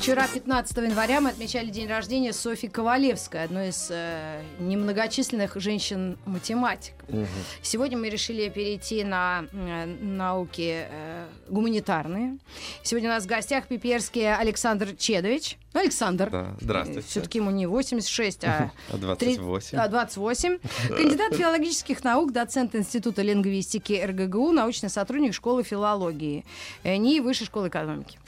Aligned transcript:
Вчера, 0.00 0.26
15 0.26 0.78
января, 0.78 1.20
мы 1.20 1.28
отмечали 1.28 1.68
день 1.68 1.86
рождения 1.86 2.32
Софьи 2.32 2.70
Ковалевской, 2.70 3.44
одной 3.44 3.68
из 3.68 3.88
э, 3.90 4.42
немногочисленных 4.58 5.56
женщин-математиков. 5.56 7.06
Сегодня 7.60 7.98
мы 7.98 8.08
решили 8.08 8.48
перейти 8.48 9.04
на 9.04 9.44
э, 9.52 9.84
науки 9.84 10.86
э, 10.88 11.26
гуманитарные. 11.50 12.38
Сегодня 12.82 13.10
у 13.10 13.12
нас 13.12 13.24
в 13.24 13.26
гостях 13.26 13.66
пиперский 13.66 14.34
Александр 14.34 14.96
Чедович. 14.96 15.58
Ну, 15.74 15.80
Александр. 15.80 16.30
Да, 16.30 16.56
здравствуйте. 16.60 17.06
Все-таки 17.06 17.38
ему 17.38 17.50
не 17.50 17.66
86, 17.66 18.44
а, 18.44 18.72
А 18.92 18.96
28. 18.96 19.78
а 19.78 19.88
28. 19.88 20.58
Кандидат 20.88 21.34
филологических 21.34 22.02
наук, 22.02 22.32
доцент 22.32 22.74
Института 22.74 23.22
лингвистики 23.22 24.02
РГГУ, 24.02 24.50
научный 24.52 24.88
сотрудник 24.88 25.34
школы 25.34 25.62
филологии 25.62 26.44
э, 26.84 26.96
НИИ 26.96 27.20
Высшей 27.20 27.46
школы 27.46 27.68
экономики. 27.68 28.18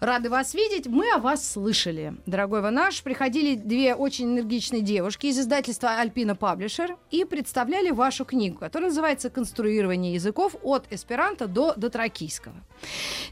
Рады 0.00 0.30
вас 0.30 0.54
видеть. 0.54 0.86
Мы 0.86 1.10
о 1.12 1.18
вас 1.18 1.52
слышали, 1.52 2.14
дорогой 2.26 2.60
вы 2.62 2.70
наш. 2.70 3.02
Приходили 3.02 3.54
две 3.54 3.94
очень 3.94 4.26
энергичные 4.26 4.82
девушки 4.82 5.26
из 5.26 5.38
издательства 5.38 5.98
Альпина 5.98 6.34
Паблишер 6.34 6.96
и 7.10 7.24
представляли 7.24 7.90
вашу 7.90 8.24
книгу, 8.24 8.58
которая 8.58 8.90
называется 8.90 9.30
«Конструирование 9.30 10.14
языков 10.14 10.56
от 10.62 10.92
эсперанто 10.92 11.46
до 11.46 11.74
дотракийского». 11.74 12.56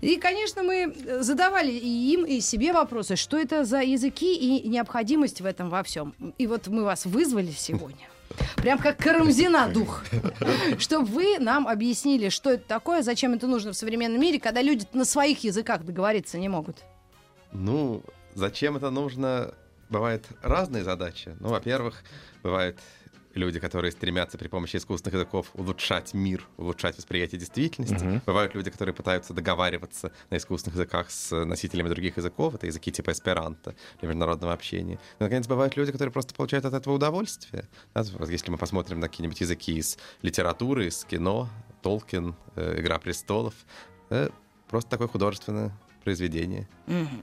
И, 0.00 0.16
конечно, 0.16 0.62
мы 0.62 0.94
задавали 1.20 1.72
и 1.72 2.12
им, 2.12 2.24
и 2.24 2.40
себе 2.40 2.72
вопросы, 2.72 3.16
что 3.16 3.36
это 3.38 3.64
за 3.64 3.80
языки 3.80 4.34
и 4.34 4.68
необходимость 4.68 5.40
в 5.40 5.46
этом 5.46 5.68
во 5.70 5.82
всем. 5.82 6.14
И 6.38 6.46
вот 6.46 6.68
мы 6.68 6.84
вас 6.84 7.06
вызвали 7.06 7.50
сегодня. 7.50 8.11
Прям 8.56 8.78
как 8.78 8.98
Карамзина 8.98 9.68
дух. 9.68 10.04
Чтобы 10.78 11.06
вы 11.06 11.38
нам 11.38 11.66
объяснили, 11.66 12.28
что 12.28 12.50
это 12.50 12.64
такое, 12.64 13.02
зачем 13.02 13.34
это 13.34 13.46
нужно 13.46 13.72
в 13.72 13.76
современном 13.76 14.20
мире, 14.20 14.38
когда 14.40 14.62
люди 14.62 14.86
на 14.92 15.04
своих 15.04 15.44
языках 15.44 15.84
договориться 15.84 16.38
не 16.38 16.48
могут. 16.48 16.78
Ну, 17.52 18.02
зачем 18.34 18.76
это 18.76 18.90
нужно? 18.90 19.54
Бывают 19.88 20.24
разные 20.42 20.84
задачи. 20.84 21.36
Ну, 21.40 21.48
во-первых, 21.48 22.02
бывают 22.42 22.78
люди, 23.34 23.60
которые 23.60 23.92
стремятся 23.92 24.38
при 24.38 24.48
помощи 24.48 24.76
искусственных 24.76 25.14
языков 25.14 25.50
улучшать 25.54 26.14
мир, 26.14 26.46
улучшать 26.56 26.96
восприятие 26.96 27.38
действительности. 27.38 28.04
Мгм. 28.04 28.22
Бывают 28.26 28.54
люди, 28.54 28.70
которые 28.70 28.94
пытаются 28.94 29.34
договариваться 29.34 30.12
на 30.30 30.36
искусственных 30.36 30.76
языках 30.76 31.10
с 31.10 31.44
носителями 31.44 31.88
других 31.88 32.16
языков. 32.16 32.54
Это 32.54 32.66
языки 32.66 32.90
типа 32.92 33.12
эсперанто 33.12 33.74
для 34.00 34.08
международного 34.08 34.52
общения. 34.52 34.94
И, 34.94 35.22
наконец, 35.22 35.46
бывают 35.46 35.76
люди, 35.76 35.92
которые 35.92 36.12
просто 36.12 36.34
получают 36.34 36.64
от 36.64 36.74
этого 36.74 36.94
удовольствие. 36.94 37.68
Да, 37.94 38.02
если 38.28 38.50
мы 38.50 38.58
посмотрим 38.58 39.00
на 39.00 39.08
какие-нибудь 39.08 39.40
языки 39.40 39.76
из 39.76 39.98
литературы, 40.22 40.86
из 40.86 41.04
кино, 41.04 41.48
Толкин, 41.82 42.34
э, 42.56 42.80
«Игра 42.80 42.98
престолов», 42.98 43.54
э, 44.10 44.28
просто 44.68 44.90
такое 44.90 45.08
художественное 45.08 45.72
произведение. 46.02 46.68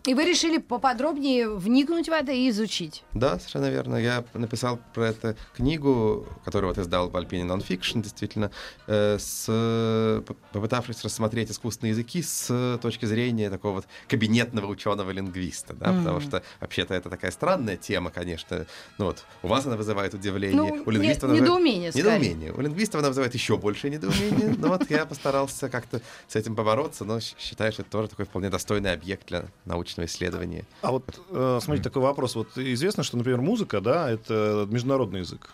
И 0.05 0.13
вы 0.13 0.25
решили 0.25 0.57
поподробнее 0.57 1.49
вникнуть 1.49 2.07
в 2.09 2.11
это 2.11 2.31
и 2.31 2.49
изучить. 2.49 3.03
Да, 3.13 3.37
совершенно 3.37 3.69
верно. 3.69 3.95
Я 3.95 4.23
написал 4.33 4.79
про 4.93 5.07
это 5.09 5.35
книгу, 5.55 6.27
которую 6.45 6.73
вот 6.73 6.77
издал 6.77 7.09
в 7.09 7.17
Альпине 7.17 7.43
Nonfiction, 7.43 8.01
действительно, 8.01 8.51
э, 8.87 9.17
с, 9.19 10.21
попытавшись 10.51 11.03
рассмотреть 11.03 11.51
искусственные 11.51 11.91
языки 11.91 12.21
с 12.21 12.77
точки 12.81 13.05
зрения 13.05 13.49
такого 13.49 13.75
вот 13.75 13.85
кабинетного 14.07 14.67
ученого-лингвиста, 14.67 15.73
да, 15.73 15.91
Мгм. 15.91 15.99
потому 15.99 16.19
что 16.21 16.43
вообще-то 16.59 16.93
это 16.93 17.09
такая 17.09 17.31
странная 17.31 17.77
тема, 17.77 18.09
конечно. 18.11 18.65
Ну 18.97 19.05
вот, 19.05 19.23
у 19.43 19.47
вас 19.47 19.65
она 19.65 19.77
вызывает 19.77 20.13
удивление, 20.13 20.55
Ну, 20.75 20.83
у 20.85 20.89
лингвиста 20.89 21.27
не- 21.27 21.33
она 21.33 21.39
вызывает- 21.41 21.41
недоумение, 21.41 21.91
скорее. 21.91 22.19
Недоумение. 22.19 22.53
У 22.53 22.61
лингвистов 22.61 22.99
она 22.99 23.07
вызывает 23.09 23.33
еще 23.33 23.57
больше 23.57 23.89
недоумения. 23.89 24.55
Но 24.57 24.69
вот 24.69 24.89
я 24.89 25.05
постарался 25.05 25.69
как-то 25.69 26.01
с 26.27 26.35
этим 26.35 26.55
побороться, 26.55 27.05
но 27.05 27.19
считаю, 27.19 27.71
что 27.71 27.81
это 27.83 27.91
тоже 27.91 28.07
такой 28.09 28.25
вполне 28.25 28.49
достойный 28.49 28.91
объект 28.93 29.27
для 29.27 29.45
научного 29.65 30.07
исследования. 30.07 30.65
А 30.81 30.91
вот, 30.91 31.03
э, 31.29 31.59
смотрите, 31.61 31.89
такой 31.89 32.01
вопрос. 32.01 32.35
Вот 32.35 32.57
известно, 32.57 33.03
что, 33.03 33.17
например, 33.17 33.41
музыка, 33.41 33.81
да, 33.81 34.09
это 34.09 34.67
международный 34.69 35.19
язык. 35.19 35.51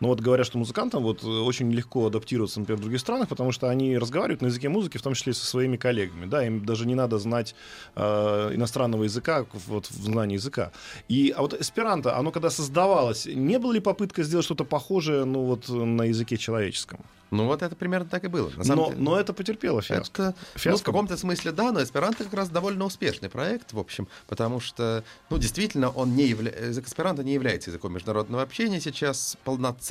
Но 0.00 0.08
вот 0.08 0.20
говорят, 0.20 0.46
что 0.46 0.58
музыкантам 0.58 1.02
вот 1.02 1.22
э, 1.22 1.26
очень 1.26 1.70
легко 1.70 2.06
адаптироваться, 2.06 2.60
например, 2.60 2.78
в 2.78 2.82
других 2.82 3.00
странах, 3.00 3.28
потому 3.28 3.52
что 3.52 3.68
они 3.68 3.98
разговаривают 3.98 4.42
на 4.42 4.46
языке 4.46 4.68
музыки, 4.68 4.98
в 4.98 5.02
том 5.02 5.14
числе 5.14 5.32
и 5.32 5.34
со 5.34 5.46
своими 5.46 5.76
коллегами. 5.76 6.26
Да, 6.26 6.44
им 6.44 6.64
даже 6.64 6.86
не 6.86 6.94
надо 6.94 7.18
знать 7.18 7.54
э, 7.96 8.50
иностранного 8.54 9.04
языка, 9.04 9.46
вот 9.66 9.86
в 9.86 10.02
знании 10.02 10.34
языка. 10.34 10.72
И, 11.08 11.32
а 11.36 11.42
вот 11.42 11.54
эсперанто, 11.54 12.16
оно 12.16 12.32
когда 12.32 12.50
создавалось, 12.50 13.26
не 13.26 13.58
было 13.58 13.72
ли 13.72 13.80
попытка 13.80 14.22
сделать 14.22 14.44
что-то 14.44 14.64
похожее, 14.64 15.24
ну 15.24 15.44
вот 15.44 15.68
на 15.68 16.02
языке 16.02 16.36
человеческом? 16.36 17.00
Ну 17.30 17.46
вот 17.46 17.62
это 17.62 17.76
примерно 17.76 18.08
так 18.08 18.24
и 18.24 18.28
было. 18.28 18.50
На 18.56 18.64
самом 18.64 18.84
Но, 18.84 18.90
деле. 18.90 19.02
но 19.02 19.20
это 19.20 19.32
потерпело 19.32 19.82
фиаско. 19.82 20.22
Это, 20.22 20.34
ну, 20.36 20.58
в 20.58 20.60
Фиаско. 20.60 20.84
каком-то 20.84 21.16
смысле 21.16 21.52
да, 21.52 21.70
но 21.70 21.82
эсперанто 21.82 22.24
как 22.24 22.34
раз 22.34 22.48
довольно 22.48 22.84
успешный 22.84 23.28
проект, 23.28 23.72
в 23.72 23.78
общем, 23.78 24.08
потому 24.26 24.60
что, 24.60 25.04
ну, 25.28 25.38
действительно, 25.38 25.90
он 25.90 26.16
не 26.16 26.26
явля... 26.26 26.50
язык 26.50 26.86
эсперанто 26.86 27.22
не 27.22 27.34
является 27.34 27.70
языком 27.70 27.92
международного 27.92 28.42
общения 28.42 28.80
сейчас 28.80 29.36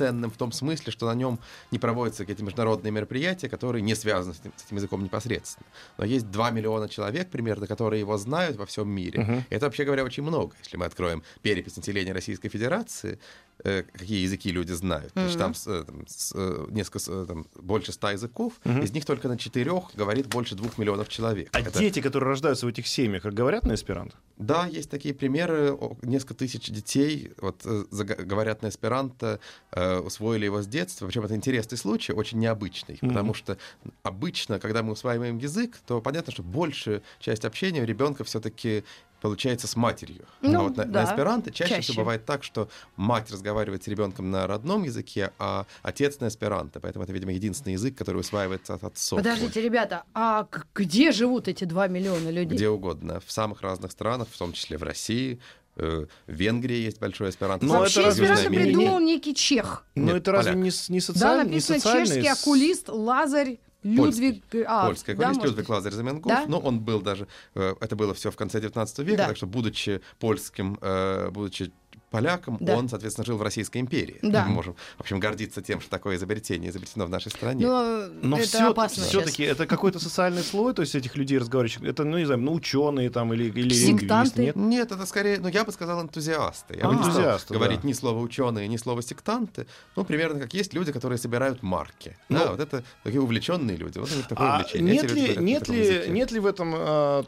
полноценным 0.00 0.30
в 0.30 0.36
том 0.36 0.52
смысле, 0.52 0.92
что 0.92 1.06
на 1.06 1.14
нем 1.14 1.38
не 1.70 1.78
проводятся 1.78 2.22
какие-то 2.22 2.44
международные 2.44 2.90
мероприятия, 2.90 3.48
которые 3.48 3.82
не 3.82 3.94
связаны 3.94 4.34
с 4.34 4.40
этим, 4.40 4.52
с 4.56 4.66
этим 4.66 4.76
языком 4.76 5.02
непосредственно. 5.02 5.66
Но 5.98 6.04
есть 6.04 6.30
2 6.30 6.50
миллиона 6.50 6.88
человек 6.88 7.30
примерно, 7.30 7.66
которые 7.66 8.00
его 8.00 8.16
знают 8.16 8.56
во 8.56 8.66
всем 8.66 8.88
мире. 8.88 9.20
Мгм. 9.20 9.44
Это 9.50 9.66
вообще 9.66 9.84
говоря 9.84 10.04
очень 10.04 10.22
много. 10.22 10.54
Если 10.62 10.76
мы 10.76 10.86
откроем 10.86 11.22
перепись 11.42 11.76
населения 11.76 12.12
Российской 12.12 12.48
Федерации, 12.48 13.18
какие 13.62 14.22
языки 14.22 14.50
люди 14.50 14.72
знают. 14.72 15.12
Значит, 15.14 15.38
там, 15.38 15.54
с, 15.54 15.66
э, 15.66 15.84
там, 15.84 16.06
с, 16.06 16.32
э, 16.34 16.66
несколько, 16.70 16.98
э, 17.12 17.26
там, 17.26 17.46
больше 17.56 17.92
ста 17.92 18.12
языков, 18.12 18.54
Мгм. 18.64 18.82
из 18.82 18.92
них 18.92 19.04
только 19.04 19.28
на 19.28 19.36
четырех 19.38 19.94
говорит 19.94 20.26
больше 20.28 20.54
двух 20.54 20.78
миллионов 20.78 21.08
человек. 21.08 21.48
А 21.52 21.60
Это- 21.60 21.78
дети, 21.78 22.00
которые 22.00 22.28
рождаются 22.30 22.66
в 22.66 22.68
этих 22.68 22.86
семьях, 22.86 23.24
говорят 23.24 23.64
на 23.64 23.74
эсперанто? 23.74 24.16
Да, 24.38 24.66
есть 24.66 24.88
такие 24.90 25.12
примеры. 25.14 25.76
Несколько 26.02 26.34
тысяч 26.34 26.70
детей 26.70 27.32
вот, 27.40 27.60
э, 27.64 27.84
говорят 27.90 28.62
на 28.62 28.68
эсперанто, 28.68 29.38
э, 29.72 29.98
усвоили 29.98 30.46
его 30.46 30.62
с 30.62 30.66
детства. 30.66 31.06
Причем 31.06 31.24
это 31.24 31.34
интересный 31.36 31.76
случай, 31.76 32.12
очень 32.12 32.38
необычный. 32.38 32.98
Мгм. 33.02 33.10
Потому 33.10 33.34
что 33.34 33.58
обычно, 34.02 34.58
когда 34.58 34.82
мы 34.82 34.92
усваиваем 34.92 35.36
язык, 35.38 35.76
то 35.86 36.00
понятно, 36.00 36.32
что 36.32 36.42
большая 36.42 37.02
часть 37.18 37.44
общения 37.44 37.82
у 37.82 37.84
ребенка 37.84 38.24
все-таки 38.24 38.84
получается 39.20 39.66
с 39.66 39.76
матерью. 39.76 40.24
Ну, 40.40 40.60
а 40.60 40.62
вот 40.64 40.76
на, 40.76 40.84
на 40.84 40.92
да, 40.92 41.04
эсперанто 41.04 41.50
чаще, 41.50 41.74
чаще. 41.76 41.82
всего 41.92 42.02
бывает 42.02 42.24
так, 42.24 42.42
что 42.44 42.68
мать 42.96 43.30
разговаривает 43.30 43.84
с 43.84 43.88
ребенком 43.88 44.30
на 44.30 44.46
родном 44.46 44.84
языке, 44.84 45.32
а 45.38 45.66
отец 45.82 46.20
на 46.20 46.28
эсперанто. 46.28 46.80
Поэтому 46.80 47.04
это, 47.04 47.12
видимо, 47.12 47.32
единственный 47.32 47.72
язык, 47.74 47.96
который 47.96 48.18
усваивается 48.18 48.74
от 48.74 48.84
отцов. 48.84 49.18
Подождите, 49.18 49.60
ребята, 49.60 50.04
а 50.14 50.46
где 50.74 51.12
живут 51.12 51.48
эти 51.48 51.64
2 51.64 51.88
миллиона 51.88 52.30
людей? 52.30 52.56
Где 52.56 52.68
угодно. 52.68 53.20
В 53.24 53.30
самых 53.30 53.62
разных 53.62 53.92
странах, 53.92 54.28
в 54.30 54.38
том 54.38 54.52
числе 54.52 54.78
в 54.78 54.82
России. 54.82 55.38
э, 55.76 56.06
В 56.26 56.32
Венгрии 56.32 56.76
есть 56.78 56.98
большой 57.00 57.30
эсперанто. 57.30 57.64
Но 57.64 57.78
Вообще 57.78 58.00
это 58.00 58.08
разве 58.08 58.26
Америка. 58.30 58.50
придумал 58.64 58.98
некий 59.00 59.34
чех. 59.34 59.84
Но 59.94 60.06
Нет, 60.06 60.16
это 60.16 60.32
разве 60.32 60.52
поляк. 60.52 60.64
не, 60.64 60.70
с- 60.70 60.88
не, 60.88 60.98
Да, 60.98 61.04
социаль- 61.06 61.38
не 61.38 61.44
написано 61.50 61.78
социальный 61.78 62.06
чешский 62.22 62.28
окулист 62.28 62.88
Лазарь 62.88 63.58
Людвиг... 63.82 64.42
А, 64.66 64.86
Польский 64.86 65.14
да, 65.14 65.28
может 65.28 65.42
Людвиг. 65.44 65.68
Лазарь 65.68 65.92
Заменгов. 65.92 66.30
Да? 66.30 66.44
Но 66.46 66.58
он 66.58 66.80
был 66.80 67.00
даже... 67.00 67.26
э, 67.54 67.74
Это 67.80 67.96
было 67.96 68.12
все 68.14 68.30
в 68.30 68.36
конце 68.36 68.60
19 68.60 68.98
века, 69.00 69.16
Да. 69.16 69.26
так 69.28 69.36
что, 69.36 69.46
будучи 69.46 70.00
польским, 70.18 70.78
э, 70.80 71.30
будучи 71.30 71.72
поляком, 72.10 72.56
Да. 72.60 72.76
он, 72.76 72.88
соответственно, 72.88 73.24
жил 73.24 73.36
в 73.36 73.42
Российской 73.42 73.78
империи. 73.78 74.18
Да. 74.22 74.44
Мы 74.44 74.52
можем, 74.54 74.74
в 74.98 75.00
общем, 75.00 75.20
гордиться 75.20 75.62
тем, 75.62 75.80
что 75.80 75.90
такое 75.90 76.16
изобретение 76.16 76.70
изобретено 76.70 77.06
в 77.06 77.10
нашей 77.10 77.30
стране. 77.30 77.66
Но, 77.66 78.06
Но 78.22 78.36
это 78.38 78.46
все, 78.46 78.70
опасно 78.70 79.04
все-таки 79.04 79.42
это 79.44 79.66
какой-то 79.66 79.98
социальный 80.00 80.42
слой, 80.42 80.74
то 80.74 80.82
есть 80.82 80.94
этих 80.94 81.16
людей 81.16 81.38
разговаривающих. 81.38 81.82
Это, 81.82 82.04
ну, 82.04 82.18
не 82.18 82.24
знаю, 82.24 82.40
ну, 82.40 82.52
ученые 82.52 83.10
там 83.10 83.32
или, 83.32 83.44
или 83.50 83.72
Сектанты. 83.72 84.42
нет? 84.42 84.56
Нет, 84.56 84.92
это 84.92 85.06
скорее, 85.06 85.38
ну 85.40 85.48
я 85.48 85.64
бы 85.64 85.72
сказал 85.72 86.02
энтузиасты. 86.02 86.76
Я 86.76 86.84
А, 86.84 86.88
бы 86.88 86.94
не 86.96 87.00
стал 87.02 87.10
энтузиасты, 87.14 87.54
говорить 87.54 87.80
да. 87.82 87.88
ни 87.88 87.92
слова 87.92 88.18
ученые, 88.20 88.68
ни 88.68 88.76
слова 88.76 89.02
сектанты. 89.02 89.66
Ну, 89.96 90.04
примерно 90.04 90.40
как 90.40 90.52
есть 90.54 90.74
люди, 90.74 90.92
которые 90.92 91.18
собирают 91.18 91.62
марки. 91.62 92.16
Ну, 92.28 92.38
да, 92.38 92.50
вот 92.52 92.60
это 92.60 92.82
такие 93.04 93.20
увлеченные 93.20 93.76
люди. 93.76 93.98
Вот 93.98 94.10
у 94.12 94.16
них 94.16 94.26
такое 94.26 94.46
А 94.48 94.56
увлечение. 94.60 94.94
нет 94.94 95.10
ли, 95.12 95.36
нет, 95.38 95.68
ли, 95.68 96.04
нет 96.08 96.32
ли 96.32 96.40
в 96.40 96.46
этом 96.46 96.70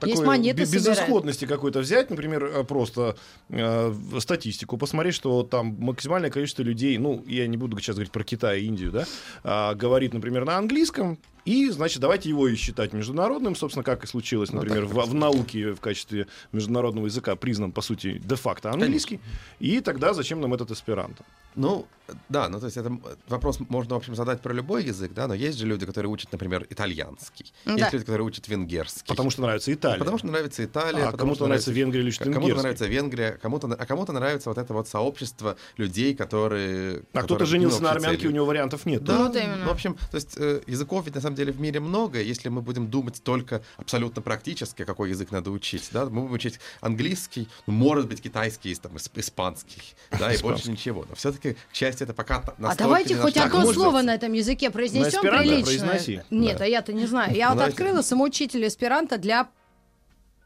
Есть 0.03 0.23
такой 0.25 0.53
безысходности 0.53 1.45
какой-то 1.47 1.81
взять, 1.81 2.11
например, 2.11 2.45
э, 2.45 2.65
просто 2.65 3.17
э, 3.49 3.95
статистику, 4.19 4.72
посмотреть, 4.77 5.15
что 5.15 5.43
там 5.43 5.77
максимальное 5.79 6.31
количество 6.31 6.63
людей, 6.63 6.99
ну, 6.99 7.25
я 7.27 7.47
не 7.47 7.57
буду 7.57 7.79
сейчас 7.79 7.97
говорить 7.97 8.13
про 8.13 8.25
Китай 8.25 8.61
и 8.61 8.67
Индию, 8.67 8.91
да, 8.93 9.05
а, 9.45 9.75
говорит, 9.75 10.15
например, 10.15 10.45
на 10.45 10.57
английском, 10.57 11.19
И, 11.45 11.69
значит, 11.71 12.01
давайте 12.01 12.29
его 12.29 12.49
и 12.49 12.55
считать 12.55 12.93
международным, 12.93 13.57
собственно, 13.57 13.83
как 13.83 14.05
и 14.05 14.07
случилось, 14.07 14.53
например, 14.53 14.85
в, 14.87 14.95
в 14.95 15.15
науке 15.15 15.73
в 15.73 15.81
качестве 15.81 16.27
международного 16.53 17.07
языка 17.07 17.35
признан, 17.37 17.73
по 17.73 17.81
сути, 17.83 18.21
де-факто 18.25 18.71
английский. 18.71 19.21
И 19.59 19.81
тогда 19.81 20.15
зачем 20.15 20.41
нам 20.41 20.55
этот 20.55 20.71
эсперанто? 20.71 21.25
Ну, 21.55 21.87
да, 22.29 22.49
ну 22.49 22.59
то 22.59 22.67
есть 22.67 22.77
это 22.77 22.97
вопрос 23.29 23.59
можно, 23.69 23.95
в 23.95 23.99
общем, 23.99 24.15
задать 24.15 24.41
про 24.41 24.53
любой 24.53 24.85
язык, 24.85 25.13
да, 25.15 25.27
но 25.27 25.35
есть 25.35 25.59
же 25.59 25.67
люди, 25.67 25.85
которые 25.87 26.11
учат, 26.11 26.33
например, 26.33 26.67
итальянский. 26.71 27.53
Да. 27.65 27.75
Есть 27.75 27.93
люди, 27.93 28.05
которые 28.05 28.27
учат 28.27 28.49
венгерский. 28.49 29.09
Потому 29.09 29.31
что 29.31 29.43
нравится 29.43 29.73
Италия. 29.73 29.99
Потому 29.99 30.19
что 30.19 30.27
нравится 30.29 30.65
Италия. 30.65 31.09
А 31.09 31.13
кому-то 31.13 31.45
нравится 31.45 31.73
Венгрия 31.73 32.01
или 32.03 32.11
Кому-то 32.11 32.39
венгерский. 32.39 32.63
нравится 32.63 32.87
Венгрия, 32.87 33.39
кому-то, 33.41 33.67
а 33.69 33.87
кому-то 33.87 34.13
нравится 34.13 34.49
вот 34.49 34.59
это 34.59 34.73
вот 34.73 34.89
сообщество 34.89 35.57
людей, 35.77 36.15
которые... 36.15 37.03
А 37.13 37.19
кто-то 37.19 37.23
которые, 37.23 37.47
женился 37.47 37.79
ну, 37.79 37.85
на 37.85 37.91
армянке, 37.93 38.17
целью. 38.17 38.31
у 38.31 38.35
него 38.35 38.47
вариантов 38.47 38.87
нет. 38.87 39.05
Да, 39.05 39.19
Ну, 39.19 39.27
вот 39.27 39.37
именно. 39.37 39.57
ну, 39.57 39.67
в 39.67 39.71
общем, 39.71 39.95
то 40.11 40.15
есть 40.15 40.35
э, 40.37 40.63
языков 40.67 41.05
ведь 41.05 41.15
на 41.15 41.21
самом 41.21 41.32
деле 41.35 41.53
в 41.53 41.61
мире 41.61 41.81
много. 41.81 42.21
Если 42.21 42.49
мы 42.49 42.63
будем 42.63 42.89
думать 42.89 43.23
только 43.23 43.63
абсолютно 43.77 44.23
практически, 44.23 44.85
какой 44.85 45.11
язык 45.11 45.31
надо 45.31 45.51
учить, 45.51 45.89
да, 45.93 46.07
мы 46.07 46.23
будем 46.23 46.33
учить 46.35 46.61
английский, 46.81 47.49
ну, 47.67 47.73
может 47.73 48.09
быть, 48.09 48.21
китайский, 48.23 48.75
там, 48.75 48.93
исп- 48.97 49.19
испанский, 49.21 49.83
да, 50.19 50.33
и 50.33 50.41
больше 50.43 50.71
ничего. 50.71 51.05
Но 51.09 51.15
все-таки, 51.15 51.55
к 51.71 51.75
счастью, 51.75 52.05
это 52.07 52.15
пока 52.15 52.37
А 52.37 52.55
настолько 52.59 52.83
давайте 52.85 53.15
не 53.15 53.21
хоть 53.21 53.37
одно 53.37 53.73
слово 53.73 54.03
на 54.03 54.15
этом 54.15 54.33
языке 54.33 54.71
произнесем 54.71 55.21
произноси. 55.23 56.23
Нет, 56.31 56.59
Да. 56.59 56.65
а 56.65 56.67
я-то 56.67 56.93
не 56.93 57.07
знаю. 57.07 57.35
Я 57.35 57.49
вот 57.51 57.57
Давайте. 57.59 57.75
открыла 57.75 58.03
самоучитель 58.03 58.67
эсперанто 58.67 59.19
для... 59.19 59.49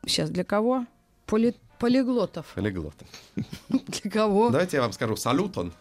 Сейчас, 0.06 0.31
для 0.31 0.44
кого? 0.44 0.87
Поли- 1.27 1.55
Полиглотов. 1.79 2.47
Полиглот. 2.55 2.94
Для 3.69 4.11
кого? 4.11 4.49
Давайте 4.50 4.79
я 4.79 4.83
вам 4.83 4.93
скажу 4.93 5.15
салютон. 5.17 5.73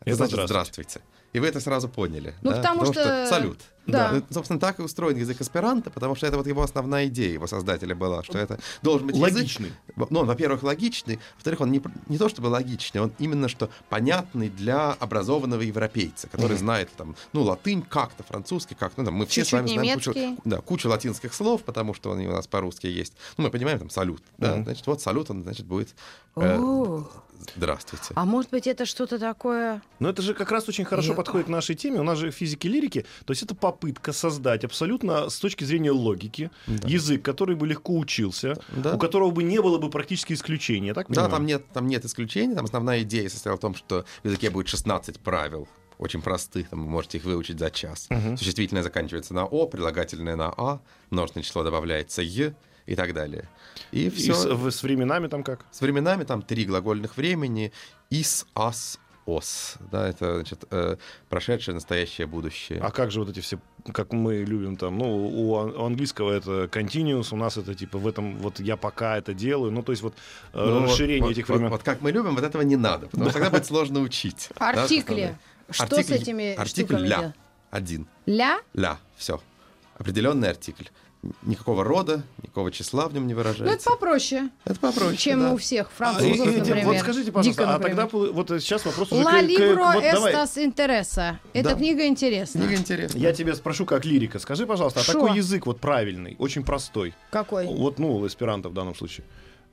Это 0.00 0.10
Это 0.10 0.16
значит 0.16 0.32
здравствуйте. 0.34 0.46
здравствуйте. 0.48 1.00
И 1.32 1.40
вы 1.40 1.46
это 1.48 1.58
сразу 1.60 1.88
поняли. 1.88 2.34
Ну, 2.42 2.50
да? 2.50 2.56
потому 2.58 2.84
что- 2.86 3.26
салют. 3.26 3.58
Да. 3.86 4.12
Ну, 4.12 4.22
собственно, 4.30 4.58
так 4.58 4.78
и 4.78 4.82
устроен 4.82 5.16
язык 5.16 5.40
эсперанто, 5.40 5.90
потому 5.90 6.14
что 6.14 6.26
это 6.26 6.36
вот 6.38 6.46
его 6.46 6.62
основная 6.62 7.06
идея, 7.06 7.32
его 7.32 7.46
создателя 7.46 7.94
была, 7.94 8.22
что 8.22 8.38
это 8.38 8.58
должен 8.82 9.06
быть 9.06 9.16
язык- 9.16 9.34
Логичный. 9.34 9.72
Ну, 9.96 10.20
он, 10.20 10.26
во-первых, 10.26 10.62
логичный, 10.62 11.18
во-вторых, 11.34 11.60
он 11.60 11.70
не, 11.70 11.82
не 12.08 12.16
то 12.18 12.28
чтобы 12.28 12.46
логичный, 12.46 13.00
он 13.02 13.12
именно 13.18 13.48
что 13.48 13.68
понятный 13.90 14.48
для 14.48 14.92
образованного 14.92 15.60
европейца, 15.62 16.28
который 16.28 16.56
знает 16.56 16.88
там, 16.96 17.14
ну, 17.32 17.42
латынь 17.42 17.82
как-то, 17.82 18.22
французский 18.22 18.74
как, 18.74 18.92
ну, 18.96 19.04
там, 19.04 19.14
мы 19.14 19.26
все 19.26 19.42
Чуть-чуть 19.42 19.48
с 19.50 19.52
вами 19.52 19.68
знаем 19.68 19.94
кучу, 19.98 20.14
да, 20.44 20.60
кучу 20.62 20.88
латинских 20.88 21.34
слов, 21.34 21.62
потому 21.62 21.92
что 21.94 22.12
они 22.12 22.26
у 22.26 22.32
нас 22.32 22.46
по-русски 22.46 22.86
есть. 22.86 23.12
Ну, 23.36 23.44
мы 23.44 23.50
понимаем, 23.50 23.78
там, 23.78 23.90
салют, 23.90 24.22
да, 24.38 24.54
Мгм. 24.54 24.64
значит, 24.64 24.86
вот 24.86 25.02
салют, 25.02 25.30
он, 25.30 25.42
значит, 25.42 25.66
будет 25.66 25.94
э, 26.36 26.58
здравствуйте. 27.56 28.06
А 28.14 28.24
может 28.24 28.50
быть, 28.50 28.66
это 28.66 28.86
что-то 28.86 29.18
такое... 29.18 29.82
Но 29.98 30.08
это 30.08 30.22
же 30.22 30.34
как 30.34 30.50
раз 30.50 30.68
очень 30.68 30.84
хорошо 30.84 31.10
Я- 31.10 31.14
подходит 31.14 31.46
к 31.46 31.50
нашей 31.50 31.74
теме. 31.74 32.00
У 32.00 32.02
нас 32.02 32.18
же 32.18 32.30
физики 32.30 32.66
лирики. 32.66 33.04
То 33.24 33.32
есть 33.32 33.42
это 33.42 33.54
попытка 33.74 34.12
создать 34.12 34.64
абсолютно 34.64 35.28
с 35.28 35.38
точки 35.38 35.64
зрения 35.64 35.90
логики 35.90 36.50
язык, 36.86 37.22
который 37.22 37.56
бы 37.56 37.66
легко 37.66 37.98
учился, 37.98 38.56
Да. 38.76 38.94
у 38.94 38.98
которого 38.98 39.30
бы 39.30 39.42
не 39.42 39.60
было 39.60 39.78
бы 39.78 39.90
практически 39.90 40.32
исключения. 40.32 40.88
я 40.88 40.94
Так 40.94 41.06
Да, 41.10 41.28
там 41.28 41.44
нет, 41.46 41.64
там 41.72 41.86
нет 41.86 42.04
исключений. 42.04 42.54
Там 42.54 42.64
основная 42.64 43.02
идея 43.02 43.28
состояла 43.28 43.56
в 43.58 43.60
том, 43.60 43.74
что 43.74 44.04
в 44.22 44.26
языке 44.28 44.50
будет 44.50 44.68
16 44.68 45.18
правил, 45.20 45.66
очень 45.98 46.22
простых, 46.22 46.68
там 46.70 46.84
вы 46.84 46.90
можете 46.90 47.18
их 47.18 47.24
выучить 47.24 47.58
за 47.58 47.70
час. 47.70 48.08
Существительное 48.38 48.82
заканчивается 48.82 49.34
на 49.34 49.44
О, 49.44 49.66
прилагательное 49.66 50.36
на 50.36 50.52
А, 50.56 50.80
множественное 51.10 51.44
число 51.44 51.62
добавляется 51.64 52.22
Е 52.22 52.54
и 52.86 52.94
так 52.96 53.12
далее. 53.14 53.48
И 53.92 54.06
И 54.06 54.10
все. 54.10 54.34
с, 54.34 54.74
с 54.76 54.82
временами 54.82 55.26
там 55.28 55.42
как? 55.42 55.64
С 55.72 55.80
временами 55.80 56.24
там 56.24 56.42
три 56.42 56.64
глагольных 56.64 57.16
времени. 57.16 57.72
Ис, 58.10 58.46
ас, 58.54 58.98
ос. 59.26 59.76
Да, 59.90 60.06
это, 60.08 60.34
значит, 60.36 60.64
э, 60.70 60.96
прошедшее, 61.28 61.74
настоящее, 61.74 62.26
будущее. 62.26 62.80
А 62.82 62.90
как 62.90 63.10
же 63.10 63.20
вот 63.20 63.30
эти 63.30 63.40
все, 63.40 63.58
как 63.92 64.12
мы 64.12 64.44
любим 64.44 64.76
там, 64.76 64.98
ну, 64.98 65.26
у, 65.26 65.56
ан- 65.58 65.74
у 65.76 65.84
английского 65.84 66.30
это 66.32 66.64
continuous, 66.64 67.28
у 67.32 67.36
нас 67.36 67.56
это 67.56 67.74
типа 67.74 67.98
в 67.98 68.06
этом, 68.06 68.36
вот 68.38 68.60
я 68.60 68.76
пока 68.76 69.16
это 69.16 69.32
делаю, 69.34 69.70
ну, 69.72 69.82
то 69.82 69.92
есть 69.92 70.02
вот 70.02 70.14
э, 70.52 70.64
Ну, 70.64 70.80
вот- 70.80 70.90
расширение 70.90 71.22
вот, 71.22 71.32
этих 71.32 71.48
вот- 71.48 71.56
времен. 71.56 71.70
Вот, 71.70 71.82
как 71.82 72.00
мы 72.02 72.10
любим, 72.12 72.34
вот 72.34 72.44
этого 72.44 72.62
не 72.62 72.76
надо, 72.76 73.06
потому 73.06 73.30
что 73.30 73.38
тогда 73.38 73.50
будет 73.50 73.66
сложно 73.66 74.00
учить. 74.00 74.50
Артикли. 74.58 75.36
Что 75.70 76.02
с 76.02 76.10
этими 76.10 76.54
Артикль 76.54 76.96
ля. 77.06 77.32
Один. 77.70 78.06
Ля? 78.26 78.60
Ля. 78.74 78.98
Все. 79.16 79.40
Определенный 79.96 80.50
артикль. 80.50 80.84
Никакого 81.42 81.84
рода, 81.84 82.22
никакого 82.42 82.70
числа 82.70 83.08
в 83.08 83.14
нем 83.14 83.26
не 83.26 83.34
Ну, 83.34 83.40
это 83.40 83.48
выражается. 83.50 83.90
попроще, 83.90 84.50
это 84.64 84.78
попроще. 84.80 85.16
чем 85.16 85.40
да. 85.40 85.52
у 85.52 85.56
всех 85.56 85.86
А, 85.86 85.90
и- 85.90 85.96
французов, 85.96 86.46
и- 86.48 86.56
например. 86.58 86.84
вот 86.86 86.98
скажите, 86.98 87.32
пожалуйста, 87.32 87.62
Дико, 87.62 87.74
а 87.74 87.78
тогда 87.78 88.06
вот 88.06 88.48
сейчас 88.48 88.84
вопрос 88.84 89.10
уже 89.12 89.22
«Ла 89.24 89.32
к- 89.32 89.38
к- 89.38 89.42
либро 89.42 89.84
вот 89.94 90.04
estas 90.04 90.58
интереса». 90.58 91.40
Эта 91.52 91.70
Да. 91.70 91.74
книга 91.76 92.06
интересна. 92.06 92.60
Книга 92.60 92.74
интересная. 92.74 93.20
Я 93.20 93.32
тебя 93.32 93.54
спрошу 93.54 93.86
как 93.86 94.04
лирика. 94.04 94.38
Скажи, 94.38 94.66
пожалуйста, 94.66 95.00
а 95.00 95.02
Шо? 95.02 95.12
такой 95.14 95.36
язык 95.36 95.66
вот 95.66 95.80
правильный, 95.80 96.36
очень 96.38 96.62
простой, 96.64 97.14
Какой? 97.30 97.66
вот, 97.66 97.98
ну, 97.98 98.26
эсперанто 98.26 98.68
в 98.68 98.74
данном 98.74 98.94
случае, 98.94 99.24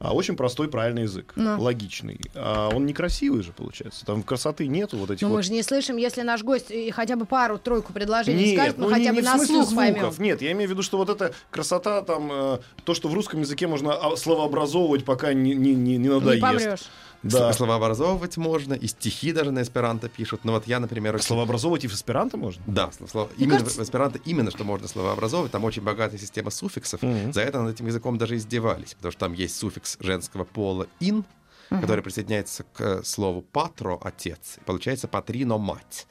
а 0.03 0.13
очень 0.13 0.35
простой, 0.35 0.67
правильный 0.67 1.03
язык, 1.03 1.33
Ну. 1.35 1.61
логичный. 1.61 2.19
А 2.33 2.69
он 2.73 2.85
некрасивый 2.87 3.43
же, 3.43 3.51
получается. 3.51 4.03
Там 4.05 4.23
красоты 4.23 4.65
нету 4.65 4.97
вот 4.97 5.11
этих 5.11 5.21
Ну, 5.21 5.29
вот... 5.29 5.35
мы 5.37 5.43
же 5.43 5.51
не 5.51 5.61
слышим, 5.61 5.97
если 5.97 6.23
наш 6.23 6.43
гость 6.43 6.71
и 6.71 6.89
хотя 6.89 7.15
бы 7.15 7.25
пару-тройку 7.25 7.93
предложений 7.93 8.45
Нет, 8.45 8.55
скажет, 8.55 8.77
мы 8.77 8.85
ну, 8.85 8.89
хотя 8.89 9.03
не, 9.03 9.11
бы 9.11 9.15
не 9.17 9.21
на 9.21 9.37
слух 9.37 9.67
звуков. 9.67 9.75
поймем. 9.75 10.11
Нет, 10.17 10.41
я 10.41 10.51
имею 10.53 10.67
в 10.69 10.71
виду, 10.71 10.81
что 10.81 10.97
вот 10.97 11.09
эта 11.09 11.33
красота, 11.51 12.01
там, 12.01 12.29
э, 12.31 12.59
то, 12.83 12.93
что 12.95 13.09
в 13.09 13.13
русском 13.13 13.41
языке 13.41 13.67
можно 13.67 13.93
а, 13.93 14.15
словообразовывать, 14.15 15.05
пока 15.05 15.33
не, 15.33 15.53
не, 15.53 15.75
не, 15.75 15.97
не 15.97 16.09
надоест. 16.09 16.35
Не 16.35 16.41
помрешь. 16.41 16.79
Да. 17.23 17.53
Словообразовывать 17.53 18.37
можно, 18.37 18.73
и 18.73 18.87
стихи 18.87 19.31
даже 19.31 19.51
на 19.51 19.61
эсперанто 19.61 20.09
пишут. 20.09 20.41
Ну 20.43 20.53
вот 20.53 20.65
я, 20.67 20.79
например, 20.79 21.15
очень- 21.15 21.25
Словообразовывать 21.25 21.83
и 21.83 21.87
в 21.87 21.93
эсперанто 21.93 22.37
можно? 22.37 22.63
Да, 22.65 22.89
сло- 22.99 23.07
слово- 23.09 23.29
именно 23.37 23.59
кажется- 23.59 23.79
в 23.79 23.83
эсперанто 23.83 24.19
именно 24.25 24.49
что 24.51 24.63
можно 24.63 24.87
словообразовывать. 24.87 25.51
Там 25.51 25.63
очень 25.63 25.83
богатая 25.83 26.17
система 26.17 26.49
суффиксов. 26.49 27.01
Мгм. 27.03 27.31
За 27.33 27.41
это 27.41 27.61
над 27.61 27.75
этим 27.75 27.85
языком 27.87 28.17
даже 28.17 28.35
издевались, 28.37 28.95
потому 28.95 29.11
что 29.11 29.19
там 29.19 29.33
есть 29.33 29.55
суффикс 29.57 29.97
женского 29.99 30.45
пола 30.45 30.87
ин, 30.99 31.23
который 31.69 32.01
присоединяется 32.03 32.63
к 32.73 32.81
э, 32.81 33.03
слову 33.03 33.41
патро 33.43 33.99
отец. 34.03 34.57
И 34.57 34.63
получается 34.65 35.07
патрино 35.07 35.57
мать. 35.57 36.07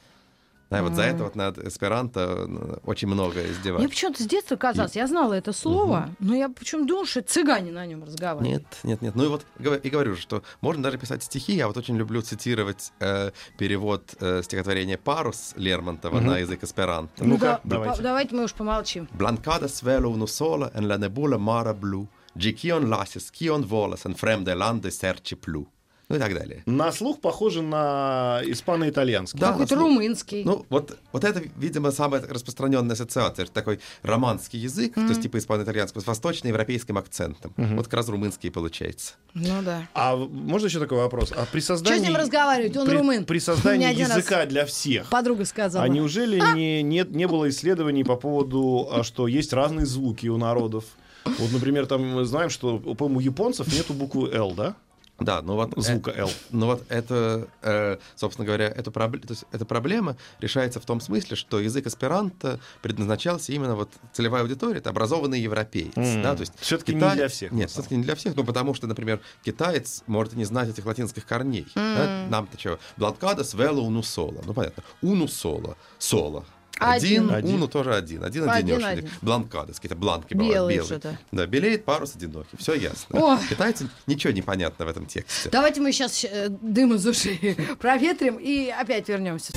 Да, 0.71 0.79
и 0.79 0.81
вот 0.81 0.95
за 0.95 1.03
это 1.03 1.23
вот 1.25 1.35
над 1.35 1.57
эсперанто 1.59 2.47
э, 2.47 2.77
очень 2.85 3.07
много 3.09 3.39
Мне 3.41 3.51
издевались. 3.51 3.89
почему-то 3.89 4.23
с 4.23 4.25
детства 4.25 4.55
казалось, 4.55 4.95
я 4.95 5.05
знала 5.05 5.33
это 5.33 5.53
слово, 5.53 6.09
но 6.19 6.33
я 6.33 6.49
почему 6.49 6.85
думала, 6.85 7.05
что 7.05 7.21
цыгане 7.21 7.71
на 7.71 7.85
нем 7.85 8.03
разговаривают. 8.03 8.63
Нет, 8.63 8.77
нет, 8.83 9.01
нет. 9.01 9.15
Ну 9.15 9.25
и 9.25 9.27
вот 9.27 9.45
и 9.83 9.89
говорю 9.89 10.15
же, 10.15 10.21
что 10.21 10.41
можно 10.61 10.81
даже 10.81 10.97
писать 10.97 11.21
стихи. 11.23 11.53
Я 11.53 11.67
вот 11.67 11.77
очень 11.77 11.97
люблю 11.97 12.21
цитировать 12.21 12.91
э, 12.99 13.31
перевод 13.57 14.15
э, 14.19 14.41
стихотворения 14.43 14.97
«Парус» 14.97 15.53
Лермонтова 15.57 16.19
на 16.21 16.37
язык 16.39 16.63
эсперанто. 16.63 17.11
Ну 17.23 17.33
Ну-ка, 17.33 17.45
да, 17.45 17.61
давайте. 17.65 17.97
по- 17.97 18.03
давайте 18.03 18.35
мы 18.35 18.43
уж 18.45 18.53
помолчим. 18.53 19.07
Blancada 19.13 19.67
svelo 19.67 20.09
uno 20.09 20.25
sola 20.25 20.71
en 20.73 20.87
la 20.87 20.97
nebula 20.97 21.37
mara 21.37 21.73
blu, 21.73 22.07
Gi 22.37 22.53
kion 22.53 22.87
lasis, 22.89 23.29
kion 23.29 23.61
volas, 23.67 24.05
en 24.05 24.13
fremde 24.15 24.53
lande 24.55 24.89
serci 24.89 25.35
plu. 25.35 25.67
Ну 26.11 26.17
и 26.17 26.19
так 26.19 26.33
далее. 26.33 26.61
На 26.65 26.91
слух 26.91 27.21
похоже 27.21 27.61
на 27.61 28.41
испано-итальянский. 28.43 29.39
Да, 29.39 29.53
Какой-то 29.53 29.75
румынский. 29.75 30.43
Ну, 30.43 30.65
вот, 30.69 30.97
вот 31.13 31.23
это, 31.23 31.41
видимо, 31.55 31.91
самая 31.91 32.21
распространенная 32.27 32.95
ассоциация. 32.95 33.43
Это 33.43 33.53
такой 33.53 33.79
романский 34.03 34.59
язык, 34.59 34.93
то 34.95 35.07
есть 35.07 35.21
типа 35.21 35.37
испано-итальянского, 35.37 36.01
с 36.01 36.07
восточноевропейским 36.07 36.97
акцентом. 36.97 37.53
Вот 37.55 37.85
как 37.85 37.93
раз 37.93 38.09
румынский 38.09 38.51
получается. 38.51 39.13
Ну 39.33 39.61
да. 39.63 39.87
А 39.93 40.17
можно 40.17 40.65
еще 40.65 40.79
такой 40.79 40.97
вопрос? 40.97 41.31
А 41.31 41.45
при 41.49 41.61
создании... 41.61 41.99
Что 41.99 42.05
с 42.05 42.09
ним 42.09 42.17
разговаривать? 42.17 42.75
Он 42.75 42.85
при, 42.85 42.95
румын. 42.97 43.25
При 43.25 43.39
создании 43.51 43.93
языка 43.93 44.45
для 44.45 44.65
всех. 44.65 45.09
Подруга 45.09 45.45
сказала. 45.45 45.85
А 45.85 45.87
неужели 45.87 46.41
не, 46.53 46.83
нет, 46.83 47.11
не 47.11 47.27
было 47.27 47.47
исследований 47.49 48.03
по 48.03 48.17
поводу, 48.17 48.89
а, 48.91 49.03
что 49.03 49.27
есть 49.27 49.53
разные 49.53 49.85
звуки 49.85 50.27
у 50.27 50.37
народов? 50.37 50.83
Вот, 51.23 51.51
например, 51.53 51.85
там 51.85 52.05
мы 52.05 52.25
знаем, 52.25 52.49
что, 52.49 52.79
по-моему, 52.79 53.19
у 53.19 53.21
японцев 53.21 53.71
нету 53.71 53.93
буквы 53.93 54.29
«Л», 54.33 54.53
да? 54.53 54.75
Да, 55.23 55.41
ну 55.41 55.55
вот... 55.55 55.77
э, 55.77 55.81
Звука 55.81 56.11
«Л». 56.11 56.29
Ну 56.51 56.65
вот 56.67 56.83
это, 56.89 57.47
э, 57.61 57.97
собственно 58.15 58.45
говоря, 58.45 58.67
эту 58.67 58.91
пробле- 58.91 59.21
то 59.25 59.31
есть 59.33 59.45
эта 59.51 59.65
проблема 59.65 60.17
решается 60.39 60.79
в 60.79 60.85
том 60.85 60.99
смысле, 61.01 61.35
что 61.35 61.59
язык 61.59 61.87
эсперанто 61.87 62.59
предназначался 62.81 63.51
именно 63.53 63.75
вот 63.75 63.89
целевая 64.13 64.41
аудитория, 64.43 64.79
это 64.79 64.89
образованные 64.89 65.41
европейцы. 65.43 65.99
М. 65.99 66.21
Да, 66.23 66.35
то 66.35 66.41
есть 66.41 66.53
Всё-таки 66.59 66.93
не 66.93 66.99
Китай- 66.99 67.15
для 67.15 67.27
всех, 67.27 67.51
Нет, 67.51 67.69
все-таки 67.69 67.95
не 67.95 68.03
для 68.03 68.15
всех, 68.15 68.35
ну 68.35 68.43
потому 68.43 68.73
что, 68.73 68.87
например, 68.87 69.19
китаец 69.43 70.03
может 70.07 70.33
и 70.33 70.37
не 70.37 70.45
знать 70.45 70.69
этих 70.69 70.85
латинских 70.85 71.25
корней. 71.25 71.67
да. 71.75 72.25
Нам-то 72.29 72.59
что? 72.59 72.79
Бланкадос 72.97 73.53
вело 73.53 73.81
уну 73.83 74.03
соло. 74.03 74.41
Ну 74.45 74.53
понятно. 74.53 74.83
Уну 75.01 75.27
соло. 75.27 75.77
Соло. 75.99 76.45
Один. 76.81 77.31
Один, 77.31 77.55
уну 77.55 77.67
тоже 77.67 77.93
один. 77.95 78.23
Один 78.23 78.49
Один, 78.49 78.75
одинешенек. 78.75 78.97
один. 79.05 79.09
Бланкадос, 79.21 79.75
какие-то 79.75 79.95
бланки 79.95 80.33
бывают, 80.33 80.53
белые. 80.55 80.83
что-то. 80.83 81.17
Да, 81.31 81.45
белеет 81.45 81.85
парус 81.85 82.15
одинокий. 82.15 82.57
Все 82.57 82.73
ясно. 82.73 83.19
Ой. 83.19 83.37
Китайцам 83.49 83.89
ничего 84.07 84.33
не 84.33 84.41
понятно 84.41 84.85
в 84.85 84.89
этом 84.89 85.05
тексте. 85.05 85.49
Давайте 85.49 85.81
мы 85.81 85.91
сейчас 85.91 86.25
дым 86.61 86.93
из 86.95 87.05
ушей 87.05 87.55
проветрим 87.79 88.37
и 88.37 88.69
опять 88.69 89.07
вернемся. 89.09 89.53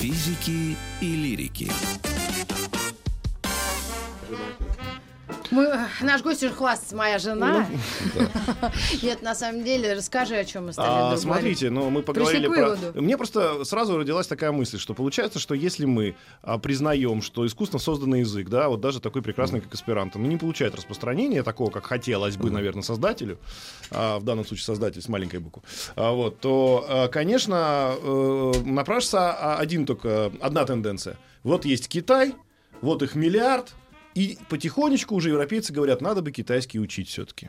Физики 0.00 0.76
и 1.00 1.14
лирики. 1.14 1.70
Мы, 5.50 5.86
наш 6.00 6.22
гость 6.22 6.42
уже 6.42 6.52
хвастается, 6.52 6.96
моя 6.96 7.18
жена. 7.18 7.66
Нет, 9.02 9.22
на 9.22 9.34
самом 9.34 9.64
деле, 9.64 9.94
расскажи, 9.94 10.36
о 10.36 10.44
чем 10.44 10.66
мы 10.66 10.72
стали 10.72 10.88
говорить. 10.88 11.20
смотрите, 11.20 11.70
ну 11.70 11.90
мы 11.90 12.02
поговорили 12.02 12.46
про... 12.46 12.76
Мне 13.00 13.16
просто 13.16 13.64
сразу 13.64 13.98
родилась 13.98 14.26
такая 14.26 14.52
мысль, 14.52 14.78
что 14.78 14.94
получается, 14.94 15.38
что 15.38 15.54
если 15.54 15.86
мы 15.86 16.14
а, 16.42 16.58
признаем, 16.58 17.22
что 17.22 17.46
искусственно 17.46 17.80
созданный 17.80 18.20
язык, 18.20 18.48
да, 18.48 18.68
вот 18.68 18.80
даже 18.80 19.00
такой 19.00 19.22
прекрасный, 19.22 19.60
как 19.60 19.74
эсперанто, 19.74 20.18
ну 20.18 20.26
не 20.26 20.36
получает 20.36 20.74
распространения 20.74 21.42
такого, 21.42 21.70
как 21.70 21.86
хотелось 21.86 22.36
бы, 22.36 22.50
наверное, 22.50 22.82
создателю, 22.82 23.38
а, 23.90 24.18
в 24.18 24.24
данном 24.24 24.44
случае 24.44 24.64
создатель 24.64 25.02
с 25.02 25.08
маленькой 25.08 25.40
буквы, 25.40 25.62
а, 25.96 26.12
вот, 26.12 26.40
то, 26.40 27.08
конечно, 27.12 27.94
э, 28.00 28.52
напрашивается 28.64 29.56
один 29.56 29.86
только, 29.86 30.32
одна 30.40 30.64
тенденция. 30.64 31.16
Вот 31.42 31.64
есть 31.64 31.88
Китай, 31.88 32.34
вот 32.80 33.02
их 33.02 33.14
миллиард, 33.14 33.74
и 34.14 34.38
потихонечку 34.48 35.14
уже 35.14 35.28
европейцы 35.30 35.72
говорят, 35.72 36.00
надо 36.00 36.22
бы 36.22 36.30
китайский 36.32 36.78
учить 36.80 37.08
все-таки. 37.08 37.48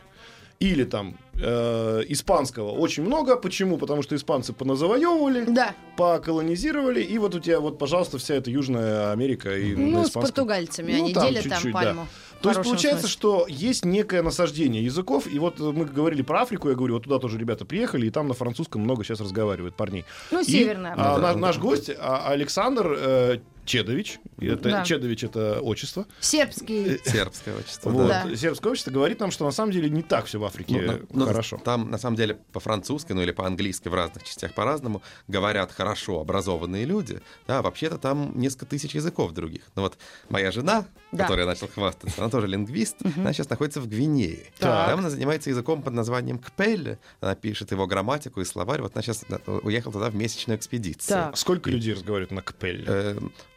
Или 0.60 0.84
там 0.84 1.18
э, 1.42 2.02
испанского 2.10 2.70
очень 2.72 3.02
много. 3.04 3.36
Почему? 3.36 3.78
Потому 3.80 4.04
что 4.04 4.16
испанцы 4.16 4.54
поназавоевывали, 4.54 5.46
Да. 5.50 5.74
поколонизировали, 5.98 7.02
и 7.02 7.18
вот 7.18 7.34
у 7.34 7.40
тебя, 7.40 7.60
вот, 7.60 7.80
пожалуйста, 7.80 8.20
вся 8.20 8.36
эта 8.36 8.52
Южная 8.52 9.12
Америка 9.12 9.58
и 9.58 9.74
Ну, 9.76 10.06
с 10.06 10.12
португальцами. 10.12 10.92
Ну, 10.94 11.06
Они 11.06 11.14
там 11.16 11.28
делят 11.30 11.50
там 11.50 11.64
да. 11.64 11.72
пальму. 11.72 12.08
в 12.40 12.44
То 12.44 12.50
есть 12.50 12.62
получается, 12.62 13.02
смысле. 13.08 13.10
что 13.10 13.46
есть 13.50 13.86
некое 13.86 14.22
насаждение 14.22 14.84
языков, 14.86 15.26
и 15.32 15.40
вот 15.40 15.60
мы 15.60 15.86
говорили 15.86 16.22
про 16.22 16.42
Африку, 16.42 16.70
я 16.70 16.76
говорю, 16.76 16.94
вот 16.96 17.04
туда 17.06 17.18
тоже 17.18 17.40
ребята 17.40 17.66
приехали, 17.66 18.06
и 18.06 18.10
там 18.12 18.28
на 18.28 18.36
французском 18.36 18.82
много 18.84 19.04
сейчас 19.04 19.20
разговаривают 19.20 19.76
парней. 19.76 20.06
Ну, 20.30 20.42
И, 20.42 20.44
Северная 20.44 20.94
а, 20.96 21.14
Африка. 21.16 21.28
на- 21.34 21.36
наш 21.40 21.58
гость 21.58 21.90
а, 21.98 22.28
Александр 22.30 22.96
э, 23.00 23.38
Чедович, 23.66 24.20
это, 24.40 24.70
Да. 24.70 24.84
Чедович 24.84 25.24
это 25.26 25.62
отчество, 25.62 26.06
Сербский. 26.20 27.00
Сербское 27.06 27.56
отчество, 27.58 27.90
вот, 27.90 28.08
да. 28.08 28.36
Сербское 28.36 28.72
общество 28.72 28.92
говорит 28.92 29.20
нам, 29.20 29.32
что 29.32 29.46
на 29.46 29.52
самом 29.52 29.72
деле 29.72 29.90
не 29.90 30.02
так 30.02 30.26
все 30.26 30.40
в 30.40 30.44
Африке 30.46 30.82
Ну, 30.82 30.92
ну, 30.92 31.08
ну, 31.14 31.26
хорошо. 31.26 31.62
Там, 31.64 31.90
на 31.92 31.98
самом 31.98 32.16
деле, 32.18 32.38
по-французски, 32.52 33.14
ну 33.14 33.22
или 33.22 33.32
по-английски 33.32 33.88
в 33.88 33.94
разных 33.94 34.24
частях 34.24 34.54
по-разному 34.54 35.02
говорят 35.28 35.72
хорошо 35.72 36.20
образованные 36.22 36.86
люди. 36.86 37.22
Да, 37.48 37.62
вообще-то 37.62 37.98
там 37.98 38.38
несколько 38.38 38.66
тысяч 38.66 38.96
языков 38.96 39.32
других. 39.34 39.64
Но 39.76 39.84
вот 39.84 39.98
моя 40.30 40.52
жена, 40.52 40.86
Да. 41.12 41.24
которой 41.26 41.42
я 41.42 41.46
начал 41.46 41.68
хвастаться, 41.68 42.22
она 42.22 42.30
тоже 42.30 42.48
лингвист, 42.48 42.98
она 43.18 43.34
сейчас 43.34 43.50
находится 43.50 43.80
в 43.82 43.88
Гвинее. 43.88 44.52
Так. 44.60 44.90
Там 44.90 45.00
она 45.00 45.10
занимается 45.10 45.50
языком 45.50 45.82
под 45.84 45.94
названием 45.94 46.40
Кпель. 46.40 46.98
Она 47.20 47.36
пишет 47.36 47.72
его 47.72 47.86
грамматику 47.88 48.42
и 48.42 48.46
словарь. 48.46 48.82
Вот 48.82 48.94
она 48.96 49.02
сейчас 49.04 49.24
уехала 49.64 49.94
туда 49.94 50.10
в 50.10 50.16
месячную 50.16 50.58
экспедицию. 50.58 51.08
Так. 51.10 51.38
Сколько 51.38 51.70
людей 51.70 51.94
разговаривают 51.94 52.32
на 52.32 52.42
Кпель? 52.42 52.88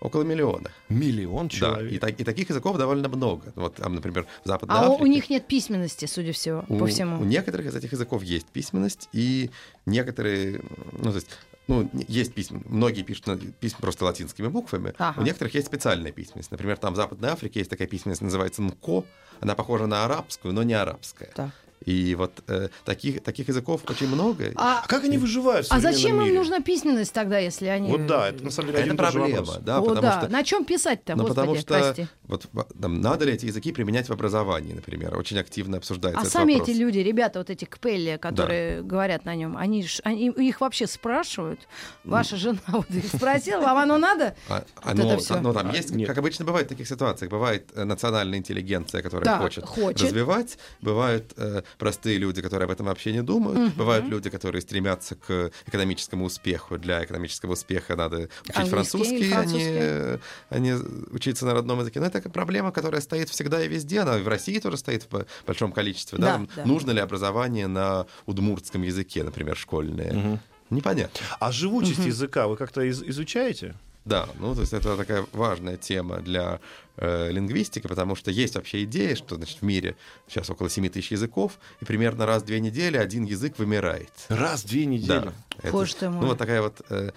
Около 0.04 0.22
миллиона. 0.22 0.70
Миллион 0.90 1.48
Да, 1.48 1.54
человек. 1.54 1.92
и, 1.92 1.98
так- 1.98 2.20
и 2.20 2.24
таких 2.24 2.50
языков 2.50 2.76
довольно 2.76 3.08
много. 3.08 3.52
Вот 3.56 3.76
там, 3.76 3.94
например, 3.94 4.26
в 4.44 4.46
Западной 4.48 4.76
А 4.76 4.88
у, 4.88 4.92
у 4.92 4.94
Африке- 4.96 5.08
них 5.10 5.30
нет 5.30 5.46
письменности, 5.46 6.04
судя 6.04 6.32
всего, 6.32 6.62
у, 6.68 6.78
по 6.78 6.86
всему. 6.86 7.20
у 7.22 7.24
некоторых 7.24 7.66
из 7.66 7.74
этих 7.74 7.90
языков 7.92 8.22
есть 8.22 8.46
письменность, 8.48 9.08
и 9.14 9.50
некоторые, 9.86 10.60
ну, 10.92 11.04
то 11.10 11.14
есть, 11.14 11.28
ну, 11.68 11.88
есть 12.06 12.34
письма, 12.34 12.60
многие 12.66 13.02
пишут 13.02 13.40
письма 13.60 13.78
просто 13.80 14.04
латинскими 14.04 14.48
буквами, 14.48 14.92
Ага. 14.98 15.18
у 15.20 15.24
некоторых 15.24 15.54
есть 15.54 15.68
специальная 15.68 16.12
письменность. 16.12 16.50
Например, 16.50 16.76
там 16.76 16.92
в 16.92 16.96
Западной 16.96 17.30
Африке 17.30 17.60
есть 17.60 17.70
такая 17.70 17.88
письменность, 17.88 18.20
называется 18.20 18.60
нко, 18.60 19.04
она 19.40 19.54
похожа 19.54 19.86
на 19.86 20.04
арабскую, 20.04 20.52
но 20.52 20.62
не 20.64 20.74
арабская. 20.74 21.30
Так. 21.34 21.50
И 21.86 22.14
вот 22.14 22.32
э, 22.48 22.68
таких, 22.84 23.22
таких 23.22 23.48
языков 23.48 23.82
очень 23.88 24.08
много. 24.08 24.52
А, 24.56 24.82
А 24.84 24.86
как 24.86 25.04
они 25.04 25.18
выживают 25.18 25.66
в 25.66 25.72
а 25.72 25.80
зачем 25.80 26.16
им 26.20 26.24
мире? 26.24 26.38
нужна 26.38 26.60
письменность 26.60 27.12
тогда, 27.12 27.38
если 27.38 27.66
они... 27.66 27.88
Вот 27.90 28.06
да, 28.06 28.28
это 28.30 28.42
на 28.44 28.50
самом 28.50 28.68
деле 28.68 28.78
Это 28.78 28.84
один 28.86 28.96
проблема, 28.96 29.28
вопрос. 29.44 29.58
да, 29.62 29.78
О, 29.78 29.82
потому 29.82 30.02
да. 30.02 30.20
что 30.22 30.28
На 30.30 30.42
чем 30.44 30.64
писать-то, 30.64 31.14
Ну, 31.16 31.26
потому 31.26 31.54
что 31.56 31.66
прости. 31.66 32.06
вот 32.26 32.46
там, 32.80 33.00
надо 33.00 33.24
ли 33.26 33.32
эти 33.34 33.46
языки 33.46 33.72
применять 33.72 34.08
в 34.08 34.12
образовании, 34.12 34.72
например, 34.72 35.16
очень 35.16 35.38
активно 35.38 35.76
обсуждается 35.76 36.18
А 36.20 36.22
этот 36.22 36.32
сами 36.32 36.52
вопрос. 36.54 36.68
эти 36.68 36.76
люди, 36.78 36.98
ребята, 36.98 37.38
вот 37.38 37.50
эти 37.50 37.64
кпелли, 37.64 38.18
которые 38.20 38.82
говорят 38.82 39.24
на 39.24 39.34
нем, 39.34 39.56
они, 39.56 39.82
ж- 39.84 40.00
они 40.04 40.28
их 40.28 40.60
вообще 40.60 40.86
спрашивают? 40.86 41.60
Ваша 42.04 42.36
жена 42.36 42.58
вот 42.68 42.90
их 42.90 43.06
спросила, 43.06 43.60
вам 43.60 43.78
оно 43.78 43.98
надо? 43.98 44.34
А, 44.48 44.64
Вот 44.84 44.94
ну, 44.94 45.10
это 45.10 45.18
всё. 45.18 45.40
ну, 45.40 45.52
там 45.52 45.70
А, 45.70 45.76
есть, 45.76 45.90
нет. 45.90 46.08
как 46.08 46.18
обычно 46.18 46.44
бывает 46.44 46.66
в 46.66 46.68
таких 46.70 46.86
ситуациях, 46.88 47.30
бывает 47.30 47.68
э, 47.74 47.84
национальная 47.84 48.38
интеллигенция, 48.38 49.02
которая 49.02 49.24
Так, 49.24 49.40
хочет, 49.42 49.64
хочет. 49.64 50.02
развивать, 50.02 50.58
бывают 50.80 51.32
э, 51.36 51.62
простые 51.78 52.18
люди, 52.18 52.42
которые 52.42 52.66
об 52.66 52.70
этом 52.70 52.86
вообще 52.86 53.12
не 53.12 53.22
думают, 53.22 53.74
бывают 53.74 54.06
люди, 54.06 54.30
которые 54.30 54.62
стремятся 54.62 55.16
к 55.16 55.50
экономическому 55.66 56.24
успеху. 56.24 56.78
Для 56.78 57.04
экономического 57.04 57.52
успеха 57.52 57.96
надо 57.96 58.28
учить 58.42 58.56
Английский 58.56 58.70
французский, 58.70 59.16
или 59.16 59.32
а 59.32 59.44
не, 59.44 59.64
французский. 59.64 60.20
а 60.50 60.58
не 60.58 60.74
учиться 61.14 61.46
на 61.46 61.54
родном 61.54 61.80
языке. 61.80 62.00
Но 62.00 62.06
это 62.06 62.28
проблема, 62.30 62.72
которая 62.72 63.00
стоит 63.00 63.28
всегда 63.28 63.62
и 63.64 63.68
везде. 63.68 64.00
Она 64.00 64.18
и 64.18 64.22
в 64.22 64.28
России 64.28 64.58
тоже 64.58 64.76
стоит 64.76 65.06
в 65.10 65.26
большом 65.46 65.72
количестве. 65.72 66.18
Да? 66.18 66.38
Да, 66.38 66.46
да. 66.56 66.64
Нужно 66.64 66.90
ли 66.90 67.00
образование 67.00 67.66
на 67.66 68.06
удмуртском 68.26 68.82
языке, 68.82 69.22
например, 69.22 69.56
школьное? 69.56 70.40
Непонятно. 70.70 71.20
А 71.40 71.52
живучесть 71.52 72.04
языка 72.06 72.48
вы 72.48 72.56
как-то 72.56 72.82
из- 72.82 73.02
изучаете? 73.02 73.74
Да, 74.04 74.28
ну 74.38 74.54
то 74.54 74.60
есть 74.60 74.72
это 74.72 74.96
такая 74.96 75.24
важная 75.32 75.76
тема 75.78 76.18
для 76.18 76.60
э, 76.96 77.30
лингвистики, 77.30 77.86
потому 77.86 78.14
что 78.16 78.30
есть 78.30 78.54
вообще 78.54 78.84
идея, 78.84 79.16
что 79.16 79.36
значит, 79.36 79.58
в 79.60 79.64
мире 79.64 79.96
сейчас 80.28 80.50
около 80.50 80.68
7 80.68 80.88
тысяч 80.90 81.12
языков, 81.12 81.58
и 81.80 81.84
примерно 81.84 82.26
раз 82.26 82.42
в 82.42 82.46
две 82.46 82.60
недели 82.60 82.96
один 82.98 83.24
язык 83.24 83.58
вымирает. 83.58 84.10
Раз 84.28 84.62
в 84.64 84.66
две 84.68 84.84
недели. 84.84 85.06
Да. 85.08 85.32
Это- 85.62 85.72
Боже 85.72 85.94
ты 85.96 86.08
мой. 86.10 86.20
ну 86.20 86.26
вот 86.28 86.38
такая 86.38 86.60
вот, 86.60 86.82
э, 86.90 87.12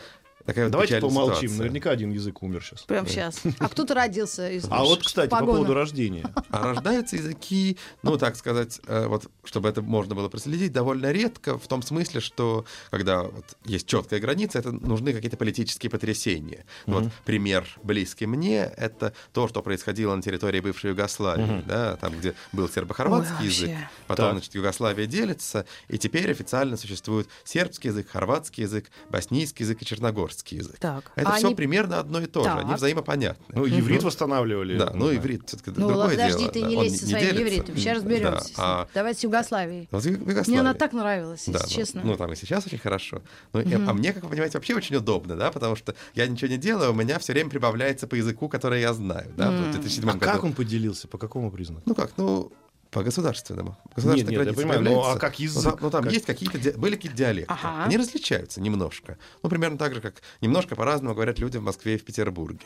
такая 0.48 0.66
вот 0.66 0.72
Давайте 0.72 1.00
помолчим. 1.00 1.36
ситуация. 1.36 1.58
Наверняка 1.60 1.92
один 1.92 2.12
язык 2.12 2.42
умер 2.42 2.64
сейчас. 2.64 2.82
Прям 2.84 3.06
сейчас. 3.06 3.42
А 3.60 3.70
кто-то 3.70 3.94
родился 3.94 4.50
из 4.50 4.66
А 4.70 4.84
вот, 4.84 5.04
кстати, 5.04 5.30
по 5.30 5.40
поводу 5.46 5.74
рождения. 5.74 6.26
А 6.50 6.64
рождаются 6.64 7.18
языки, 7.18 7.78
ну, 8.04 8.18
так 8.18 8.36
сказать, 8.38 8.80
э, 8.88 9.08
вот, 9.08 9.30
чтобы 9.44 9.68
это 9.70 9.82
можно 9.82 10.16
было 10.16 10.30
проследить, 10.30 10.72
довольно 10.72 11.12
редко, 11.12 11.58
в 11.58 11.68
том 11.68 11.82
смысле, 11.82 12.22
что 12.22 12.66
когда 12.90 13.24
вот 13.24 13.46
есть 13.66 13.86
четкая 13.86 14.20
граница, 14.22 14.60
это 14.60 14.72
нужны 14.72 15.12
какие-то 15.14 15.36
политические 15.38 15.90
потрясения. 15.90 16.66
Вот 16.86 17.12
пример 17.26 17.68
близкий 17.84 18.26
мне— 18.26 18.72
это 18.78 19.14
то, 19.34 19.48
что 19.50 19.62
происходило 19.62 20.16
на 20.16 20.22
территории 20.22 20.62
бывшей 20.62 20.92
Югославии, 20.92 21.64
да, 21.68 21.98
там, 21.98 22.18
где 22.18 22.34
был 22.54 22.70
сербо-хорватский 22.70 23.36
Ой, 23.42 23.46
язык, 23.46 23.70
вообще. 23.70 23.90
потом, 24.08 24.26
Так. 24.28 24.34
значит, 24.36 24.56
Югославия 24.56 25.06
делится, 25.06 25.66
и 25.90 25.98
теперь 25.98 26.32
официально 26.32 26.78
существует 26.78 27.28
сербский 27.44 27.90
язык, 27.90 28.10
хорватский 28.10 28.64
язык, 28.64 28.90
боснийский 29.10 29.64
язык 29.66 29.82
и 29.82 29.86
черногорский 29.86 30.37
язык. 30.56 30.78
Так. 30.80 31.12
Это 31.16 31.30
А 31.30 31.34
все 31.38 31.48
они- 31.48 31.56
примерно 31.56 32.00
одно 32.00 32.22
и 32.22 32.26
то 32.26 32.42
же, 32.44 32.50
Так. 32.50 32.60
они 32.60 32.74
взаимопонятны. 32.76 33.46
Ну, 33.50 33.66
иврит 33.68 34.04
восстанавливали. 34.04 34.78
Да, 34.78 34.92
ну 34.94 35.08
да. 35.08 35.16
иврит 35.16 35.44
все-таки 35.48 35.72
Ну, 35.76 35.88
другое 35.88 36.10
подожди, 36.12 36.38
дело. 36.40 36.52
ты 36.52 36.62
да, 36.62 36.68
не 36.68 36.76
лезь 36.84 37.00
со 37.00 37.06
не 37.06 37.12
своим 37.12 37.26
делится. 37.26 37.44
евритом. 37.44 37.76
Сейчас 37.78 37.86
Да, 38.04 38.10
разберемся. 38.10 38.54
а 38.58 38.88
Давайте 38.94 39.20
с 39.20 39.24
Югославией. 39.24 39.88
вот 39.92 40.06
Ю- 40.06 40.12
Мне 40.20 40.32
Югославия. 40.32 40.60
она 40.62 40.74
так 40.74 40.94
нравилась, 40.94 41.44
Да, 41.46 41.52
если 41.54 41.64
ну, 41.68 41.76
честно. 41.76 42.02
Ну, 42.04 42.16
там 42.18 42.34
и 42.34 42.36
сейчас 42.36 42.66
очень 42.68 42.78
хорошо. 42.78 43.22
Ну, 43.54 43.62
и- 43.62 43.74
а 43.74 43.94
мне, 43.94 44.14
как 44.14 44.24
вы 44.24 44.30
понимаете, 44.30 44.58
вообще 44.58 44.76
очень 44.76 44.96
удобно, 44.96 45.36
да, 45.36 45.52
потому 45.52 45.76
что 45.76 45.96
я 46.16 46.28
ничего 46.28 46.50
не 46.50 46.58
делаю, 46.58 46.92
у 46.92 46.96
меня 46.96 47.20
все 47.20 47.34
время 47.34 47.50
прибавляется 47.50 48.08
по 48.08 48.16
языку, 48.16 48.50
который 48.50 48.82
я 48.82 48.94
знаю, 48.94 49.32
да, 49.38 49.50
в 49.52 49.72
2007 49.72 50.10
А 50.10 50.14
году. 50.14 50.26
как 50.26 50.44
он 50.44 50.54
поделился? 50.54 51.08
По 51.08 51.18
какому 51.18 51.52
признаку? 51.52 51.82
Ну 51.86 51.96
как, 51.96 52.12
ну, 52.18 52.52
по 52.98 53.04
государственному. 53.04 53.70
Нет, 53.86 53.96
Государственная 53.96 54.16
нет, 54.16 54.32
я 54.32 54.38
граница 54.38 54.56
понимаю, 54.62 54.80
но 54.82 54.86
появляется. 54.90 55.18
а 55.18 55.20
как 55.20 55.40
Ну, 55.40 55.44
язык? 55.46 55.64
там, 55.64 55.78
ну, 55.82 55.90
там 55.92 56.04
Как- 56.04 56.14
есть 56.14 56.26
какие-то, 56.26 56.58
ди- 56.58 56.72
были 56.72 56.96
какие-то 56.96 57.18
диалекты. 57.18 57.54
Ага. 57.54 57.84
Они 57.86 57.98
различаются 57.98 58.62
немножко. 58.62 59.18
Ну, 59.44 59.50
примерно 59.50 59.78
так 59.78 59.94
же, 59.94 60.02
как 60.02 60.16
немножко 60.42 60.76
по-разному 60.76 61.14
говорят 61.14 61.38
люди 61.40 61.58
в 61.58 61.62
Москве 61.62 61.96
и 61.96 61.98
в 61.98 62.04
Петербурге. 62.06 62.66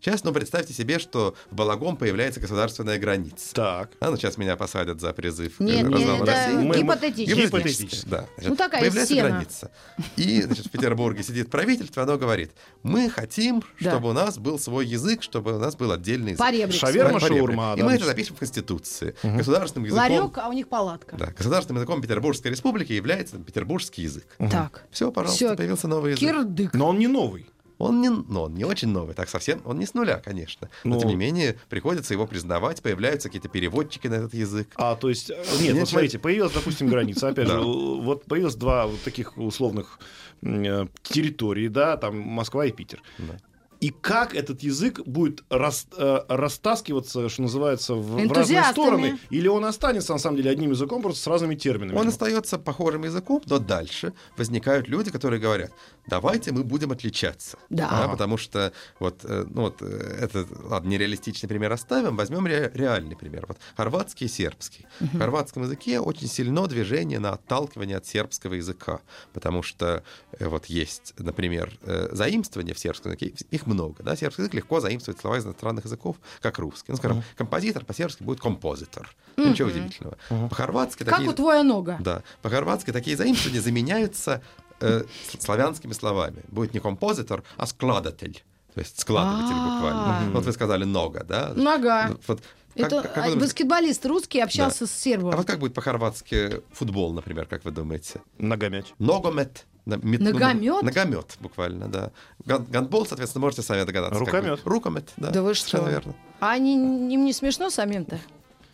Сейчас, 0.00 0.22
ну, 0.24 0.32
представьте 0.32 0.72
себе, 0.72 0.98
что 0.98 1.34
в 1.50 1.54
Балагом 1.54 1.96
появляется 1.96 2.38
государственная 2.40 2.98
граница. 2.98 3.54
Так. 3.54 3.90
А, 4.00 4.10
ну, 4.10 4.16
сейчас 4.16 4.36
меня 4.36 4.56
посадят 4.56 5.00
за 5.00 5.12
призыв 5.12 5.56
к 5.56 5.60
Нет, 5.60 5.82
нет, 5.88 5.92
развалу 5.92 6.22
это 6.22 6.32
России. 6.32 6.54
Мы- 6.56 6.78
гипотетически. 6.78 7.40
Гипотетически. 7.46 8.08
Да. 8.08 8.26
Значит, 8.36 8.50
Ну, 8.50 8.56
такая 8.56 8.80
появляется 8.82 9.14
стена. 9.14 9.28
граница. 9.30 9.70
И, 10.16 10.42
значит, 10.42 10.66
в 10.66 10.70
Петербурге 10.70 11.22
сидит 11.22 11.50
правительство, 11.50 12.02
оно 12.02 12.18
говорит, 12.18 12.52
мы 12.82 13.10
хотим, 13.10 13.64
Да. 13.80 13.90
чтобы 13.92 14.10
у 14.10 14.12
нас 14.12 14.38
был 14.38 14.58
свой 14.58 14.86
язык, 14.86 15.22
чтобы 15.22 15.54
у 15.56 15.58
нас 15.58 15.74
был 15.76 15.90
отдельный 15.92 16.32
язык. 16.32 16.38
Поребрик. 16.44 16.78
Шаверма, 16.78 17.18
шаурма, 17.20 17.74
И 17.76 17.82
мы 17.82 17.94
это 17.94 18.04
запишем 18.04 18.36
в 18.36 18.38
Конституции. 18.38 19.14
Государственным 19.46 19.84
языком... 19.86 20.02
Ларек, 20.02 20.38
а 20.38 20.48
у 20.48 20.52
них 20.52 20.68
палатка. 20.68 21.16
Да, 21.16 21.26
государственным 21.26 21.80
языком 21.80 22.02
Петербургской 22.02 22.50
республики 22.50 22.92
является 22.92 23.38
петербургский 23.38 24.02
язык. 24.02 24.26
Так. 24.38 24.84
Все, 24.90 25.12
пожалуйста, 25.12 25.46
Всё. 25.46 25.56
появился 25.56 25.88
новый 25.88 26.12
язык. 26.12 26.20
Кирдык. 26.20 26.74
Но 26.74 26.88
он 26.88 26.98
не 26.98 27.06
новый. 27.06 27.46
Он 27.78 28.00
не, 28.00 28.08
ну, 28.08 28.42
он 28.42 28.54
не 28.54 28.64
очень 28.64 28.88
новый, 28.88 29.14
так 29.14 29.28
совсем, 29.28 29.60
он 29.66 29.78
не 29.78 29.84
с 29.84 29.92
нуля, 29.92 30.16
конечно. 30.24 30.70
Но, 30.82 30.94
Ну. 30.94 31.00
тем 31.00 31.10
не 31.10 31.14
менее, 31.16 31.58
приходится 31.68 32.14
его 32.14 32.26
признавать, 32.26 32.80
появляются 32.82 33.28
какие-то 33.28 33.48
переводчики 33.48 34.08
на 34.08 34.14
этот 34.14 34.32
язык. 34.32 34.68
А, 34.76 34.96
то 34.96 35.10
есть, 35.10 35.28
э, 35.28 35.34
нет, 35.60 35.74
Нет, 35.74 35.76
вот 35.80 35.88
смотрите, 35.90 36.18
появилась, 36.18 36.52
допустим, 36.52 36.88
граница. 36.88 37.28
Опять 37.28 37.48
же, 37.48 37.60
вот 37.60 38.24
появилось 38.24 38.54
два 38.54 38.86
вот 38.86 39.02
таких 39.02 39.36
условных 39.36 39.98
э, 40.42 40.86
территорий, 41.02 41.68
да, 41.68 41.98
там 41.98 42.18
Москва 42.18 42.64
и 42.64 42.72
Питер. 42.72 43.02
Да. 43.18 43.36
И 43.80 43.90
как 43.90 44.34
этот 44.34 44.62
язык 44.62 45.00
будет 45.06 45.44
рас, 45.50 45.86
э, 45.96 46.20
растаскиваться, 46.28 47.28
что 47.28 47.42
называется, 47.42 47.94
в, 47.94 48.16
в 48.16 48.32
разные 48.32 48.62
стороны, 48.72 49.18
или 49.30 49.48
он 49.48 49.64
останется 49.64 50.12
на 50.12 50.18
самом 50.18 50.36
деле 50.36 50.50
одним 50.50 50.70
языком 50.70 51.02
просто 51.02 51.22
с 51.22 51.26
разными 51.26 51.54
терминами. 51.54 51.96
Он 51.96 52.08
остается 52.08 52.58
похожим 52.58 53.04
языком, 53.04 53.42
но 53.46 53.58
дальше 53.58 54.12
возникают 54.36 54.88
люди, 54.88 55.10
которые 55.10 55.40
говорят, 55.40 55.72
давайте 56.06 56.52
мы 56.52 56.64
будем 56.64 56.92
отличаться. 56.92 57.58
Да. 57.68 58.08
потому 58.08 58.36
что 58.36 58.72
вот, 58.98 59.20
э, 59.24 59.44
ну 59.48 59.62
вот 59.62 59.82
э, 59.82 60.18
это, 60.20 60.46
ладно, 60.64 60.88
нереалистичный 60.88 61.48
пример 61.48 61.72
оставим, 61.72 62.16
возьмем 62.16 62.46
ре- 62.46 62.70
реальный 62.74 63.16
пример. 63.16 63.44
Вот 63.48 63.58
хорватский 63.76 64.26
и 64.26 64.28
сербский. 64.28 64.86
В 65.00 65.18
хорватском 65.18 65.62
языке 65.64 66.00
очень 66.00 66.28
сильно 66.28 66.66
движение 66.66 67.18
на 67.18 67.32
отталкивание 67.32 67.96
от 67.98 68.06
сербского 68.06 68.54
языка, 68.54 69.00
потому 69.32 69.62
что 69.62 70.02
э, 70.38 70.48
вот 70.48 70.66
есть, 70.66 71.14
например, 71.18 71.78
э, 71.82 72.08
заимствования 72.12 72.74
в 72.74 72.78
сербском 72.78 73.12
языке, 73.12 73.34
их 73.50 73.65
много, 73.66 74.02
да, 74.02 74.16
сербский 74.16 74.42
язык 74.42 74.54
легко 74.54 74.80
заимствует 74.80 75.18
слова 75.18 75.38
из 75.38 75.44
иностранных 75.44 75.84
языков, 75.84 76.16
как 76.40 76.58
русский. 76.58 76.92
Ну, 76.92 76.96
скажем, 76.96 77.22
композитор 77.36 77.84
по-сербски 77.84 78.22
будет 78.22 78.40
композитор. 78.40 79.14
Ничего 79.36 79.68
удивительного. 79.68 80.16
По-хорватски 80.48 81.04
Как 81.04 81.16
такие... 81.16 81.30
у 81.30 81.32
твоя 81.32 81.62
нога. 81.62 81.98
Да. 82.00 82.22
По-хорватски 82.42 82.92
такие 82.92 83.16
заимствования 83.16 83.60
заменяются 83.60 84.42
э, 84.80 85.04
славянскими 85.38 85.92
словами. 85.92 86.42
Будет 86.48 86.74
не 86.74 86.80
композитор, 86.80 87.42
а 87.56 87.66
складатель. 87.66 88.42
То 88.76 88.80
есть 88.80 89.00
складыватель 89.00 89.54
А. 89.56 89.74
буквально. 89.74 90.30
Вот 90.34 90.44
вы 90.44 90.52
сказали 90.52 90.84
нога, 90.84 91.24
да? 91.24 91.52
Нога. 91.56 92.08
Ну, 92.10 92.18
Вот, 92.28 92.40
как- 92.76 92.86
Это 92.86 93.00
как 93.00 93.16
вы 93.16 93.22
думаете, 93.22 93.40
баскетболист 93.40 94.04
русский 94.04 94.38
общался 94.38 94.80
Да. 94.80 94.86
с 94.86 94.92
сербом. 94.92 95.32
а 95.32 95.36
вот 95.38 95.46
как 95.46 95.58
будет 95.58 95.72
по-хорватски 95.72 96.60
футбол, 96.74 97.14
например, 97.14 97.46
как 97.46 97.64
вы 97.64 97.70
думаете? 97.70 98.20
Ногомяч. 98.36 98.84
Ногомет. 98.98 99.64
Мет- 99.86 100.20
ну, 100.20 100.32
Ногомет? 100.32 100.82
Ногомет, 100.82 101.36
буквально, 101.40 101.88
да. 101.88 102.10
Ган- 102.44 102.66
Гандбол, 102.68 103.06
соответственно, 103.06 103.40
можете 103.46 103.62
сами 103.62 103.82
догадаться. 103.84 104.18
Рукомет. 104.18 104.60
Рукомет, 104.66 105.08
да. 105.16 105.30
Да 105.30 105.40
вы 105.42 105.54
что? 105.54 105.78
верно. 105.88 106.14
А 106.40 106.50
они, 106.50 106.74
им 106.74 107.24
не 107.24 107.32
смешно 107.32 107.70
самим-то? 107.70 108.18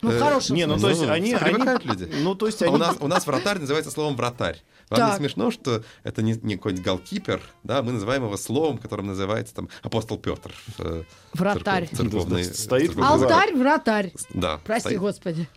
Ну, 0.01 0.11
в 0.11 0.15
Э, 0.15 0.19
хорошем 0.19 0.57
Не, 0.57 0.67
ну 0.67 0.81
то 0.81 0.89
есть 0.89 1.01
Ну, 1.01 1.13
они... 1.13 1.33
они- 1.35 1.65
люди. 1.85 2.11
Ну 2.23 2.35
то 2.35 2.47
есть 2.47 2.61
А 2.61 2.65
они... 2.65 2.75
у 2.75 2.79
нас, 2.79 2.97
у 2.99 3.07
нас 3.07 3.25
вратарь 3.25 3.61
называется 3.61 3.93
словом 3.93 4.17
вратарь. 4.17 4.61
Вам 4.93 5.01
Так. 5.01 5.13
не 5.13 5.17
смешно, 5.27 5.51
что 5.51 5.83
это 6.05 6.23
не, 6.23 6.35
не 6.43 6.57
какой-нибудь 6.57 6.85
голкипер, 6.85 7.41
да, 7.65 7.83
мы 7.83 7.93
называем 7.93 8.25
его 8.25 8.37
словом, 8.37 8.79
которым 8.79 9.07
называется 9.07 9.55
там 9.55 9.69
апостол 9.83 10.19
Петр. 10.19 10.53
э, 10.79 11.05
Вратарь. 11.35 11.89
церков- 11.89 11.97
церковный- 12.23 12.45
Стоит 12.45 12.87
церковный. 12.93 13.09
Алтарь, 13.09 13.55
вратарь. 13.55 14.13
Да. 14.35 14.61
Прости, 14.65 14.91
стоит. 14.91 15.01
господи. 15.01 15.49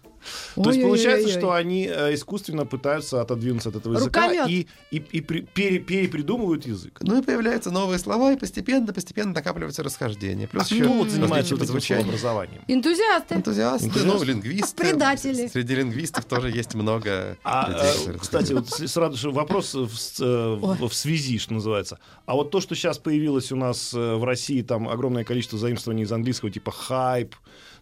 То 0.55 0.69
есть 0.69 0.81
получается, 0.81 1.27
Ой-ой-ой-ой. 1.27 1.39
что 1.39 1.51
они 1.53 1.87
э, 1.87 2.13
искусственно 2.13 2.65
пытаются 2.65 3.21
отодвинуться 3.21 3.69
от 3.69 3.75
этого 3.77 3.93
языка 3.93 4.23
Рукомет. 4.29 4.49
и, 4.49 4.67
и, 4.91 4.97
и 4.97 5.21
при- 5.21 5.41
пере- 5.41 5.79
перепридумывают 5.79 6.65
язык. 6.65 6.99
Ну 7.01 7.19
и 7.21 7.23
появляются 7.23 7.71
новые 7.71 7.99
слова, 7.99 8.33
и 8.33 8.37
постепенно, 8.37 8.91
постепенно 8.93 9.33
накапливаются 9.33 9.83
расхождения. 9.83 10.45
А 10.45 10.47
Плюс 10.47 10.65
кто 10.65 10.75
еще 10.75 10.87
вот 10.87 11.09
занимается 11.09 11.55
вот 11.55 11.63
этим 11.63 11.71
звучания. 11.71 12.01
словообразованием? 12.03 12.61
Энтузиасты. 12.67 13.35
Энтузиасты, 13.35 13.91
ну, 14.03 14.23
лингвисты. 14.23 14.83
Предатели. 14.83 15.47
Среди 15.47 15.75
лингвистов 15.75 16.25
тоже 16.25 16.49
есть 16.51 16.73
много 16.75 17.37
А, 17.43 17.69
людей, 17.69 17.83
э, 17.91 17.93
которые 17.97 18.19
кстати, 18.19 18.53
вот 18.53 18.69
сразу 18.69 19.17
же 19.17 19.31
вопрос 19.31 19.73
в, 19.73 19.89
э, 20.21 20.55
в- 20.55 20.87
в 20.89 20.93
связи, 20.93 21.37
что 21.39 21.53
называется. 21.53 21.99
А 22.25 22.33
вот 22.35 22.51
то, 22.51 22.61
что 22.61 22.75
сейчас 22.75 22.97
появилось 22.97 23.51
у 23.51 23.55
нас 23.55 23.93
в 23.93 24.23
России, 24.23 24.61
там 24.61 24.87
огромное 24.89 25.23
количество 25.23 25.59
заимствований 25.59 26.03
из 26.03 26.11
английского, 26.11 26.51
типа 26.51 26.71
хайп, 26.71 27.35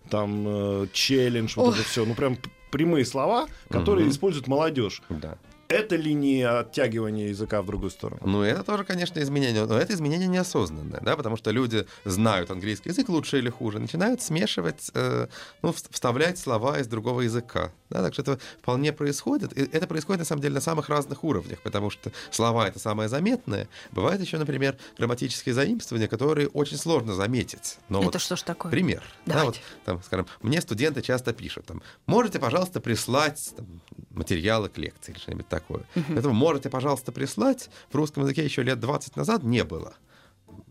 там 0.09 0.45
э, 0.47 0.87
челлендж, 0.93 1.53
вот 1.55 1.69
Ох. 1.69 1.75
это 1.79 1.83
все, 1.87 2.05
ну 2.05 2.13
прям 2.15 2.37
прямые 2.71 3.05
слова, 3.05 3.47
которые 3.69 4.05
Мгм. 4.05 4.11
использует 4.13 4.47
молодежь. 4.47 5.01
Да. 5.09 5.37
Это 5.69 5.95
ли 5.95 6.13
не 6.13 6.43
оттягивание 6.43 7.29
языка 7.29 7.61
в 7.61 7.65
другую 7.65 7.89
сторону? 7.89 8.19
Ну, 8.25 8.43
это 8.43 8.63
тоже, 8.63 8.83
конечно, 8.83 9.19
изменение. 9.21 9.65
Но 9.65 9.75
это 9.77 9.93
изменение 9.93 10.27
неосознанное, 10.27 10.99
да, 11.01 11.15
потому 11.15 11.35
что 11.35 11.49
люди 11.51 11.87
знают 12.05 12.51
английский 12.51 12.89
язык 12.89 13.09
лучше 13.09 13.39
или 13.39 13.49
хуже, 13.49 13.79
начинают 13.79 14.21
смешивать, 14.21 14.91
э, 14.93 15.27
ну, 15.63 15.69
вс- 15.69 15.87
вставлять 15.89 16.37
слова 16.37 16.77
из 16.79 16.85
другого 16.87 17.21
языка. 17.21 17.71
Да, 17.93 18.01
так 18.01 18.13
что 18.13 18.23
это 18.23 18.39
вполне 18.59 18.91
происходит. 18.91 19.53
И 19.53 19.61
это 19.71 19.85
происходит, 19.85 20.19
на 20.19 20.25
самом 20.25 20.41
деле, 20.41 20.55
на 20.55 20.61
самых 20.61 20.89
разных 20.89 21.23
уровнях, 21.23 21.61
потому 21.61 21.91
что 21.91 22.11
слова— 22.31 22.67
это 22.67 22.79
самое 22.79 23.07
заметное. 23.07 23.69
Бывает 23.91 24.19
еще, 24.19 24.39
например, 24.39 24.77
грамматические 24.97 25.53
заимствования, 25.53 26.07
которые 26.07 26.47
очень 26.47 26.77
сложно 26.77 27.13
заметить. 27.13 27.77
Но 27.89 27.99
Это 27.99 28.13
вот 28.13 28.21
что 28.21 28.35
ж 28.35 28.41
такое? 28.41 28.71
Пример. 28.71 29.03
Да, 29.27 29.35
Давайте. 29.35 29.59
вот, 29.59 29.85
там, 29.85 30.03
скажем, 30.03 30.25
мне 30.41 30.59
студенты 30.59 31.03
часто 31.03 31.33
пишут, 31.33 31.67
там, 31.67 31.83
можете, 32.07 32.39
пожалуйста, 32.39 32.81
прислать 32.81 33.53
там, 33.55 33.79
материалы 34.09 34.69
к 34.69 34.77
лекции 34.79 35.11
или 35.11 35.19
что-нибудь 35.19 35.47
такое. 35.47 35.83
Поэтому 35.93 36.33
можете, 36.33 36.71
пожалуйста, 36.71 37.11
прислать. 37.11 37.69
В 37.91 37.95
русском 37.95 38.23
языке 38.23 38.43
еще 38.43 38.63
лет 38.63 38.79
20 38.79 39.15
назад 39.17 39.43
не 39.43 39.63
было. 39.63 39.93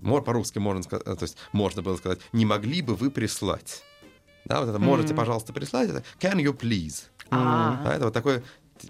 По-русски 0.02 0.58
можно 0.58 0.82
сказать, 0.82 1.04
то 1.04 1.16
есть 1.20 1.36
можно 1.52 1.82
было 1.82 1.96
сказать, 1.96 2.18
не 2.32 2.44
могли 2.44 2.82
бы 2.82 2.96
вы 2.96 3.12
прислать. 3.12 3.84
Да, 4.44 4.60
вот 4.60 4.68
это 4.68 4.78
можете, 4.78 5.14
пожалуйста, 5.14 5.52
прислать. 5.52 5.90
Это 5.90 6.02
can 6.20 6.36
you 6.36 6.56
please. 6.56 7.04
А. 7.30 7.80
Да, 7.84 7.94
это 7.94 8.04
вот 8.06 8.14
такой 8.14 8.42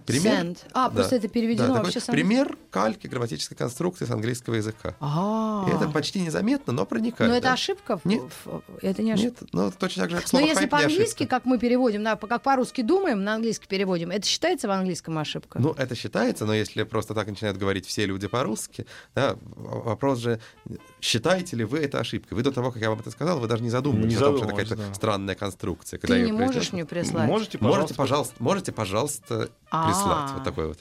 пример. 0.07 0.33
Send. 0.45 0.59
А, 0.73 0.91
просто 0.91 1.17
это 1.17 1.29
переведено 1.29 1.69
Да, 1.69 1.73
такой 1.75 1.85
вообще 1.87 2.01
сам- 2.01 2.15
пример 2.15 2.57
кальки 2.71 3.07
грамматической 3.07 3.57
конструкции 3.57 4.05
с 4.05 4.11
английского 4.11 4.55
языка. 4.55 4.95
А. 5.01 5.67
И 5.69 5.75
это 5.75 5.89
почти 5.89 6.21
незаметно, 6.21 6.73
но 6.73 6.87
проникает. 6.87 7.31
Но 7.31 7.37
это 7.37 7.49
да. 7.49 7.53
ошибка? 7.55 7.99
в- 7.99 8.05
Нет. 8.05 8.23
Это 8.81 9.03
не 9.03 9.13
ошибка. 9.13 9.45
Нет, 9.45 9.53
ну 9.53 9.71
точно 9.71 10.03
так 10.03 10.11
же, 10.11 10.17
как 10.17 10.33
Но 10.33 10.41
если 10.41 10.63
не 10.63 10.67
по-английски, 10.69 11.17
ошибка. 11.25 11.37
как 11.37 11.45
мы 11.45 11.59
переводим, 11.59 12.03
да, 12.05 12.17
как 12.17 12.43
по-русски 12.43 12.83
думаем, 12.83 13.23
на 13.25 13.35
английский 13.35 13.67
переводим, 13.67 14.11
это 14.11 14.27
считается 14.27 14.69
в 14.69 14.71
английском 14.71 15.17
ошибка? 15.19 15.59
Ну, 15.61 15.73
это 15.73 15.95
считается, 15.95 16.47
но 16.47 16.55
если 16.55 16.83
просто 16.85 17.15
так 17.15 17.27
начинают 17.29 17.59
говорить 17.59 17.87
все 17.87 18.07
люди 18.07 18.27
по-русски, 18.29 18.87
да, 19.15 19.37
вопрос 19.43 20.19
же, 20.19 20.41
считаете 21.01 21.57
ли 21.57 21.65
вы 21.65 21.79
это 21.81 21.99
ошибкой? 22.01 22.35
Вы 22.37 22.43
до 22.43 22.53
того, 22.53 22.71
как 22.71 22.81
я 22.83 22.91
вам 22.91 23.01
это 23.01 23.11
сказал, 23.11 23.39
вы 23.41 23.49
даже 23.49 23.63
не 23.63 23.71
задумывались 23.71 24.13
Не 24.13 24.17
о 24.17 24.21
том, 24.21 24.37
что 24.37 24.45
это 24.47 24.55
какая-то 24.55 24.77
да. 24.77 24.95
странная 24.95 25.35
конструкция. 25.35 25.99
Ты 25.99 26.07
когда 26.07 26.19
не 26.19 26.29
её 26.29 26.35
можешь 26.39 26.73
мне 26.73 26.85
прислать? 26.85 27.27
Можете, 27.29 27.59
Можете, 27.59 27.95
пожалуйста. 27.95 27.95
пожалуйста, 27.97 28.35
можете, 28.43 28.73
пожалуйста, 28.73 29.49
прислать. 29.87 30.31
А. 30.31 30.35
Вот 30.35 30.45
такой 30.45 30.69
вот. 30.69 30.79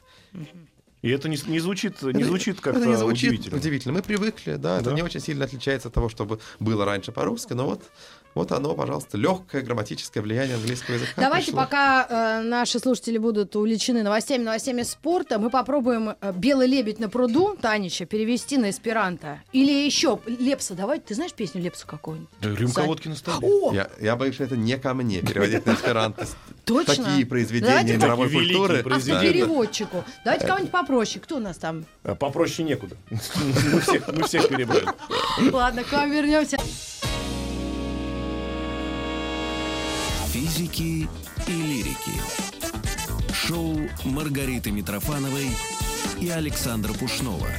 И 1.02 1.10
это 1.10 1.30
не, 1.30 1.38
не 1.48 1.60
звучит, 1.60 2.02
не 2.04 2.10
Это- 2.12 2.26
звучит 2.26 2.62
как-то 2.62 2.80
это 2.80 2.88
не 2.90 2.96
звучит 2.96 3.30
удивительно. 3.32 3.58
удивительно. 3.58 3.94
Мы 3.96 4.02
привыкли, 4.04 4.56
да, 4.58 4.76
это 4.78 4.92
Да. 4.92 4.96
не 4.96 5.02
очень 5.02 5.20
сильно 5.20 5.46
отличается 5.46 5.88
от 5.88 5.96
того, 5.96 6.10
что 6.10 6.26
бы 6.26 6.40
было 6.60 6.86
раньше 6.86 7.12
по-русски, 7.12 7.54
но 7.54 7.66
вот, 7.66 7.82
вот 8.34 8.52
оно, 8.52 8.74
пожалуйста, 8.74 9.18
легкое 9.18 9.62
грамматическое 9.62 10.24
влияние 10.24 10.56
английского 10.56 10.96
языка. 10.96 11.14
Давайте, 11.18 11.48
пришло. 11.48 11.62
пока 11.62 12.08
э, 12.10 12.42
наши 12.42 12.80
слушатели 12.80 13.18
будут 13.18 13.56
увлечены 13.56 14.04
новостями, 14.04 14.44
новостями 14.44 14.84
спорта, 14.84 15.38
мы 15.38 15.50
попробуем 15.50 16.16
э, 16.20 16.34
«Белый 16.36 16.68
лебедь 16.68 17.00
на 17.00 17.10
пруду» 17.10 17.58
Танича 17.62 18.06
перевести 18.06 18.58
на 18.58 18.70
эсперанто. 18.70 19.42
Или 19.52 19.86
еще 19.86 20.20
Лепса, 20.26 20.76
давай, 20.76 21.00
ты 21.00 21.14
знаешь 21.14 21.34
песню 21.34 21.62
Лепса 21.62 21.86
какую-нибудь? 21.86 22.30
Рюмка 22.42 22.84
водки 22.84 23.08
на 23.10 23.16
столе. 23.16 23.40
О, 23.42 23.74
Я, 23.74 23.90
я 24.00 24.16
боюсь, 24.16 24.36
что 24.36 24.46
это 24.46 24.56
не 24.56 24.78
ко 24.78 24.94
мне 24.94 25.22
переводить 25.22 25.66
на 25.66 25.74
эсперанто. 25.74 26.26
Точно? 26.66 26.96
Такие 26.96 27.26
произведения 27.26 27.98
мировой 27.98 28.30
культуры. 28.30 28.84
да. 28.84 29.22
переводчику. 29.22 30.04
Давайте 30.24 30.48
кого-нибудь 30.48 30.72
попроще. 30.72 31.22
Кто 31.22 31.38
у 31.38 31.40
нас 31.40 31.58
там? 31.58 31.86
А 32.04 32.16
Попроще 32.16 32.68
некуда. 32.68 32.96
Мы 33.10 33.80
всех, 33.82 34.08
мы 34.08 34.24
всех 34.24 34.48
перебрали. 34.48 34.88
Ладно, 35.52 35.84
к 35.84 35.92
вам 35.92 36.12
вернемся. 36.12 36.58
Физики 40.32 41.10
и 41.46 41.52
лирики. 41.52 42.14
Шоу 43.34 43.76
Маргариты 44.06 44.72
Митрофановой 44.72 45.50
и 46.22 46.30
Александра 46.30 46.94
Пушнова. 46.94 47.50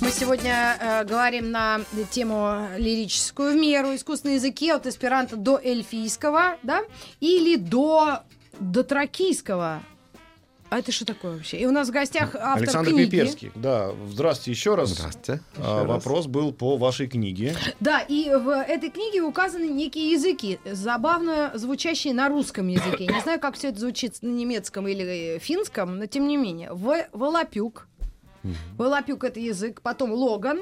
Мы 0.00 0.12
сегодня 0.12 0.76
э, 0.78 1.04
говорим 1.04 1.50
на 1.50 1.80
тему 2.12 2.68
лирическую 2.76 3.54
в 3.54 3.56
меру, 3.56 3.96
искусственные 3.96 4.36
языки 4.36 4.70
от 4.70 4.86
эсперанто 4.86 5.34
до 5.34 5.58
эльфийского, 5.58 6.58
да, 6.62 6.82
или 7.18 7.56
до 7.56 8.20
дотракийского. 8.60 9.82
А 10.72 10.78
это 10.78 10.90
что 10.90 11.04
такое 11.04 11.32
вообще? 11.32 11.58
И 11.58 11.66
у 11.66 11.70
нас 11.70 11.88
в 11.88 11.90
гостях 11.90 12.34
автор 12.34 12.62
Александр 12.62 12.92
книги. 12.92 13.10
Пиперский. 13.10 13.52
Да, 13.54 13.90
здравствуйте 14.08 14.52
еще 14.52 14.74
раз. 14.74 14.88
Здравствуйте. 14.88 15.42
А, 15.58 15.60
Еще 15.60 15.86
раз. 15.86 15.86
вопрос 15.86 16.26
был 16.28 16.50
по 16.50 16.78
вашей 16.78 17.08
книге. 17.08 17.54
Да, 17.78 18.00
и 18.00 18.30
в 18.30 18.48
этой 18.48 18.88
книге 18.88 19.20
указаны 19.20 19.64
некие 19.64 20.12
языки, 20.12 20.58
забавно 20.64 21.50
звучащие 21.56 22.14
на 22.14 22.30
русском 22.30 22.68
языке. 22.68 23.06
Не 23.06 23.20
знаю, 23.20 23.38
как 23.38 23.54
все 23.56 23.68
это 23.68 23.80
звучит 23.80 24.22
на 24.22 24.28
немецком 24.30 24.88
или 24.88 25.38
финском, 25.42 25.98
но 25.98 26.06
тем 26.06 26.26
не 26.26 26.38
менее. 26.38 26.72
В 26.72 27.06
Волопюк. 27.12 27.86
Волопюк 28.78 29.24
это 29.24 29.40
язык, 29.40 29.82
потом 29.82 30.10
Логан, 30.12 30.58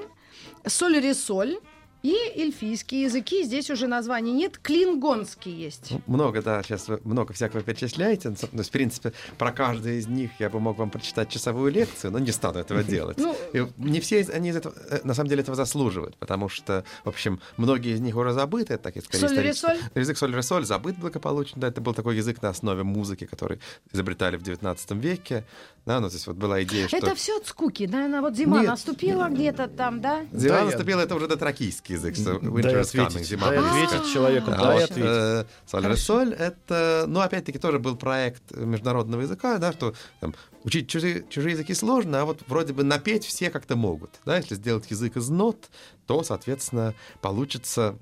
Соль-Ресоль, 0.66 1.58
И 2.02 2.14
эльфийские 2.36 3.02
языки, 3.02 3.42
здесь 3.44 3.68
уже 3.70 3.86
названий 3.86 4.32
нет, 4.32 4.56
клингонский 4.58 5.52
есть. 5.52 5.88
Ну, 5.90 6.00
Много, 6.06 6.40
да, 6.42 6.62
сейчас 6.62 6.88
вы 6.88 6.98
много 7.04 7.34
всякого 7.34 7.62
перечисляете. 7.62 8.30
Ну, 8.30 8.36
То 8.36 8.48
есть, 8.56 8.70
в 8.70 8.72
принципе, 8.72 9.12
про 9.36 9.52
каждый 9.52 9.98
из 9.98 10.06
них 10.08 10.30
я 10.38 10.48
бы 10.48 10.60
мог 10.60 10.78
вам 10.78 10.90
прочитать 10.90 11.28
часовую 11.28 11.70
лекцию, 11.72 12.10
но 12.12 12.18
не 12.18 12.32
стану 12.32 12.58
этого 12.58 12.82
делать. 12.94 13.18
Ну, 13.18 13.36
И 13.52 13.66
не 13.76 14.00
все 14.00 14.20
из- 14.20 14.30
они 14.30 14.48
из 14.48 14.56
этого, 14.56 14.74
э, 14.90 15.00
на 15.04 15.12
самом 15.12 15.28
деле 15.28 15.42
этого 15.42 15.54
заслуживают, 15.56 16.16
потому 16.16 16.48
что, 16.48 16.84
в 17.04 17.08
общем, 17.10 17.38
многие 17.58 17.92
из 17.94 18.00
них 18.00 18.16
уже 18.16 18.32
забыты, 18.32 18.74
это 18.74 18.82
такие 18.84 19.02
скорее 19.02 19.28
Соль-ре-соль? 19.28 19.78
Язык 19.94 20.16
соль-ре-соль 20.16 20.64
забыт 20.64 20.98
благополучно, 20.98 21.60
да, 21.60 21.68
это 21.68 21.82
был 21.82 21.92
такой 21.92 22.16
язык 22.16 22.40
на 22.40 22.48
основе 22.48 22.82
музыки, 22.82 23.26
который 23.26 23.60
изобретали 23.92 24.36
в 24.38 24.42
19 24.42 24.90
веке, 24.92 25.44
да, 25.86 26.00
ну, 26.00 26.08
то 26.08 26.14
есть 26.14 26.26
вот 26.26 26.36
была 26.36 26.62
идея, 26.62 26.88
что... 26.88 26.96
Это 26.96 27.14
все 27.14 27.36
от 27.38 27.46
скуки, 27.46 27.84
наверное, 27.90 28.20
вот 28.22 28.36
зима 28.36 28.60
Нет. 28.60 28.68
наступила 28.70 29.28
где-то 29.28 29.68
там, 29.68 30.00
да? 30.00 30.24
Зима 30.32 30.54
Да, 30.54 30.58
я- 30.60 30.64
наступила, 30.66 31.00
это 31.00 31.14
уже 31.14 31.26
дотракийский 31.28 31.89
язык, 31.90 32.14
что 32.16 32.38
Дай 32.38 32.48
winter 32.50 32.80
is 32.80 32.94
coming, 32.94 33.22
зима 33.24 33.48
дай 33.48 33.58
близко. 33.58 33.96
ответить 33.96 34.12
человеку, 34.12 34.50
А 34.52 34.56
дай 34.56 34.84
ответить. 34.84 35.04
э, 35.04 35.96
Соль 35.96 36.32
это, 36.34 37.04
ну, 37.06 37.20
опять-таки, 37.20 37.58
тоже 37.58 37.78
был 37.78 37.96
проект 37.96 38.42
международного 38.52 39.22
языка, 39.22 39.58
да, 39.58 39.72
что 39.72 39.94
там, 40.20 40.34
учить 40.64 40.88
чужие, 40.88 41.24
чужие 41.28 41.52
языки 41.52 41.74
сложно, 41.74 42.20
а 42.20 42.24
вот 42.24 42.42
вроде 42.46 42.72
бы 42.72 42.84
напеть 42.84 43.24
все 43.24 43.50
как-то 43.50 43.76
могут. 43.76 44.10
Да, 44.24 44.36
если 44.36 44.54
сделать 44.54 44.90
язык 44.90 45.16
из 45.16 45.28
нот, 45.28 45.68
то, 46.06 46.22
соответственно, 46.22 46.94
получится 47.20 47.96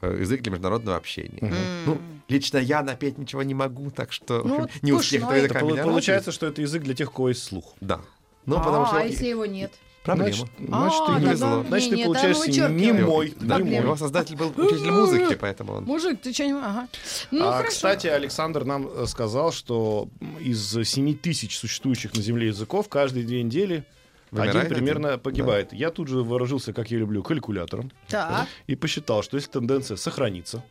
э, 0.00 0.18
язык 0.20 0.42
для 0.42 0.52
международного 0.52 0.96
общения. 0.96 1.52
Ну, 1.86 1.98
лично 2.28 2.58
я 2.58 2.82
напеть 2.82 3.18
ничего 3.18 3.42
не 3.42 3.54
могу, 3.54 3.90
так 3.90 4.12
что 4.12 4.42
Ну, 4.44 4.54
общем, 4.54 4.60
вот 4.62 4.82
не 4.82 4.92
у 4.92 4.98
всех 4.98 5.22
пушной. 5.22 5.38
языка 5.38 5.58
Это 5.58 5.66
меня 5.66 5.82
полу- 5.82 5.90
получается, 5.90 6.32
что 6.32 6.46
это 6.46 6.60
язык 6.62 6.82
для 6.82 6.94
тех, 6.94 7.10
у 7.10 7.14
кого 7.14 7.28
есть 7.30 7.42
слух. 7.42 7.74
Да. 7.80 8.00
Ну, 8.46 8.58
потому 8.58 8.82
а, 8.84 8.86
что 8.86 8.96
а 8.98 9.04
если 9.04 9.26
его 9.26 9.46
нет? 9.46 9.72
Проблема. 10.04 10.30
Значит, 10.30 10.48
значит, 10.58 11.00
А, 11.02 11.06
ты, 11.06 11.20
не- 11.24 11.34
значит, 11.34 11.72
не, 11.72 11.90
ты 11.90 11.96
не, 11.96 12.04
получаешься 12.04 12.68
мы 12.68 12.74
не 12.74 12.92
мой. 12.92 13.34
Да, 13.40 13.58
не 13.58 13.70
мой. 13.70 13.80
его 13.80 13.96
создатель 13.96 14.36
был 14.36 14.52
учитель 14.56 14.90
музыки, 14.92 15.34
поэтому 15.34 15.72
он... 15.72 15.84
Мужик, 15.84 16.20
ты 16.20 16.32
что-нибудь... 16.32 16.62
Ага. 16.64 16.88
Ну, 17.32 17.44
а, 17.48 17.52
хорошо. 17.52 17.68
кстати, 17.70 18.06
Александр 18.06 18.64
нам 18.64 18.86
э, 18.86 19.06
сказал, 19.06 19.50
что 19.52 20.08
из 20.40 20.76
7 20.88 21.16
тысяч 21.16 21.58
существующих 21.58 22.14
на 22.14 22.22
Земле 22.22 22.48
языков 22.48 22.88
каждые 22.88 23.26
две 23.26 23.42
недели 23.42 23.84
Вымирает 24.30 24.66
один 24.66 24.74
примерно 24.76 25.08
один. 25.10 25.20
погибает. 25.20 25.72
Я 25.72 25.90
тут 25.90 26.08
же 26.08 26.18
вооружился, 26.22 26.72
как 26.72 26.90
я 26.90 26.98
люблю, 26.98 27.22
калькулятором 27.22 27.90
Так. 28.08 28.46
и 28.66 28.74
посчитал, 28.76 29.22
что 29.22 29.36
если 29.36 29.50
тенденция 29.50 29.96
сохранится, 29.96 30.62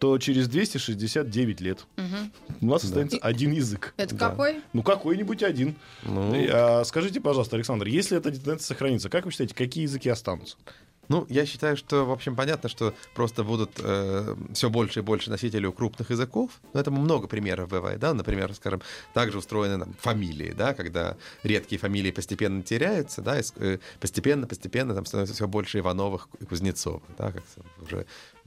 то 0.00 0.16
через 0.18 0.48
269 0.48 1.60
лет 1.60 1.86
у 2.60 2.66
нас 2.66 2.82
останется 2.84 3.18
один 3.18 3.52
язык. 3.52 3.92
Это 3.98 4.14
Да. 4.16 4.30
какой? 4.30 4.60
Ну, 4.72 4.82
какой-нибудь 4.82 5.42
один. 5.42 5.76
Ну, 6.02 6.34
И, 6.34 6.48
а, 6.50 6.82
скажите, 6.84 7.20
пожалуйста, 7.20 7.56
Александр, 7.56 7.86
если 7.86 8.16
эта 8.16 8.30
тенденция 8.32 8.66
сохранится, 8.66 9.10
как 9.10 9.26
вы 9.26 9.30
считаете, 9.30 9.54
какие 9.54 9.82
языки 9.82 10.08
останутся? 10.08 10.56
Ну, 11.10 11.26
я 11.28 11.44
считаю, 11.44 11.76
что, 11.76 12.06
в 12.06 12.12
общем, 12.12 12.36
понятно, 12.36 12.68
что 12.68 12.94
просто 13.14 13.42
будут 13.42 13.72
все 14.54 14.70
больше 14.70 15.00
и 15.00 15.02
больше 15.02 15.28
носителей 15.28 15.66
у 15.66 15.72
крупных 15.72 16.10
языков. 16.10 16.52
Но 16.72 16.78
этому 16.78 17.00
много 17.00 17.26
примеров 17.26 17.68
бывает, 17.68 17.98
да. 17.98 18.14
Например, 18.14 18.54
скажем, 18.54 18.80
также 19.12 19.38
устроены 19.38 19.84
там, 19.84 19.92
фамилии, 19.98 20.52
да, 20.52 20.72
когда 20.72 21.16
редкие 21.42 21.80
фамилии 21.80 22.12
постепенно 22.12 22.62
теряются, 22.62 23.22
да, 23.22 23.40
и 23.40 23.42
э, 23.56 23.78
постепенно, 23.98 24.46
постепенно 24.46 24.94
там 24.94 25.04
становится 25.04 25.34
все 25.34 25.48
больше 25.48 25.80
Ивановых 25.80 26.28
и 26.38 26.44
Кузнецовых, 26.44 27.02
да, 27.18 27.32
как 27.32 27.42
уже 27.82 28.06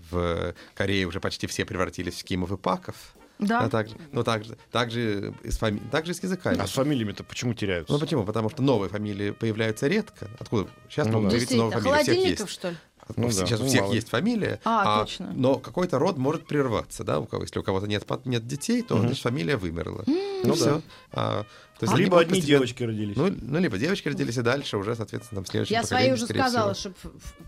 в 0.10 0.54
Корее 0.74 1.06
уже 1.06 1.20
почти 1.20 1.48
все 1.48 1.66
превратились 1.66 2.22
в 2.22 2.24
Кимов 2.24 2.54
и 2.54 2.58
Паков. 2.58 2.96
Да. 3.40 3.62
А 3.62 3.70
также, 3.70 3.96
ну, 4.12 4.24
также, 4.24 4.58
также, 4.72 5.34
и 5.44 5.52
с 5.52 5.58
фами- 5.58 5.82
также 5.92 6.12
и 6.12 6.16
с 6.16 6.24
языками. 6.24 6.60
А 6.60 6.68
с 6.68 6.72
фамилиями-то 6.72 7.24
почему 7.24 7.54
теряются? 7.54 7.92
Ну 7.94 8.00
почему? 8.00 8.24
Потому 8.24 8.50
что 8.50 8.62
новые 8.62 8.90
фамилии 8.90 9.32
появляются 9.32 9.88
редко. 9.88 10.28
Откуда? 10.40 10.70
Сейчас 10.90 11.08
Ну 11.08 11.14
могут 11.14 11.30
да. 11.30 11.32
появиться 11.32 11.56
новые 11.58 11.80
фамилии. 11.80 12.00
У 12.00 12.04
всех 12.04 12.16
есть. 12.40 12.50
что 12.50 12.70
ли? 12.70 12.78
Ну 13.18 13.24
Ну, 13.24 13.28
да, 13.28 13.34
сейчас 13.34 13.60
ну 13.60 13.66
у 13.66 13.68
всех 13.68 13.82
мало. 13.82 13.94
есть 13.94 14.08
фамилия, 14.08 14.62
А, 14.64 15.02
точно. 15.02 15.34
но 15.36 15.56
какой-то 15.56 16.00
род 16.00 16.18
может 16.18 16.48
прерваться, 16.48 17.04
да, 17.04 17.20
у 17.20 17.26
кого, 17.26 17.44
если 17.44 17.60
у 17.60 17.64
кого-то 17.64 17.86
нет, 17.86 18.06
нет 18.24 18.48
детей, 18.48 18.82
то 18.82 18.96
Мгм. 18.96 19.08
значит 19.08 19.24
фамилия 19.24 19.58
вымерла. 19.58 20.04
Ну 20.08 20.14
И 20.44 20.48
да. 20.48 20.54
всё. 20.54 20.82
А, 21.12 21.46
то 21.86 21.92
есть 21.92 22.04
Либо 22.04 22.18
они 22.18 22.26
одни 22.26 22.40
постепенно- 22.40 22.48
девочки 22.60 22.84
родились. 22.84 23.16
Ну, 23.16 23.34
ну, 23.42 23.60
либо 23.60 23.78
девочки 23.78 24.08
родились, 24.08 24.38
и 24.38 24.42
дальше 24.42 24.78
уже, 24.78 24.96
соответственно, 24.96 25.42
там 25.42 25.46
следующее 25.46 25.78
Я 25.78 25.84
своей 25.84 26.14
уже 26.14 26.26
сказала, 26.26 26.74
всего. 26.74 26.94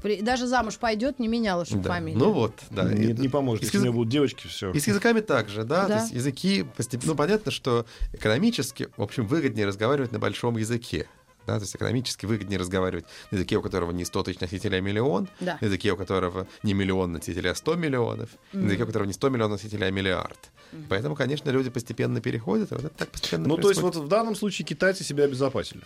что 0.02 0.24
даже 0.24 0.48
замуж 0.48 0.78
пойдет, 0.78 1.20
не 1.20 1.28
меняла, 1.28 1.66
чтобы 1.66 1.84
Да. 1.84 1.90
фамилию. 1.90 2.20
Ну 2.20 2.32
вот, 2.32 2.54
да. 2.70 2.84
не, 2.92 3.12
И- 3.12 3.14
не 3.14 3.30
поможет. 3.30 3.64
и 3.64 3.66
Если 3.66 3.78
у 3.78 3.82
меня 3.82 3.90
язык- 3.90 3.96
будут 3.96 4.12
девочки, 4.12 4.48
все. 4.48 4.72
И 4.72 4.80
с 4.80 4.88
языками 4.88 5.20
также, 5.22 5.64
да, 5.64 5.88
Да. 5.88 5.98
то 5.98 6.02
есть 6.04 6.14
языки 6.14 6.66
постепенно, 6.76 7.12
ну 7.14 7.18
понятно, 7.18 7.52
что 7.52 7.86
экономически, 8.14 8.90
в 8.98 9.02
общем, 9.02 9.28
выгоднее 9.28 9.66
разговаривать 9.68 10.12
на 10.12 10.20
большом 10.20 10.58
языке, 10.58 11.08
да, 11.48 11.56
то 11.56 11.62
есть 11.62 11.76
экономически 11.76 12.26
выгоднее 12.26 12.60
разговаривать 12.60 13.06
на 13.32 13.36
языке, 13.36 13.58
у 13.58 13.62
которого 13.62 13.92
не 13.92 14.06
100 14.06 14.24
тысяч 14.24 14.40
носителей, 14.40 14.78
а 14.78 14.82
миллион, 14.82 15.28
Да. 15.40 15.58
на 15.62 15.66
языке, 15.66 15.92
у 15.94 15.98
которого 15.98 16.48
не 16.64 16.74
миллион 16.74 17.12
носителей, 17.14 17.52
а 17.52 17.56
100 17.56 17.76
миллионов, 17.76 18.30
и 18.54 18.58
на 18.58 18.66
языке, 18.66 18.84
у 18.84 18.88
которого 18.88 19.08
не 19.08 19.14
100 19.14 19.30
миллионов 19.30 19.62
носителей, 19.64 19.88
а 19.88 19.92
миллиард. 19.92 20.40
Поэтому, 20.90 21.16
конечно, 21.16 21.50
люди 21.52 21.70
постепенно 21.70 22.20
переходят, 22.22 22.72
и 22.72 22.76
вот 22.76 22.86
это 22.86 22.96
так 22.96 23.10
постепенно 23.10 23.48
Ну, 23.48 23.56
то 23.58 23.70
есть, 23.70 23.80
происходит. 23.82 23.96
вот 23.96 24.06
в 24.06 24.10
данном 24.10 24.36
случае 24.36 24.66
китайцы 24.66 25.04
себя 25.04 25.24
обезопасили. 25.26 25.82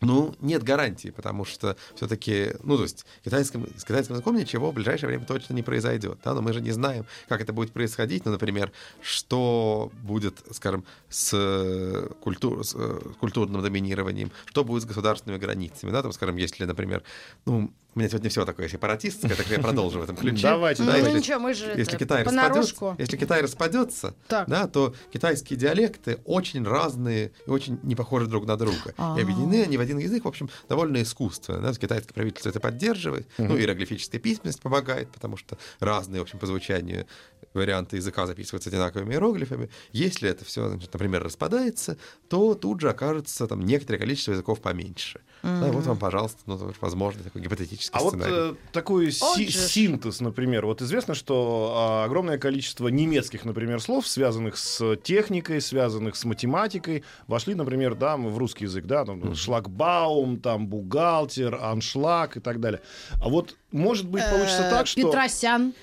Ну, 0.00 0.34
нет 0.40 0.62
гарантии, 0.62 1.08
потому 1.08 1.44
что 1.44 1.76
все-таки, 1.94 2.52
ну, 2.62 2.76
то 2.76 2.82
есть 2.82 3.06
китайским, 3.24 3.66
с 3.76 3.84
китайским 3.84 4.14
языком 4.14 4.36
ничего 4.36 4.70
в 4.70 4.74
ближайшее 4.74 5.08
время 5.08 5.24
точно 5.24 5.54
не 5.54 5.62
произойдет. 5.62 6.18
Да? 6.24 6.34
Но 6.34 6.42
мы 6.42 6.52
же 6.52 6.60
не 6.60 6.72
знаем, 6.72 7.06
как 7.28 7.40
это 7.40 7.52
будет 7.52 7.72
происходить. 7.72 8.24
Ну, 8.24 8.32
например, 8.32 8.72
что 9.00 9.90
будет, 10.02 10.44
скажем, 10.50 10.84
с, 11.08 11.30
э, 11.32 12.08
культур, 12.20 12.64
с 12.64 12.74
э, 12.76 13.00
культурным 13.18 13.62
доминированием, 13.62 14.30
что 14.46 14.64
будет 14.64 14.82
с 14.82 14.86
государственными 14.86 15.40
границами. 15.40 15.90
Да? 15.90 16.02
Там, 16.02 16.12
скажем, 16.12 16.36
если, 16.36 16.64
например, 16.64 17.02
ну, 17.46 17.72
у 17.94 17.98
меня 17.98 18.08
сегодня 18.08 18.28
все 18.30 18.44
такое 18.44 18.68
сепаратистское, 18.68 19.34
так 19.34 19.46
я 19.48 19.58
продолжу 19.60 20.00
в 20.00 20.02
этом 20.02 20.16
ключе. 20.16 20.42
Давайте, 20.42 20.82
Ну, 20.82 20.86
Да, 20.86 20.92
давайте. 20.96 21.16
если- 21.16 21.26
ничего, 21.30 21.40
мы 21.40 21.54
же 21.54 21.66
если 21.66 21.82
это, 21.84 21.96
Китай 21.96 22.22
распадется, 22.24 22.96
если 22.98 23.16
Китай 23.16 23.42
распадется, 23.42 24.14
Так. 24.28 24.48
да, 24.48 24.66
то 24.66 24.94
китайские 25.12 25.58
диалекты 25.58 26.18
очень 26.24 26.64
разные 26.64 27.32
и 27.46 27.50
очень 27.50 27.78
не 27.82 27.94
похожи 27.94 28.26
друг 28.26 28.46
на 28.46 28.56
друга. 28.56 28.94
А. 28.96 29.16
И 29.18 29.22
объединены 29.22 29.62
они 29.62 29.76
в 29.76 29.80
один 29.80 29.98
язык, 29.98 30.24
в 30.24 30.28
общем, 30.28 30.50
довольно 30.68 31.02
искусственно. 31.02 31.60
Да? 31.60 31.72
Китайское 31.72 32.12
правительство 32.12 32.48
это 32.50 32.60
поддерживает, 32.60 33.28
ну, 33.38 33.56
иероглифическая 33.56 34.20
письменность 34.20 34.60
помогает, 34.60 35.08
потому 35.10 35.36
что 35.36 35.56
разные, 35.80 36.20
в 36.20 36.22
общем, 36.22 36.38
по 36.38 36.46
звучанию 36.46 37.06
варианты 37.52 37.96
языка 37.96 38.26
записываются 38.26 38.70
одинаковыми 38.70 39.12
иероглифами. 39.14 39.70
Если 39.92 40.28
это 40.28 40.44
все, 40.44 40.68
например, 40.92 41.22
распадается, 41.22 41.96
то 42.28 42.54
тут 42.54 42.80
же 42.80 42.90
окажется 42.90 43.46
там 43.46 43.60
некоторое 43.64 43.98
количество 43.98 44.32
языков 44.32 44.60
поменьше. 44.60 45.20
Да, 45.44 45.70
вот 45.72 45.84
вам, 45.84 45.98
пожалуйста, 45.98 46.38
ну, 46.46 46.72
возможно, 46.80 47.22
такой 47.22 47.42
гипотетический 47.42 47.90
А 47.92 48.02
вот 48.02 48.14
сценарий. 48.14 48.32
э, 48.52 48.54
такой 48.72 49.12
си- 49.12 49.20
Вот 49.22 49.36
синтез, 49.38 50.20
например. 50.20 50.64
Вот 50.64 50.80
известно, 50.80 51.14
что 51.14 51.74
а, 51.76 52.04
огромное 52.04 52.38
количество 52.38 52.88
немецких, 52.88 53.44
например, 53.44 53.80
слов, 53.82 54.08
связанных 54.08 54.56
с 54.56 54.96
техникой, 54.96 55.60
связанных 55.60 56.16
с 56.16 56.24
математикой, 56.24 57.04
вошли, 57.26 57.54
например, 57.54 57.94
да, 57.94 58.16
в 58.16 58.38
русский 58.38 58.64
язык, 58.64 58.86
да, 58.86 59.04
там, 59.04 59.34
шлагбаум, 59.34 60.40
там, 60.40 60.66
бухгалтер, 60.66 61.56
аншлаг 61.56 62.38
и 62.38 62.40
так 62.40 62.58
далее. 62.60 62.80
А 63.22 63.28
вот, 63.28 63.54
может 63.70 64.08
быть, 64.08 64.22
получится 64.30 64.62
Э, 64.62 64.70
так, 64.70 64.86
что... 64.86 65.02
Петросян. 65.02 65.74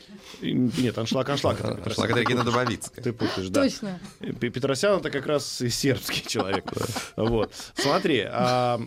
Нет, 0.42 0.98
аншлаг, 0.98 1.30
аншлаг. 1.30 1.60
это 1.60 1.76
Петросян. 1.76 2.08
Шла 2.08 2.18
Регина 2.20 2.44
Дубовицкая. 2.44 3.04
Ты 3.04 3.14
путаешь, 3.14 3.50
да. 3.50 3.64
Точно. 3.64 4.00
П- 4.20 4.50
Петросян 4.50 4.98
это 5.00 5.10
как 5.12 5.26
раз 5.28 5.62
и 5.62 5.70
сербский 5.70 6.24
человек. 6.28 6.66
Вот. 7.16 7.54
Смотри, 7.76 8.22
а, 8.28 8.80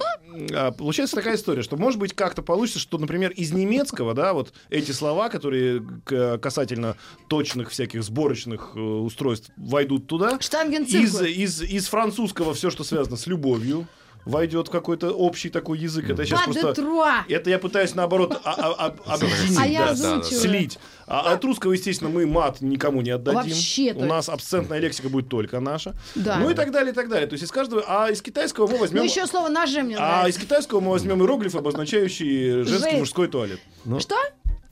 а, 0.53 0.64
получается 0.71 1.17
такая 1.17 1.37
история, 1.37 1.63
что 1.63 1.77
может 1.77 1.99
быть 1.99 2.15
как-то 2.15 2.43
получится, 2.43 2.79
что, 2.79 2.99
например, 2.99 3.31
из 3.33 3.53
немецкого, 3.53 4.15
да, 4.15 4.33
вот 4.33 4.53
эти 4.71 4.93
слова, 4.93 5.29
которые 5.29 5.85
к- 6.05 6.39
касательно 6.39 6.97
точных 7.29 7.71
всяких 7.71 8.03
сборочных 8.03 8.73
э, 8.75 8.79
устройств 8.81 9.51
войдут 9.57 10.07
туда, 10.07 10.37
из, 10.37 10.45
Штангенциркуль. 10.45 11.29
из, 11.31 11.63
из 11.63 11.87
французского 11.89 12.55
все, 12.55 12.71
что 12.71 12.85
связано 12.85 13.17
с 13.17 13.27
любовью, 13.27 13.87
войдет 14.25 14.69
в 14.69 14.71
какой-то 14.71 15.11
общий 15.11 15.51
такой 15.51 15.79
язык. 15.79 16.09
Это 16.09 16.25
сейчас 16.25 16.43
просто... 16.45 16.75
труа. 16.75 17.25
Это 17.29 17.51
я 17.51 17.59
пытаюсь, 17.59 17.95
наоборот, 17.95 18.41
а- 18.45 18.75
а- 18.79 18.95
объединить, 19.15 19.79
А 19.79 20.23
слить. 20.23 20.79
А 21.07 21.33
от 21.33 21.45
русского, 21.45 21.73
естественно, 21.73 22.11
мы 22.11 22.27
мат 22.27 22.61
никому 22.61 23.03
не 23.03 23.11
отдадим. 23.11 23.43
Вообще, 23.43 23.93
У 23.93 24.05
нас 24.05 24.29
абсцентная 24.29 24.79
лексика 24.79 25.09
будет 25.09 25.29
только 25.29 25.61
наша. 25.61 25.95
Да. 26.15 26.39
Ну 26.39 26.51
и 26.51 26.55
так 26.55 26.71
далее, 26.71 26.93
и 26.93 26.95
так 26.95 27.09
далее. 27.09 27.27
То 27.27 27.35
есть 27.35 27.45
из 27.45 27.51
каждого... 27.51 27.85
А 27.87 28.11
из 28.11 28.23
китайского 28.23 28.67
мы 28.67 28.75
Ну, 28.75 28.79
возьмем... 28.79 29.03
еще 29.03 29.27
слово 29.27 29.49
ноже 29.49 29.83
мне 29.83 29.97
А 29.99 30.27
из 30.29 30.39
китайского 30.39 30.81
мы 30.81 30.91
возьмем 30.93 31.21
иероглиф, 31.21 31.55
обозначающий 31.55 32.63
женский 32.65 32.97
мужской 32.97 33.29
туалет. 33.29 33.61
Ну, 33.85 34.01
Что? 34.01 34.17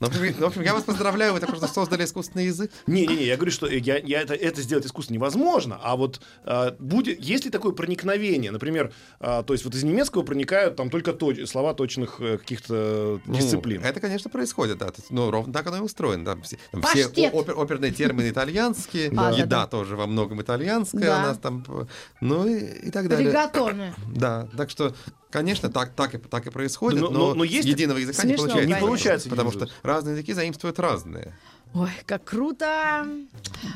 Ну, 0.03 0.09
в 0.09 0.21
общем, 0.21 0.33
в 0.33 0.43
общем, 0.45 0.61
я 0.63 0.73
вас 0.73 0.83
поздравляю, 0.83 1.33
вы 1.33 1.39
так 1.39 1.49
просто 1.49 1.67
создали 1.67 2.03
искусственный 2.05 2.45
язык. 2.47 2.71
Не-не-не, 2.87 3.23
я 3.25 3.35
говорю, 3.37 3.51
что 3.51 3.67
я, 3.67 3.97
я 3.97 4.21
это, 4.21 4.33
это 4.33 4.61
сделать 4.61 4.85
искусственно 4.85 5.15
невозможно, 5.17 5.79
а 5.81 5.95
вот 5.95 6.19
а, 6.43 6.75
будет, 6.79 7.19
есть 7.19 7.45
ли 7.45 7.51
такое 7.51 7.71
проникновение, 7.71 8.51
например, 8.51 8.91
а, 9.19 9.43
то 9.43 9.53
есть 9.53 9.63
вот 9.65 9.73
из 9.75 9.83
немецкого 9.83 10.23
проникают 10.23 10.75
там 10.75 10.89
только 10.89 11.11
точ- 11.11 11.45
слова 11.45 11.73
точных 11.73 12.17
э, 12.19 12.37
каких-то 12.37 13.21
Ну, 13.25 13.35
дисциплин. 13.35 13.83
это, 13.83 13.99
конечно, 13.99 14.29
происходит, 14.29 14.77
да. 14.77 14.91
Ну, 15.09 15.31
ровно 15.31 15.53
так 15.53 15.65
оно 15.67 15.77
и 15.77 15.81
устроено. 15.81 16.25
Там 16.25 16.41
все, 16.43 16.57
там 16.71 16.81
все 16.83 17.03
опер- 17.29 17.53
оперные 17.53 17.91
термины 17.91 18.29
итальянские, 18.29 19.09
Да, 19.09 19.31
да, 19.31 19.37
еда 19.37 19.45
да. 19.61 19.67
тоже 19.67 19.95
во 19.95 20.07
многом 20.07 20.41
итальянская 20.41 21.01
Да. 21.05 21.19
у 21.19 21.21
нас 21.21 21.37
там, 21.37 21.65
ну 22.21 22.45
и, 22.47 22.87
и 22.87 22.91
так 22.91 23.07
далее. 23.07 23.29
Ригатоны. 23.29 23.93
Да, 24.13 24.47
так 24.57 24.69
что, 24.69 24.93
конечно, 25.29 25.69
так, 25.69 25.93
так, 25.93 26.15
и, 26.15 26.17
так 26.17 26.47
и 26.47 26.49
происходит, 26.49 26.99
Но- 27.01 27.09
но, 27.09 27.19
но- 27.29 27.33
но 27.35 27.43
есть- 27.43 27.67
единого 27.67 27.97
языка 27.97 28.25
не 28.27 28.35
получается. 28.35 28.67
Не 28.67 28.75
получается 28.75 29.29
Потому 29.29 29.51
что 29.51 29.69
разные 29.93 30.13
языки 30.13 30.33
заимствуют 30.33 30.79
разные. 30.79 31.33
Ой, 31.75 31.89
как 32.05 32.23
круто. 32.23 33.07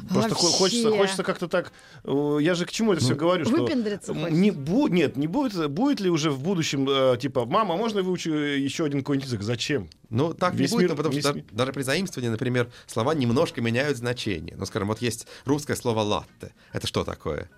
Просто 0.09 0.35
хо- 0.35 0.47
хочется, 0.47 0.83
Вообще. 0.89 1.01
хочется 1.01 1.23
как-то 1.23 1.47
так. 1.47 1.71
э, 2.03 2.37
Я 2.41 2.53
же 2.53 2.65
к 2.67 2.71
чему 2.71 2.93
это 2.93 3.01
все 3.01 3.15
говорю, 3.15 3.43
что 3.45 3.55
Выпендриться 3.55 4.13
хочется. 4.13 4.31
не 4.31 4.51
бу- 4.51 4.87
нет, 4.89 5.15
не 5.17 5.25
будет, 5.25 5.71
будет 5.71 5.99
ли 5.99 6.09
уже 6.11 6.29
в 6.29 6.39
будущем 6.39 6.87
э, 6.87 7.17
типа, 7.19 7.45
мама, 7.47 7.75
можно 7.75 7.97
я 7.99 8.03
выучу 8.05 8.29
еще 8.31 8.85
один 8.85 8.99
какой-нибудь 8.99 9.27
язык? 9.27 9.41
Зачем? 9.41 9.89
Ну, 10.11 10.33
так 10.35 10.53
Весь 10.53 10.69
не 10.71 10.77
будет, 10.77 10.89
мир- 10.89 10.95
потому 10.97 11.15
весь 11.15 11.23
что 11.23 11.33
мир. 11.33 11.43
даже, 11.45 11.57
даже 11.57 11.73
при 11.73 11.81
заимствовании, 11.81 12.29
например, 12.29 12.69
слова 12.85 13.15
немножко 13.15 13.61
меняют 13.61 13.97
значение. 13.97 14.55
Ну, 14.59 14.67
скажем, 14.67 14.89
вот 14.89 15.01
есть 15.01 15.25
русское 15.45 15.75
слово 15.75 16.01
«латте». 16.01 16.53
Это 16.73 16.85
что 16.85 17.03
такое? 17.03 17.49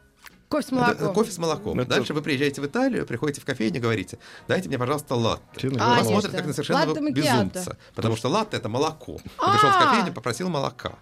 Кофе 0.50 0.68
с 0.68 0.72
молоком. 0.72 0.94
это 0.96 1.10
кофе 1.14 1.32
с 1.32 1.38
молоком. 1.38 1.80
Это- 1.80 1.90
Дальше 1.92 2.14
вы 2.16 2.24
приезжаете 2.24 2.60
в 2.60 2.66
Италию, 2.66 3.06
приходите 3.06 3.40
в 3.40 3.46
кофейню, 3.46 3.80
говорите, 3.80 4.18
дайте 4.48 4.68
мне, 4.68 4.80
пожалуйста, 4.80 5.14
латте. 5.14 5.68
А, 5.68 5.70
Вас 5.70 5.72
наверное, 5.72 5.98
нет, 5.98 6.08
смотрят 6.08 6.32
да. 6.32 6.38
как 6.38 6.48
на 6.48 7.02
макиато. 7.02 7.14
безумца. 7.14 7.78
Потому 7.94 8.16
что 8.16 8.30
латте— 8.30 8.58
это 8.58 8.68
молоко. 8.68 9.20
А! 9.38 9.54
пришел 9.54 9.70
в 9.70 9.78
кофейню, 9.78 10.12
попросил 10.12 10.50
молока. 10.50 10.94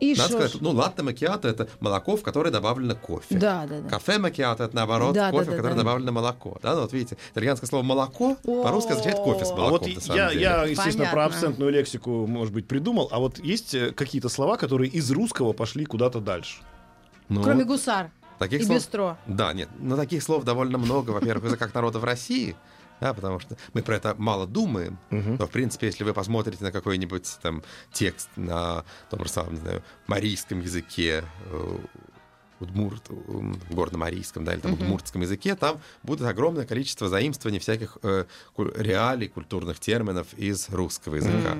И 0.00 0.14
Надо 0.16 0.22
шо 0.22 0.38
сказать, 0.40 0.60
ну, 0.60 0.70
латте 0.72 1.02
макиато— 1.04 1.46
это 1.50 1.68
молоко, 1.78 2.16
в 2.16 2.22
которое 2.22 2.50
добавлено 2.50 2.96
кофе. 2.96 3.26
Да, 3.38 3.64
да, 3.68 3.78
да. 3.80 3.88
Кафе 3.88 4.18
макиато— 4.18 4.64
это, 4.64 4.74
наоборот, 4.74 5.14
Да, 5.14 5.26
да, 5.26 5.38
кофе, 5.38 5.44
да, 5.44 5.52
в 5.52 5.56
которое 5.56 5.74
да. 5.74 5.80
добавлено 5.82 6.10
молоко. 6.10 6.58
Да, 6.60 6.74
ну, 6.74 6.80
вот 6.80 6.92
видите, 6.92 7.16
итальянское 7.30 7.68
слово 7.68 7.84
«молоко» 7.84 8.34
по-русски 8.42 8.90
означает 8.90 9.18
кофе 9.18 9.44
с 9.44 9.50
О. 9.50 9.54
А 9.54 9.56
молоком, 9.56 9.86
вот 9.86 9.94
на 9.94 10.00
самом 10.00 10.16
я, 10.16 10.28
деле. 10.30 10.40
я, 10.42 10.64
естественно, 10.64 11.04
про 11.04 11.14
Понятно. 11.14 11.36
абсентную 11.36 11.70
лексику, 11.70 12.26
может 12.26 12.52
быть, 12.52 12.66
придумал, 12.66 13.08
а 13.12 13.20
вот 13.20 13.38
есть 13.38 13.72
э, 13.72 13.92
какие-то 13.92 14.28
слова, 14.28 14.56
которые 14.56 14.90
из 14.90 15.08
русского 15.12 15.52
пошли 15.52 15.84
куда-то 15.84 16.18
дальше? 16.18 16.62
Ну, 17.28 17.40
Кроме 17.44 17.62
гусар 17.62 18.10
таких 18.40 18.62
и 18.62 18.64
слов- 18.64 18.78
бистро. 18.78 19.16
Да, 19.26 19.52
нет, 19.52 19.68
но 19.78 19.96
таких 19.96 20.22
слов 20.22 20.42
довольно 20.44 20.78
много, 20.78 21.10
во-первых, 21.12 21.44
в 21.44 21.46
языках 21.46 21.72
народа 21.74 21.98
в 22.00 22.04
России, 22.04 22.56
да, 23.00 23.14
потому 23.14 23.38
что 23.38 23.56
мы 23.72 23.82
про 23.82 23.96
это 23.96 24.14
мало 24.18 24.46
думаем, 24.46 24.98
но, 25.10 25.46
в 25.46 25.50
принципе, 25.50 25.86
если 25.86 26.04
вы 26.04 26.12
посмотрите 26.12 26.64
на 26.64 26.72
какой-нибудь 26.72 27.38
там 27.42 27.62
текст 27.92 28.28
на 28.36 28.84
том 29.10 29.24
же 29.24 29.30
самом, 29.30 29.54
не 29.54 29.60
знаю, 29.60 29.82
марийском 30.06 30.60
языке, 30.60 31.24
э, 31.52 31.78
удмурт, 32.60 33.08
горно-марийском, 33.70 34.44
да, 34.44 34.52
или 34.52 34.60
там 34.60 34.74
удмуртском 34.74 35.22
языке, 35.22 35.54
там 35.54 35.80
будет 36.02 36.26
огромное 36.28 36.66
количество 36.66 37.08
заимствований 37.08 37.58
всяких 37.58 37.96
э, 38.02 38.24
реалий, 38.76 39.28
культурных 39.28 39.80
терминов 39.80 40.26
из 40.34 40.68
русского 40.68 41.14
языка. 41.16 41.56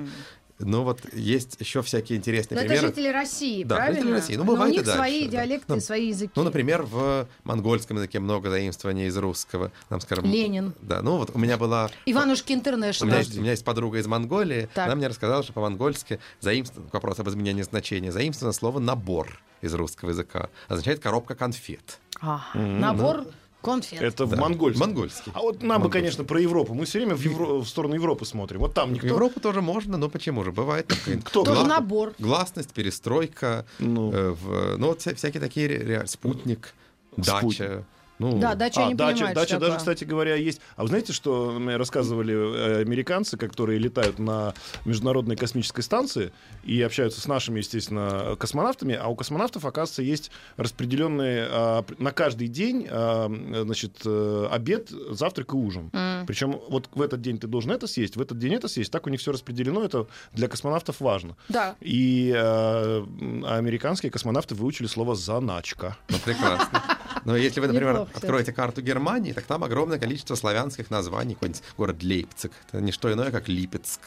Но 0.63 0.83
вот 0.83 1.01
есть 1.13 1.57
еще 1.59 1.81
всякие 1.81 2.17
интересные 2.17 2.55
Но 2.57 2.61
это 2.61 2.69
примеры. 2.69 2.87
жители 2.87 3.07
России, 3.09 3.63
Да, 3.63 3.75
правильно? 3.77 3.99
жители 3.99 4.13
России. 4.13 4.35
Ну, 4.35 4.43
Но 4.43 4.51
у 4.51 4.55
бывает 4.55 4.73
и 4.73 4.77
них 4.77 4.85
дальше, 4.85 4.97
свои 4.97 5.25
да. 5.25 5.31
диалекты, 5.31 5.73
Ну, 5.73 5.79
свои 5.79 6.07
языки. 6.09 6.31
Ну, 6.35 6.43
например, 6.43 6.83
в 6.83 7.27
монгольском 7.43 7.97
языке 7.97 8.19
много 8.19 8.49
заимствований 8.49 9.07
из 9.07 9.17
русского. 9.17 9.71
Нам, 9.89 9.99
скажем, 10.01 10.25
Ленин. 10.25 10.73
Да, 10.81 11.01
ну 11.01 11.17
вот 11.17 11.31
у 11.33 11.39
меня 11.39 11.57
была... 11.57 11.89
Иванушки 12.05 12.51
У 12.51 12.55
меня, 12.55 12.59
Интернешнл. 12.59 13.07
есть, 13.09 13.37
у 13.37 13.41
меня 13.41 13.51
есть 13.51 13.65
подруга 13.65 13.97
из 13.99 14.07
Монголии, 14.07 14.69
Так. 14.73 14.85
она 14.87 14.95
мне 14.95 15.07
рассказала, 15.07 15.43
что 15.43 15.53
по-монгольски 15.53 16.19
заимствовано, 16.39 16.89
вопрос 16.93 17.19
об 17.19 17.29
изменении 17.29 17.61
значения, 17.63 18.11
заимствовано 18.11 18.53
слово 18.53 18.79
«набор» 18.79 19.41
из 19.61 19.73
русского 19.73 20.09
языка. 20.09 20.49
Означает 20.67 20.99
«коробка 20.99 21.35
конфет». 21.35 21.99
А, 22.21 22.41
Набор 22.53 23.25
конфет. 23.61 24.01
Это 24.01 24.25
в 24.25 24.31
Да. 24.31 24.37
монгольском. 24.37 24.87
Монгольский. 24.87 25.31
А 25.35 25.39
вот 25.41 25.61
нам 25.63 25.81
бы, 25.81 25.89
конечно, 25.89 26.23
про 26.23 26.39
Европу. 26.41 26.73
Мы 26.73 26.85
все 26.85 26.99
время 26.99 27.15
в, 27.15 27.21
Евро- 27.21 27.61
в 27.61 27.65
сторону 27.67 27.95
Европы 27.95 28.25
смотрим. 28.25 28.59
Вот 28.59 28.73
там 28.73 28.89
В 28.89 28.93
никто... 28.93 29.07
Европу 29.07 29.39
тоже 29.39 29.61
можно, 29.61 29.97
но 29.97 30.09
почему 30.09 30.43
же? 30.43 30.51
Бывает. 30.51 30.91
Кто? 31.23 31.43
Тоже 31.43 31.65
набор. 31.65 32.13
Гласность, 32.19 32.71
перестройка, 32.73 33.65
Ну. 33.79 34.11
э, 34.11 34.31
в- 34.31 34.77
ну 34.77 34.87
вот 34.87 34.99
вся- 34.99 35.15
всякие 35.15 35.39
такие 35.41 35.67
ре- 35.67 36.07
спутник, 36.07 36.73
Спутник. 37.11 37.25
дача. 37.57 37.83
Ну, 38.21 38.39
Да, 38.39 38.55
дача 38.55 38.85
А, 38.85 38.87
не 38.87 38.93
дача, 38.93 39.13
понимаю, 39.15 39.35
дача 39.35 39.53
даже, 39.55 39.59
такое. 39.73 39.77
кстати 39.79 40.03
говоря, 40.03 40.35
есть. 40.35 40.61
А 40.75 40.83
вы 40.83 40.89
знаете, 40.89 41.11
что 41.11 41.51
мне 41.59 41.75
рассказывали 41.77 42.33
э, 42.35 42.81
американцы, 42.81 43.35
которые 43.35 43.79
летают 43.79 44.19
на 44.19 44.53
Международной 44.85 45.35
космической 45.35 45.81
станции 45.81 46.31
и 46.63 46.81
общаются 46.81 47.19
с 47.19 47.27
нашими, 47.27 47.57
естественно, 47.59 48.35
космонавтами, 48.39 48.93
а 48.95 49.07
у 49.07 49.15
космонавтов, 49.15 49.65
оказывается, 49.65 50.03
есть 50.03 50.29
распределенные 50.57 51.47
а, 51.49 51.83
на 51.97 52.11
каждый 52.11 52.47
день 52.47 52.87
а, 52.89 53.27
значит, 53.63 54.01
э, 54.05 54.47
обед, 54.51 54.89
завтрак 54.89 55.53
и 55.53 55.55
ужин. 55.55 55.89
М. 55.93 56.25
Причем 56.27 56.59
вот 56.69 56.89
в 56.93 57.01
этот 57.01 57.21
день 57.21 57.39
ты 57.39 57.47
должен 57.47 57.71
это 57.71 57.87
съесть, 57.87 58.15
в 58.15 58.21
этот 58.21 58.37
день 58.37 58.53
это 58.53 58.67
съесть. 58.67 58.91
Так 58.91 59.07
у 59.07 59.09
них 59.09 59.19
все 59.19 59.31
распределено, 59.31 59.83
это 59.83 60.05
для 60.33 60.47
космонавтов 60.47 60.99
важно. 61.01 61.35
Да. 61.49 61.75
И 61.81 62.31
э, 62.35 63.05
м, 63.19 63.45
американские 63.45 64.11
космонавты 64.11 64.53
выучили 64.55 64.87
слово 64.87 65.15
«заначка». 65.15 65.97
Ну, 66.09 66.17
прекрасно. 66.23 66.83
Но 67.25 67.35
если 67.35 67.59
вы, 67.59 67.67
например, 67.67 68.07
откроете 68.13 68.51
карту 68.53 68.81
Германии, 68.81 69.31
так 69.33 69.45
там 69.45 69.63
огромное 69.63 69.99
количество 69.99 70.35
славянских 70.35 70.89
названий. 70.89 71.33
Какой-нибудь 71.35 71.63
город 71.77 72.03
Лейпциг. 72.03 72.51
Это 72.67 72.81
не 72.81 72.91
что 72.91 73.11
иное, 73.11 73.31
как 73.31 73.47
Липецк. 73.47 73.99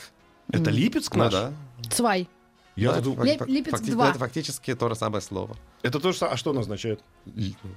Это 0.50 0.70
Липецк 0.70 1.14
Ну 1.14 1.24
наш? 1.24 1.32
да. 1.32 1.52
Цвай. 1.90 2.28
Я 2.76 2.92
Да, 2.92 3.02
фак- 3.02 3.48
Липецк 3.48 3.78
факти- 3.78 3.90
два. 3.92 4.10
Это 4.10 4.18
фактически 4.18 4.74
то 4.74 4.88
же 4.88 4.94
самое 4.96 5.22
слово. 5.22 5.56
Это 5.84 6.00
то 6.00 6.10
же 6.12 6.18
самое. 6.18 6.34
А 6.34 6.36
что 6.36 6.50
оно 6.50 6.60
означает? 6.60 7.00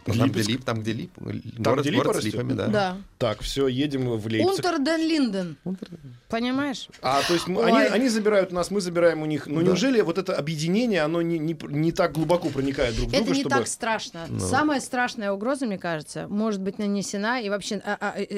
Там, 0.06 0.30
где 0.32 0.41
лип, 0.41 0.63
там, 0.63 0.82
где 0.82 0.93
лип. 0.93 1.12
Там, 1.15 1.63
город, 1.63 1.82
где 1.82 1.91
липа 1.91 2.04
город 2.06 2.22
с 2.22 2.26
липами, 2.26 2.54
да. 2.54 2.67
Да. 2.67 2.98
Так, 3.17 3.41
все, 3.41 3.67
едем 3.67 4.10
в 4.10 4.26
Лейпциг. 4.28 4.56
Унтер 4.56 4.80
ден 4.84 5.02
Линден. 5.02 5.58
Понимаешь? 6.30 6.88
А 7.02 7.22
то 7.22 7.34
есть 7.34 7.48
мы- 7.48 7.62
Ой. 7.62 7.72
они, 7.72 7.80
они 7.96 8.10
забирают 8.10 8.52
нас, 8.52 8.72
мы 8.72 8.82
забираем 8.82 9.22
у 9.22 9.26
них. 9.26 9.48
Ну 9.48 9.60
Да. 9.60 9.67
неужели 9.67 10.02
вот 10.02 10.17
это 10.17 10.36
объединение, 10.36 11.02
оно 11.02 11.22
не, 11.22 11.38
не, 11.39 11.58
не 11.70 11.91
так 11.91 12.12
глубоко 12.13 12.50
проникает 12.50 12.96
друг 12.96 13.10
в 13.10 13.13
Это 13.13 13.24
друга, 13.24 13.36
не 13.36 13.41
чтобы... 13.41 13.56
так 13.56 13.67
страшно. 13.67 14.26
Ну. 14.28 14.39
Самая 14.39 14.80
страшная 14.82 15.32
угроза, 15.32 15.65
мне 15.65 15.78
кажется, 15.78 16.28
может 16.28 16.62
быть 16.62 16.80
нанесена, 16.80 17.41
и 17.41 17.50
вообще 17.50 17.82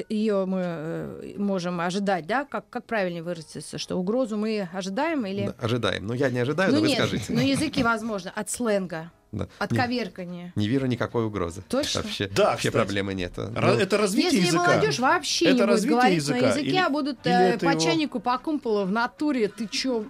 ее 0.08 0.44
мы 0.46 0.60
э, 0.64 1.34
можем 1.38 1.80
ожидать, 1.80 2.26
да? 2.26 2.44
Как, 2.44 2.68
как 2.70 2.84
правильнее 2.84 3.22
выразиться, 3.22 3.78
что 3.78 3.96
угрозу 3.96 4.36
мы 4.36 4.68
ожидаем 4.72 5.26
или... 5.26 5.46
Да, 5.46 5.54
Ожидаем. 5.58 6.06
Ну, 6.06 6.14
я 6.14 6.30
не 6.30 6.38
ожидаю, 6.40 6.70
Ну 6.70 6.76
но 6.76 6.82
вы 6.82 6.88
нет, 6.88 6.98
скажите. 6.98 7.24
ну 7.32 7.40
языки 7.40 7.82
возможно, 7.82 8.32
от 8.34 8.50
сленга, 8.50 9.10
Да. 9.32 9.46
от 9.58 9.70
Не- 9.70 9.78
коверкания. 9.78 10.52
Не 10.56 10.66
вижу 10.66 10.86
никакой 10.86 11.24
угрозы. 11.24 11.62
Точно? 11.68 12.02
Вообще, 12.02 12.26
Да, 12.28 12.50
вообще 12.50 12.68
кстати. 12.70 12.72
проблемы 12.84 13.14
нет. 13.14 13.38
Ра- 13.38 13.52
Ну, 13.74 13.78
это 13.80 13.96
развитие 13.96 14.32
Если 14.40 14.46
языка. 14.48 14.64
молодежь 14.72 14.98
вообще 14.98 15.44
Это 15.50 15.66
не 15.66 15.72
будет 15.72 15.84
говорить 15.84 16.10
на 16.10 16.16
языка 16.16 16.48
языке, 16.48 16.66
или- 16.66 16.76
а 16.76 16.88
будут 16.90 17.18
или 17.24 17.54
э, 17.54 17.58
по 17.58 17.70
его- 17.70 17.80
чайнику, 17.80 18.18
по 18.20 18.36
кумполу 18.38 18.84
в 18.84 18.90
натуре, 18.90 19.46
ты 19.46 19.68
чё? 19.68 20.04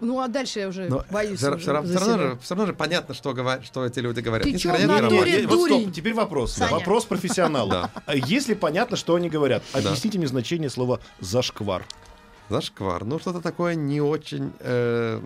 Ну 0.00 0.20
а 0.20 0.28
дальше 0.28 0.60
я 0.60 0.68
уже 0.68 0.88
но 0.88 1.04
боюсь. 1.10 1.38
все, 1.38 1.54
уже 1.54 1.72
равно, 1.72 1.92
за 1.92 1.98
себя. 1.98 2.16
же, 2.16 2.38
всё 2.42 2.54
равно 2.54 2.66
же 2.66 2.72
понятно, 2.74 3.12
что, 3.14 3.32
говор- 3.34 3.62
что 3.64 3.84
эти 3.84 3.98
люди 3.98 4.20
говорят. 4.20 4.44
Ты 4.46 4.52
Не 4.52 4.58
чё, 4.58 4.72
в 4.72 4.86
натуре 4.86 5.42
я- 5.42 5.48
вот 5.48 5.66
стоп, 5.66 5.92
теперь 5.92 6.14
вопрос. 6.14 6.52
Саня. 6.54 6.70
Вопрос 6.72 7.04
профессионала. 7.04 7.90
Да. 8.06 8.12
Если 8.14 8.54
понятно, 8.54 8.96
что 8.96 9.16
они 9.16 9.28
говорят, 9.28 9.62
Да. 9.72 9.80
объясните 9.80 10.16
мне 10.18 10.28
значение 10.28 10.70
слова 10.70 11.00
«зашквар». 11.18 11.84
Зашквар. 12.48 13.04
Ну, 13.04 13.18
что-то 13.18 13.40
такое 13.40 13.74
не 13.74 14.00
очень... 14.00 14.52
э, 14.60 15.20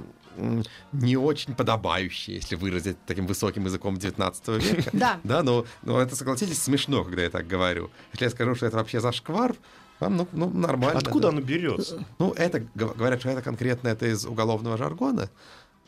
не 0.92 1.16
очень 1.16 1.54
подобающее, 1.54 2.36
если 2.36 2.56
выразить 2.56 2.96
таким 3.06 3.26
высоким 3.26 3.64
языком 3.64 3.96
19 3.96 4.48
века. 4.62 4.90
Да. 4.92 5.20
Да, 5.24 5.42
но, 5.42 5.64
но 5.82 6.00
это, 6.00 6.16
согласитесь, 6.16 6.62
смешно, 6.62 7.04
когда 7.04 7.22
я 7.22 7.30
так 7.30 7.46
говорю. 7.46 7.90
Если 8.12 8.24
я 8.24 8.30
скажу, 8.30 8.54
что 8.54 8.66
это 8.66 8.76
вообще 8.76 9.00
зашквар, 9.00 9.54
вам, 10.00 10.16
ну, 10.16 10.28
ну, 10.32 10.50
нормально. 10.50 10.98
Откуда 10.98 11.22
да. 11.22 11.28
оно 11.28 11.40
берется? 11.40 12.04
Ну, 12.18 12.32
это, 12.32 12.66
говорят, 12.74 13.20
что 13.20 13.30
это 13.30 13.42
конкретно 13.42 13.88
это 13.88 14.06
из 14.06 14.26
уголовного 14.26 14.76
жаргона. 14.76 15.30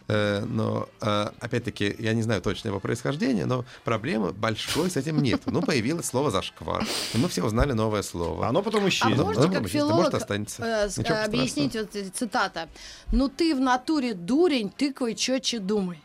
Э, 0.09 0.45
Но, 0.47 0.89
э, 1.01 1.31
опять-таки, 1.41 1.97
я 1.99 2.15
не 2.15 2.23
знаю 2.23 2.41
точно 2.41 2.69
его 2.69 2.81
происхождение, 2.81 3.47
но 3.47 3.65
проблемы 3.85 4.33
большой 4.33 4.91
с 4.91 4.97
этим 4.97 5.21
нет. 5.23 5.43
Ну, 5.47 5.63
появилось 5.63 6.07
слово 6.07 6.31
«зашквар». 6.31 6.87
И 7.15 7.19
мы 7.19 7.29
все 7.29 7.45
узнали 7.45 7.73
новое 7.73 8.03
слово. 8.03 8.47
Оно 8.49 8.63
потом 8.63 8.85
А 8.85 8.89
исчезнет. 8.89 9.17
Ну, 9.19 9.25
можете 9.25 9.49
как 9.51 9.69
филолог 9.69 9.97
может, 9.97 10.15
останется. 10.15 10.63
э, 10.63 11.03
э, 11.03 11.25
объяснить 11.25 11.75
вот 11.75 11.91
цитата? 12.15 12.69
Ну 13.13 13.29
ты 13.29 13.55
в 13.55 13.61
натуре 13.61 14.15
дурень, 14.15 14.71
тыкай 14.71 15.15
четче 15.15 15.59
думай. 15.59 16.01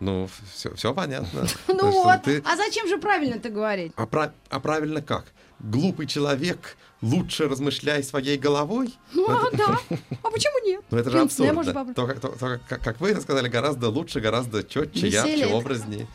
Ну, 0.00 0.28
все, 0.54 0.94
понятно. 0.94 1.46
Ну 1.68 1.90
вот, 1.90 2.22
ты- 2.22 2.42
а 2.46 2.56
зачем 2.56 2.88
же 2.88 2.98
правильно 2.98 3.34
это 3.34 3.50
говорить? 3.50 3.92
А, 3.96 4.08
а 4.48 4.60
правильно 4.60 5.02
как? 5.02 5.26
Глупый 5.60 6.06
человек, 6.06 6.76
лучше 7.02 7.48
размышляй 7.48 8.02
своей 8.02 8.38
головой? 8.38 8.94
Ну 9.12 9.26
а, 9.28 9.50
да, 9.52 9.78
а 10.22 10.30
почему 10.30 10.66
нет? 10.66 10.82
Ну, 10.90 10.98
это 10.98 11.10
В 11.10 11.12
же 11.12 11.20
абсурдно. 11.20 11.52
может, 11.54 11.76
попро- 11.76 11.94
То, 11.94 12.06
как, 12.06 12.20
то- 12.20 12.28
то, 12.28 12.60
как, 12.68 12.82
как 12.82 13.00
вы 13.00 13.10
это 13.10 13.20
сказали, 13.20 13.48
гораздо 13.48 13.88
лучше, 13.90 14.20
гораздо 14.20 14.62
четче, 14.64 15.06
Веселее. 15.08 15.38
ярче, 15.40 15.54
образнее. 15.56 16.06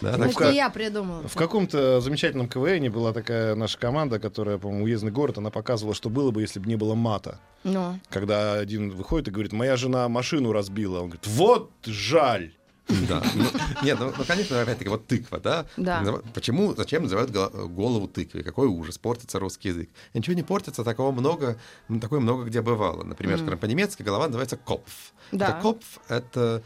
Да, 0.00 0.16
Ну, 0.16 0.24
это 0.24 0.34
как- 0.34 0.54
я 0.54 0.70
придумала. 0.70 1.28
В 1.28 1.34
каком-то 1.36 2.00
замечательном 2.00 2.48
КВН 2.48 2.90
была 2.90 3.12
такая 3.12 3.54
наша 3.54 3.78
команда, 3.78 4.18
которая, 4.18 4.58
по-моему, 4.58 4.84
уездный 4.86 5.12
город, 5.12 5.38
она 5.38 5.50
показывала, 5.50 5.94
что 5.94 6.08
было 6.10 6.30
бы, 6.32 6.40
если 6.40 6.58
бы 6.58 6.66
не 6.68 6.74
было 6.76 6.94
мата. 6.94 7.38
Ну. 7.62 8.00
Когда 8.10 8.54
один 8.54 8.90
выходит 8.90 9.28
и 9.28 9.30
говорит, 9.30 9.52
моя 9.52 9.76
жена 9.76 10.08
машину 10.08 10.50
разбила. 10.52 10.96
Он 11.00 11.10
говорит, 11.10 11.26
вот 11.28 11.70
жаль. 11.84 12.54
Да. 13.08 13.22
Ну, 13.34 13.44
Нет, 13.82 13.98
ну, 13.98 14.12
ну, 14.16 14.24
конечно, 14.26 14.60
опять-таки, 14.60 14.90
вот 14.90 15.06
тыква, 15.06 15.38
да? 15.38 15.66
Да. 15.76 16.02
Почему, 16.34 16.74
зачем 16.74 17.04
называют 17.04 17.30
голо- 17.30 17.66
голову 17.66 18.06
тыквой? 18.08 18.42
Какой 18.42 18.68
ужас, 18.68 18.98
портится 18.98 19.38
русский 19.38 19.68
язык. 19.68 19.90
Ничего 20.12 20.34
не 20.36 20.42
портится, 20.42 20.84
такого 20.84 21.10
много, 21.12 21.58
такое 22.00 22.20
много 22.20 22.44
где 22.44 22.60
бывало. 22.60 23.02
Например, 23.02 23.38
скажем, 23.38 23.58
по-немецки 23.58 24.02
голова 24.02 24.26
называется 24.26 24.56
копф. 24.56 25.12
Да. 25.32 25.48
Это 25.48 25.60
копф— 25.62 25.98
это, 26.08 26.62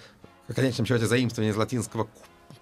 в 0.49 0.55
конечном 0.55 0.87
счете, 0.87 1.07
заимствование 1.07 1.53
из 1.53 1.57
латинского 1.57 2.05
ку- 2.05 2.11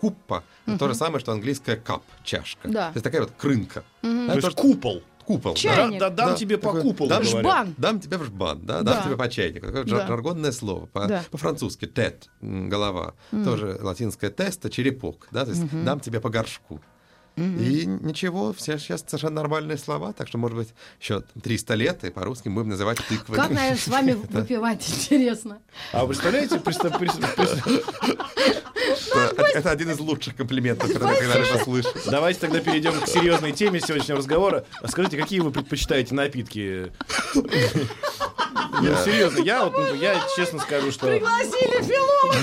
куппа. 0.01 0.45
Это 0.67 0.79
то 0.79 0.89
же 0.89 0.95
самое, 0.95 1.21
что 1.21 1.33
английское 1.33 1.77
кап, 1.77 2.03
чашка. 2.25 2.69
Да. 2.69 2.89
То 2.91 2.97
есть 2.97 3.05
такая 3.05 3.23
вот 3.23 3.31
крынка. 3.39 3.85
Да, 4.03 4.09
То 4.29 4.33
есть 4.35 4.41
то, 4.43 4.51
что- 4.51 4.63
купол. 4.63 5.03
Купол. 5.27 5.53
да. 5.55 5.59
Чайник. 5.59 6.01
Да, 6.01 6.09
да, 6.11 6.17
дам 6.17 6.31
Да, 6.31 6.37
тебе 6.37 6.57
по 6.57 6.69
такой- 6.69 6.83
куполу, 6.83 7.09
дам. 7.11 7.23
Жбан. 7.25 7.75
Дам 7.77 8.01
тебе 8.01 8.17
в 8.19 8.25
жбан, 8.25 8.61
да, 8.65 8.83
Да. 8.83 8.95
дам 8.95 9.05
тебе 9.05 9.17
по 9.17 9.29
чайнику. 9.29 9.67
Такое 9.67 9.85
Да. 9.85 9.91
жар- 9.97 10.07
жаргонное 10.07 10.53
слово. 10.53 10.87
По- 10.87 11.07
Да. 11.07 11.25
По-французски 11.31 11.87
тет, 11.87 12.29
голова. 12.41 13.15
Тоже 13.45 13.79
латинское 13.83 14.31
теста, 14.31 14.71
черепок. 14.71 15.27
Да, 15.33 15.45
то 15.45 15.51
есть 15.51 15.65
дам 15.85 16.01
тебе 16.01 16.21
по 16.21 16.29
горшку. 16.31 16.81
И 17.37 17.85
ничего, 17.87 18.55
все 18.55 18.79
сейчас 18.79 19.05
совершенно 19.07 19.35
нормальные 19.35 19.77
слова, 19.77 20.15
так 20.15 20.27
что, 20.27 20.39
может 20.39 20.57
быть, 20.57 20.69
еще 20.99 21.23
300 21.43 21.75
лет, 21.75 22.03
и 22.05 22.11
по-русски 22.11 22.49
будем 22.49 22.71
называть 22.71 22.97
тыквой. 23.07 23.37
Как, 23.37 23.51
наверное, 23.51 23.77
с 23.77 23.89
вами 23.89 24.13
выпивать, 24.31 24.89
интересно. 24.89 25.59
А 25.93 26.03
вы 26.07 26.09
представляете, 26.15 26.59
представ- 26.61 26.99
представ- 26.99 27.35
представ- 27.37 27.83
Это, 29.55 29.71
один 29.71 29.91
из 29.91 29.99
лучших 29.99 30.37
комплиментов, 30.37 30.93
которые 30.93 31.15
я 31.17 31.21
когда-либо 31.21 31.65
слышал. 31.65 31.93
давайте 32.07 32.41
тогда 32.41 32.61
перейдем 32.61 33.01
к 33.01 33.07
серьезной 33.09 33.53
теме 33.53 33.81
сегодняшнего 33.81 34.19
разговора. 34.19 34.65
А 34.83 34.89
Скажите, 34.89 35.17
какие 35.17 35.41
вы 35.41 35.51
предпочитаете 35.51 36.15
напитки? 36.15 36.93
Ну, 37.35 38.95
серьезно, 39.05 39.41
я 39.43 39.65
вот, 39.65 39.73
ну, 39.79 39.95
я 39.95 40.21
честно 40.37 40.59
скажу, 40.61 40.91
что... 40.93 41.07
Пригласили 41.07 41.83
филолога. 41.83 42.39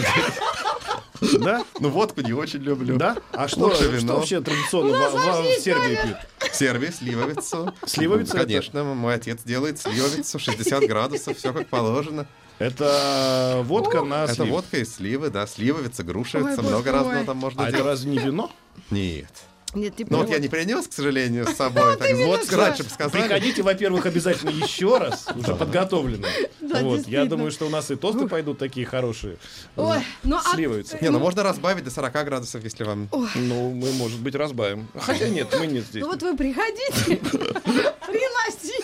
Да? 1.45 1.63
Ну, 1.79 1.89
водку 1.89 2.21
не 2.21 2.33
очень 2.33 2.59
люблю. 2.59 2.97
Да? 2.97 3.17
А 3.31 3.47
что, 3.47 3.73
что 3.73 3.89
вообще 4.15 4.41
традиционно 4.41 4.93
в, 5.09 5.13
в- 5.13 5.57
в 5.57 5.61
Сербии 5.61 5.95
пьют? 6.03 6.17
В 6.51 6.55
Сербии 6.55 6.87
сливовицу. 6.87 7.73
Сливовицу 7.85 8.35
это- 8.35 8.45
Конечно, 8.45 8.83
мой 8.83 9.15
отец 9.15 9.41
делает 9.43 9.79
сливовицу, 9.79 10.37
60 10.39 10.83
градусов, 10.87 11.37
все 11.37 11.53
как 11.53 11.67
положено. 11.67 12.27
Это 12.59 13.61
водка 13.63 14.01
на 14.03 14.25
Это 14.25 14.35
слив. 14.35 14.49
водка 14.49 14.77
и 14.77 14.85
сливы, 14.85 15.29
да, 15.29 15.47
сливовица, 15.47 16.03
грушевица, 16.03 16.61
Ой, 16.61 16.67
много 16.67 16.77
боже 16.83 16.91
разного 16.91 17.15
мой. 17.15 17.25
там 17.25 17.37
можно 17.37 17.63
А 17.63 17.67
это 17.67 17.77
делать. 17.77 17.91
разве 17.91 18.11
не 18.11 18.17
вино? 18.19 18.51
Нет. 18.91 19.27
Нет, 19.75 19.95
ты 19.95 20.05
Ну 20.07 20.19
вот 20.19 20.29
я 20.29 20.37
не 20.37 20.49
принес, 20.49 20.87
к 20.87 20.93
сожалению, 20.93 21.47
с 21.47 21.55
собой. 21.55 21.97
Так, 21.97 22.15
вот 22.27 22.47
раньше 22.53 22.83
бы 22.83 22.89
сказали. 22.89 23.23
Приходите, 23.23 23.63
во-первых, 23.63 24.05
обязательно 24.05 24.51
еще 24.51 24.99
раз, 24.99 25.25
уже 25.35 25.55
подготовленные. 25.55 26.31
Вот, 26.83 27.07
я 27.07 27.25
думаю, 27.25 27.51
что 27.51 27.65
у 27.65 27.69
нас 27.69 27.89
и 27.91 27.95
тосты 27.95 28.27
пойдут 28.27 28.57
такие 28.59 28.85
хорошие. 28.85 29.37
Ой, 29.75 29.99
ну 30.23 30.37
а 30.37 30.55
Сливаются. 30.55 30.97
Не, 31.01 31.09
ну 31.09 31.19
можно 31.19 31.41
разбавить 31.43 31.83
до 31.83 31.91
40 31.91 32.13
градусов, 32.25 32.63
если 32.63 32.83
вам... 32.83 33.09
Ну, 33.35 33.71
мы, 33.71 33.91
может 33.93 34.19
быть, 34.19 34.35
разбавим. 34.35 34.87
Хотя 34.95 35.27
нет, 35.27 35.47
мы 35.59 35.67
нет 35.67 35.85
здесь. 35.85 36.01
Ну 36.03 36.09
вот 36.09 36.21
вы 36.21 36.35
приходите, 36.37 37.17
приносите, 37.17 38.82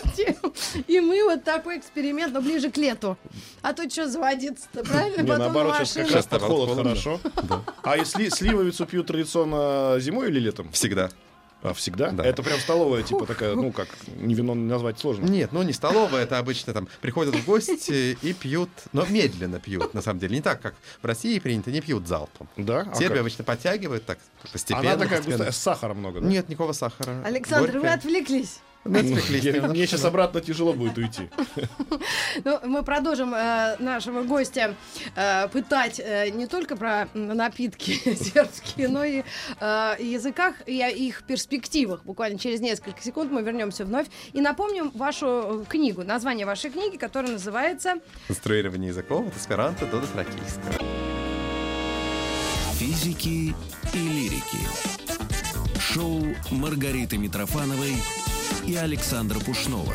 и 0.87 0.99
мы 0.99 1.23
вот 1.23 1.43
такой 1.43 1.77
эксперимент, 1.77 2.33
но 2.33 2.41
ближе 2.41 2.69
к 2.71 2.77
лету. 2.77 3.17
А 3.61 3.73
то 3.73 3.89
что 3.89 4.07
заводиться-то, 4.07 4.83
правильно? 4.83 5.21
Не, 5.21 5.27
Потом 5.27 5.39
наоборот, 5.39 5.75
сейчас 5.87 6.07
как 6.07 6.11
раз 6.11 6.25
под 6.27 6.41
холод 6.41 6.69
холодно. 6.69 6.83
хорошо. 6.91 7.19
А 7.83 7.97
если 7.97 8.29
сливовицу 8.29 8.85
пьют 8.85 9.07
традиционно 9.07 9.99
зимой 9.99 10.29
или 10.29 10.39
летом? 10.39 10.71
Всегда. 10.71 11.09
А 11.61 11.73
всегда? 11.73 12.11
Да. 12.11 12.23
Это 12.23 12.41
прям 12.41 12.57
столовая, 12.57 13.03
типа 13.03 13.25
такая, 13.25 13.53
ну 13.53 13.73
как, 13.73 13.89
не 14.15 14.33
вино 14.33 14.55
назвать 14.55 14.97
сложно. 14.97 15.25
Нет, 15.25 15.51
ну 15.51 15.61
не 15.61 15.73
столовая, 15.73 16.23
это 16.23 16.37
обычно 16.37 16.71
там 16.73 16.87
приходят 17.01 17.35
в 17.35 17.45
гости 17.45 18.17
и 18.21 18.31
пьют, 18.33 18.69
но 18.93 19.05
медленно 19.05 19.59
пьют, 19.59 19.93
на 19.93 20.01
самом 20.01 20.19
деле. 20.21 20.37
Не 20.37 20.41
так, 20.41 20.61
как 20.61 20.75
в 21.01 21.05
России 21.05 21.37
принято, 21.39 21.69
не 21.69 21.81
пьют 21.81 22.07
залпом. 22.07 22.47
Да? 22.55 22.87
А 22.89 22.95
Сербия 22.95 23.19
обычно 23.19 23.43
подтягивает 23.43 24.05
так 24.05 24.19
постепенно. 24.53 24.79
Она 24.91 25.03
такая 25.03 25.17
постепенно. 25.17 25.37
густая, 25.45 25.51
с 25.51 25.57
сахаром 25.57 25.97
много, 25.97 26.21
да? 26.21 26.27
Нет, 26.27 26.47
никакого 26.47 26.71
сахара. 26.71 27.21
Александр, 27.25 27.67
вы 27.71 27.73
Горькое. 27.73 27.93
отвлеклись. 27.93 28.59
Ну. 28.85 28.99
Мне 29.01 29.85
сейчас 29.87 30.05
обратно 30.05 30.39
тяжело 30.41 30.73
будет 30.73 30.97
уйти. 30.97 31.29
Ну, 32.45 32.59
мы 32.63 32.83
продолжим 32.83 33.33
э, 33.33 33.75
нашего 33.79 34.23
гостя 34.23 34.75
э, 35.15 35.47
пытать 35.49 35.99
э, 35.99 36.29
не 36.29 36.47
только 36.47 36.75
про 36.75 37.07
напитки 37.13 37.91
сербские, 38.15 38.87
но 38.87 39.03
и 39.03 39.23
языках 39.59 40.55
и 40.65 40.81
о 40.81 40.89
их 40.89 41.23
перспективах. 41.23 42.03
Буквально 42.05 42.39
через 42.39 42.61
несколько 42.61 43.01
секунд 43.01 43.31
мы 43.31 43.41
вернемся 43.41 43.83
вновь 43.83 44.07
и 44.31 44.41
напомним 44.41 44.91
вашу 44.91 45.65
книгу, 45.67 46.03
название 46.03 46.45
вашей 46.45 46.69
книги, 46.69 46.97
которая 46.97 47.33
называется 47.33 47.95
Конструирование 48.27 48.89
языков 48.89 49.27
от 49.27 49.35
эсперанто 49.35 49.85
до 49.85 49.99
дотракийского. 49.99 50.73
Физики 52.77 53.53
и 53.93 53.97
лирики. 53.97 54.59
Шоу 55.79 56.23
Маргариты 56.51 57.17
Митрофановой 57.17 57.95
и 58.65 58.75
Александра 58.75 59.39
Пушнова. 59.39 59.93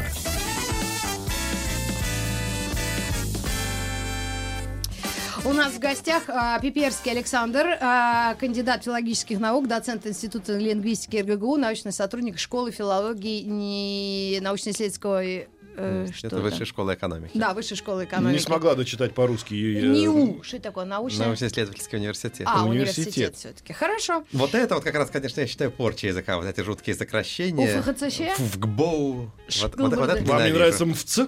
У 5.47 5.53
нас 5.53 5.75
в 5.75 5.79
гостях 5.79 6.23
а, 6.29 6.59
Пиперский 6.59 7.13
Александр, 7.13 7.77
а, 7.79 8.35
кандидат 8.37 8.85
филологических 8.85 9.39
наук, 9.39 9.69
доцент 9.69 10.07
Института 10.07 10.57
лингвистики 10.57 11.19
РГГУ, 11.19 11.59
научный 11.59 11.93
сотрудник 11.93 12.39
школы 12.39 12.71
филологии 12.71 13.43
не 13.43 14.39
научно-исследовательской... 14.41 15.49
э, 15.77 16.07
что 16.13 16.27
Это 16.27 16.37
высшая 16.39 16.65
школа 16.65 16.95
экономики. 16.95 17.33
Да, 17.35 17.55
высшей 17.55 17.77
школы 17.77 18.05
экономики. 18.05 18.35
Не 18.35 18.41
смогла 18.41 18.75
дочитать 18.75 19.15
по-русски. 19.15 19.55
э, 19.55 19.87
НИУ. 19.87 20.43
Что 20.43 20.57
это 20.57 20.65
такое? 20.65 20.85
Научная... 20.85 21.27
Научно-исследовательский 21.27 21.99
университет. 21.99 22.47
А, 22.51 22.65
университет. 22.65 23.07
университет 23.07 23.37
все-таки. 23.37 23.73
Хорошо. 23.73 24.25
Вот 24.33 24.55
это 24.55 24.75
вот 24.75 24.85
как 24.85 24.95
раз, 24.95 25.11
конечно, 25.11 25.41
я 25.41 25.47
считаю 25.47 25.71
порча 25.71 26.09
языка. 26.09 26.37
Вот 26.37 26.47
эти 26.47 26.61
жуткие 26.61 26.97
сокращения. 26.97 27.81
УФХЦЧ? 27.81 28.41
ФГБОУ. 28.53 29.15
Вот, 29.63 29.77
вот, 29.77 29.95
вот 29.97 30.09
это 30.11 30.25
Вам 30.25 30.45
не 30.45 30.53
нравится 30.53 30.87
МФЦ? 30.87 31.21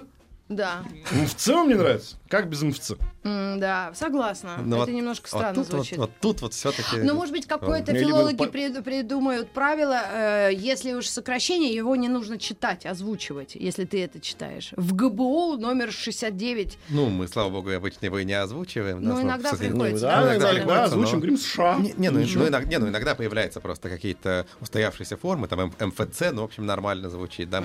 Да. 0.49 0.83
МФЦ 1.11 1.47
вам 1.49 1.67
не 1.67 1.73
нравится? 1.75 2.15
Как 2.29 2.49
без 2.49 2.61
МФЦ? 2.61 2.93
Да, 3.23 3.91
согласна. 3.93 4.57
Ну 4.63 4.77
это 4.77 4.85
вот- 4.85 4.89
немножко 4.89 5.27
вот 5.31 5.39
странно 5.39 5.55
тут 5.55 5.65
вот- 5.65 5.75
звучит. 5.75 5.97
Вот, 5.97 6.11
тут 6.21 6.41
вот 6.41 6.53
все-таки... 6.53 6.97
Ну, 7.03 7.13
может 7.15 7.33
быть, 7.33 7.45
какое-то 7.45 7.91
Или 7.91 8.03
вы 8.03 8.09
филологи 8.11 8.37
по- 8.37 8.43
прид- 8.45 8.81
придумают 8.83 9.49
правило, 9.51 9.99
э, 10.09 10.51
если 10.53 10.93
уж 10.93 11.07
сокращение, 11.07 11.73
его 11.73 11.95
не 11.97 12.07
нужно 12.07 12.37
читать, 12.37 12.85
озвучивать, 12.85 13.55
если 13.55 13.83
ты 13.85 14.01
это 14.03 14.19
читаешь. 14.21 14.71
В 14.77 14.93
ГБО 14.93 15.57
номер 15.57 15.91
69. 15.91 16.77
Ну, 16.89 17.09
мы, 17.09 17.27
слава 17.27 17.49
богу, 17.49 17.71
обычно 17.71 18.05
его 18.05 18.19
и 18.19 18.25
не 18.25 18.33
озвучиваем. 18.33 19.01
Ну, 19.01 19.21
иногда 19.21 19.51
приходится. 19.53 20.05
Да, 20.07 20.13
иногда 20.23 20.35
иногда 20.37 20.49
приходится, 20.53 20.83
озвучим, 20.85 21.11
но- 21.11 21.17
говорим 21.17 21.37
США. 21.37 21.75
Не, 21.79 21.93
не, 21.97 22.09
ну, 22.09 22.19
ну, 22.19 22.47
иногда, 22.47 22.69
не, 22.69 22.77
ну, 22.79 22.87
иногда 22.87 23.15
появляются 23.15 23.59
просто 23.59 23.89
какие-то 23.89 24.45
устоявшиеся 24.61 25.17
формы, 25.17 25.47
там 25.49 25.73
МФЦ, 25.79 26.31
ну, 26.31 26.41
в 26.41 26.45
общем, 26.45 26.65
нормально 26.65 27.09
звучит, 27.09 27.49
да. 27.49 27.63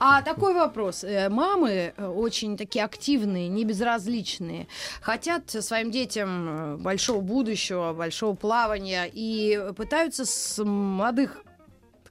А 0.00 0.22
такой 0.22 0.54
вопрос. 0.54 1.04
Э, 1.04 1.28
Мамы 1.28 1.75
э, 1.96 2.06
очень 2.06 2.56
такие 2.56 2.84
активные, 2.84 3.48
не 3.48 3.64
безразличные, 3.64 4.66
хотят 5.00 5.50
своим 5.50 5.90
детям 5.90 6.48
э, 6.48 6.76
большого 6.76 7.20
будущего, 7.20 7.92
большого 7.92 8.34
плавания 8.34 9.08
и 9.12 9.72
пытаются 9.76 10.24
с 10.24 10.62
молодых 10.62 11.45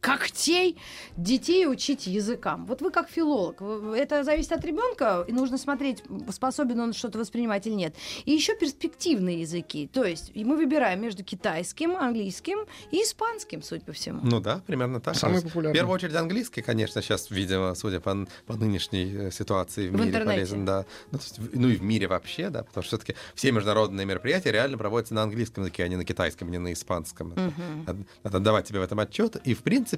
когтей 0.06 0.78
детей 1.18 1.68
учить 1.68 2.06
языкам. 2.08 2.65
Вот 2.68 2.82
вы 2.82 2.91
как 2.91 3.10
филолог, 3.10 3.62
это 3.96 4.24
зависит 4.24 4.52
от 4.52 4.63
ребенка, 4.63 5.26
и 5.28 5.32
нужно 5.32 5.58
смотреть, 5.58 6.04
способен 6.32 6.80
он 6.80 6.94
что-то 6.94 7.18
воспринимать 7.18 7.65
или 7.68 7.74
нет. 7.74 7.96
И 8.26 8.32
еще 8.32 8.56
перспективные 8.56 9.41
языки. 9.41 9.89
То 9.91 10.04
есть 10.04 10.32
и 10.36 10.46
мы 10.46 10.58
выбираем 10.58 11.02
между 11.02 11.24
китайским, 11.24 11.96
английским 11.98 12.60
и 12.91 12.98
испанским, 13.02 13.63
судя 13.63 13.84
по 13.84 13.94
всему. 13.94 14.20
Ну 14.24 14.39
да, 14.39 14.62
примерно 14.68 15.00
так. 15.02 15.15
Самый 15.15 15.41
популярный. 15.41 15.72
В 15.72 15.74
первую 15.74 15.96
очередь 15.96 16.15
английский, 16.15 16.62
конечно, 16.62 17.02
сейчас, 17.02 17.32
видимо, 17.32 17.74
судя 17.76 18.00
по, 18.00 18.28
по 18.46 18.54
нынешней 18.56 19.12
э, 19.12 19.32
ситуации 19.32 19.89
в, 19.89 19.94
В 19.94 19.96
мире 19.96 20.10
интернете. 20.10 20.36
полезен, 20.36 20.65
да. 20.65 20.86
Ну, 21.12 21.18
то 21.18 21.24
есть, 21.24 21.39
ну 21.54 21.68
и 21.70 21.76
в 21.76 21.82
мире 21.84 22.08
вообще, 22.08 22.50
да, 22.50 22.63
потому 22.63 22.84
что 22.84 22.98
все-таки 22.98 23.15
все 23.34 23.52
международные 23.52 24.06
мероприятия 24.06 24.52
реально 24.52 24.78
проводятся 24.78 25.13
на 25.15 25.24
английском 25.24 25.63
языке, 25.63 25.84
а 25.84 25.88
не 25.88 25.96
на 25.96 26.06
китайском, 26.06 26.52
не 26.52 26.60
на 26.60 26.72
испанском. 26.74 27.32
Это- 27.32 27.54
Надо, 27.88 28.00
надо 28.24 28.39
давать 28.39 28.68
тебе 28.68 28.80
в 28.80 28.84
этом 28.84 29.00
отчет. 29.00 29.36
И, 29.48 29.54
в 29.54 29.63
принципе, 29.63 29.95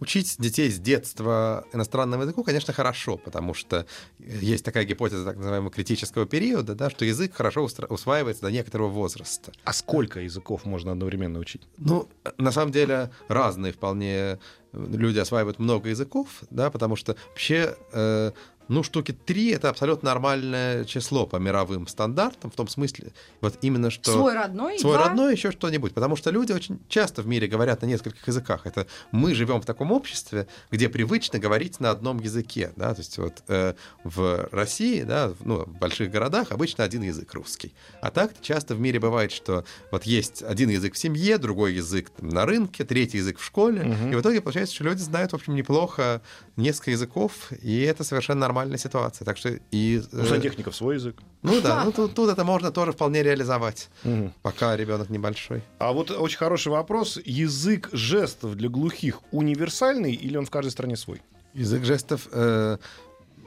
учить 0.00 0.36
детей 0.38 0.70
с 0.70 0.78
детства 0.78 1.66
иностранному 1.72 2.22
языку, 2.22 2.44
конечно, 2.44 2.72
хорошо, 2.72 3.16
потому 3.16 3.54
что 3.54 3.86
есть 4.18 4.64
такая 4.64 4.84
гипотеза 4.84 5.24
так 5.24 5.36
называемого 5.36 5.70
критического 5.70 6.26
периода, 6.26 6.74
да, 6.74 6.90
что 6.90 7.04
язык 7.04 7.34
хорошо 7.34 7.68
усваивается 7.88 8.42
до 8.42 8.50
некоторого 8.50 8.88
возраста. 8.88 9.52
А 9.64 9.72
сколько 9.72 10.20
языков 10.20 10.64
можно 10.64 10.92
одновременно 10.92 11.38
учить? 11.38 11.62
Ну, 11.78 12.08
на 12.38 12.52
самом 12.52 12.72
деле, 12.72 13.10
разные 13.28 13.72
вполне 13.72 14.38
люди 14.72 15.18
осваивают 15.18 15.58
много 15.58 15.88
языков, 15.88 16.42
да, 16.50 16.70
потому 16.70 16.96
что 16.96 17.16
вообще 17.28 17.76
э, 17.92 18.32
ну, 18.68 18.82
штуки 18.82 19.12
три 19.12 19.50
это 19.50 19.68
абсолютно 19.68 20.10
нормальное 20.10 20.84
число 20.84 21.26
по 21.26 21.36
мировым 21.36 21.86
стандартам, 21.86 22.50
в 22.50 22.54
том 22.54 22.68
смысле, 22.68 23.12
вот 23.40 23.58
именно 23.62 23.90
что... 23.90 24.12
Свой 24.12 24.34
родной? 24.34 24.78
Свой 24.78 24.94
два? 24.96 25.08
родной, 25.08 25.32
еще 25.32 25.50
что-нибудь. 25.50 25.92
Потому 25.94 26.16
что 26.16 26.30
люди 26.30 26.52
очень 26.52 26.78
часто 26.88 27.22
в 27.22 27.26
мире 27.26 27.46
говорят 27.46 27.82
на 27.82 27.86
нескольких 27.86 28.26
языках. 28.26 28.66
Это 28.66 28.86
мы 29.12 29.34
живем 29.34 29.60
в 29.60 29.66
таком 29.66 29.92
обществе, 29.92 30.46
где 30.70 30.88
привычно 30.88 31.38
говорить 31.38 31.80
на 31.80 31.90
одном 31.90 32.18
языке. 32.20 32.72
Да? 32.76 32.94
То 32.94 33.00
есть 33.00 33.18
вот 33.18 33.42
э, 33.48 33.74
в 34.02 34.48
России, 34.52 35.02
да, 35.02 35.28
в- 35.28 35.44
ну, 35.46 35.64
в 35.64 35.78
больших 35.78 36.10
городах 36.10 36.50
обычно 36.52 36.84
один 36.84 37.02
язык 37.02 37.32
русский. 37.34 37.74
А 38.00 38.10
так 38.10 38.32
часто 38.40 38.74
в 38.74 38.80
мире 38.80 38.98
бывает, 39.00 39.32
что 39.32 39.64
вот 39.90 40.04
есть 40.04 40.42
один 40.42 40.70
язык 40.70 40.94
в 40.94 40.98
семье, 40.98 41.38
другой 41.38 41.74
язык 41.74 42.10
там, 42.10 42.28
на 42.28 42.46
рынке, 42.46 42.84
третий 42.84 43.18
язык 43.18 43.38
в 43.38 43.44
школе. 43.44 43.96
И 44.10 44.14
в 44.14 44.20
итоге 44.20 44.40
получается, 44.40 44.74
что 44.74 44.84
люди 44.84 45.00
знают, 45.00 45.32
в 45.32 45.34
общем, 45.34 45.54
неплохо 45.54 46.22
несколько 46.56 46.92
языков, 46.92 47.50
и 47.62 47.80
это 47.82 48.04
совершенно 48.04 48.46
нормальная 48.54 48.78
ситуация. 48.78 49.24
Так 49.24 49.36
что 49.36 49.50
и... 49.72 50.00
У 50.12 50.16
э, 50.16 50.26
сантехников 50.26 50.76
свой 50.76 50.94
язык. 50.94 51.16
ну 51.42 51.60
да, 51.60 51.84
ну 51.84 51.92
тут, 51.92 52.14
тут 52.14 52.30
это 52.30 52.44
можно 52.44 52.70
тоже 52.70 52.92
вполне 52.92 53.22
реализовать, 53.22 53.88
Мгм. 54.04 54.32
пока 54.42 54.76
ребенок 54.76 55.10
небольшой. 55.10 55.62
А 55.78 55.92
вот 55.92 56.10
очень 56.10 56.38
хороший 56.38 56.68
вопрос. 56.68 57.18
Язык 57.24 57.88
жестов 57.92 58.54
для 58.54 58.68
глухих 58.68 59.20
универсальный 59.32 60.14
или 60.14 60.36
он 60.36 60.46
в 60.46 60.50
каждой 60.50 60.70
стране 60.70 60.96
свой? 60.96 61.20
Язык 61.54 61.84
жестов... 61.84 62.28
э, 62.32 62.78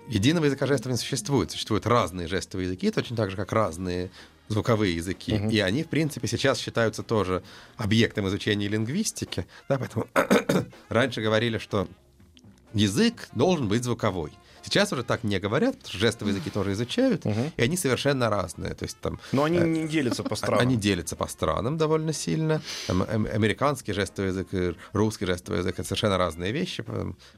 единого 0.09 0.45
языка 0.45 0.67
жестов 0.67 0.91
не 0.91 0.97
существует. 0.97 1.51
Существуют 1.51 1.87
разные 1.87 2.27
жестовые 2.27 2.65
языки, 2.67 2.91
точно 2.91 3.15
так 3.15 3.31
же, 3.31 3.37
как 3.37 3.53
разные 3.53 4.09
звуковые 4.49 4.95
языки. 4.95 5.33
Мгм. 5.33 5.49
И 5.49 5.59
они, 5.59 5.83
в 5.83 5.87
принципе, 5.87 6.27
сейчас 6.27 6.59
считаются 6.59 7.01
тоже 7.03 7.43
объектом 7.77 8.27
изучения 8.27 8.67
лингвистики. 8.67 9.45
Да, 9.69 9.77
поэтому 9.79 10.07
раньше 10.89 11.21
говорили, 11.21 11.57
что 11.59 11.87
язык 12.73 13.29
должен 13.33 13.67
быть 13.69 13.83
звуковой. 13.83 14.31
Сейчас 14.67 14.91
уже 14.91 15.03
так 15.03 15.23
не 15.23 15.39
говорят, 15.39 15.77
потому 15.77 15.89
что 15.89 15.97
жестовые 15.97 16.35
языки 16.35 16.49
тоже 16.49 16.73
изучают, 16.73 17.23
Мгм. 17.25 17.51
и 17.55 17.61
они 17.61 17.77
совершенно 17.77 18.29
разные. 18.29 18.73
То 18.73 18.83
есть 18.83 18.97
там 18.99 19.19
Но 19.31 19.45
они 19.45 19.59
Э, 19.59 19.63
не 19.65 19.87
делятся 19.87 20.23
по 20.23 20.35
странам. 20.35 20.59
Они 20.59 20.75
делятся 20.75 21.15
по 21.15 21.25
странам 21.27 21.77
довольно 21.77 22.11
сильно. 22.13 22.61
Там, 22.87 23.03
американский 23.03 23.93
жестовый 23.93 24.31
язык 24.31 24.47
и 24.53 24.75
русский 24.93 25.25
жестовый 25.25 25.59
язык— 25.59 25.73
это 25.79 25.83
совершенно 25.87 26.17
разные 26.17 26.51
вещи. 26.51 26.83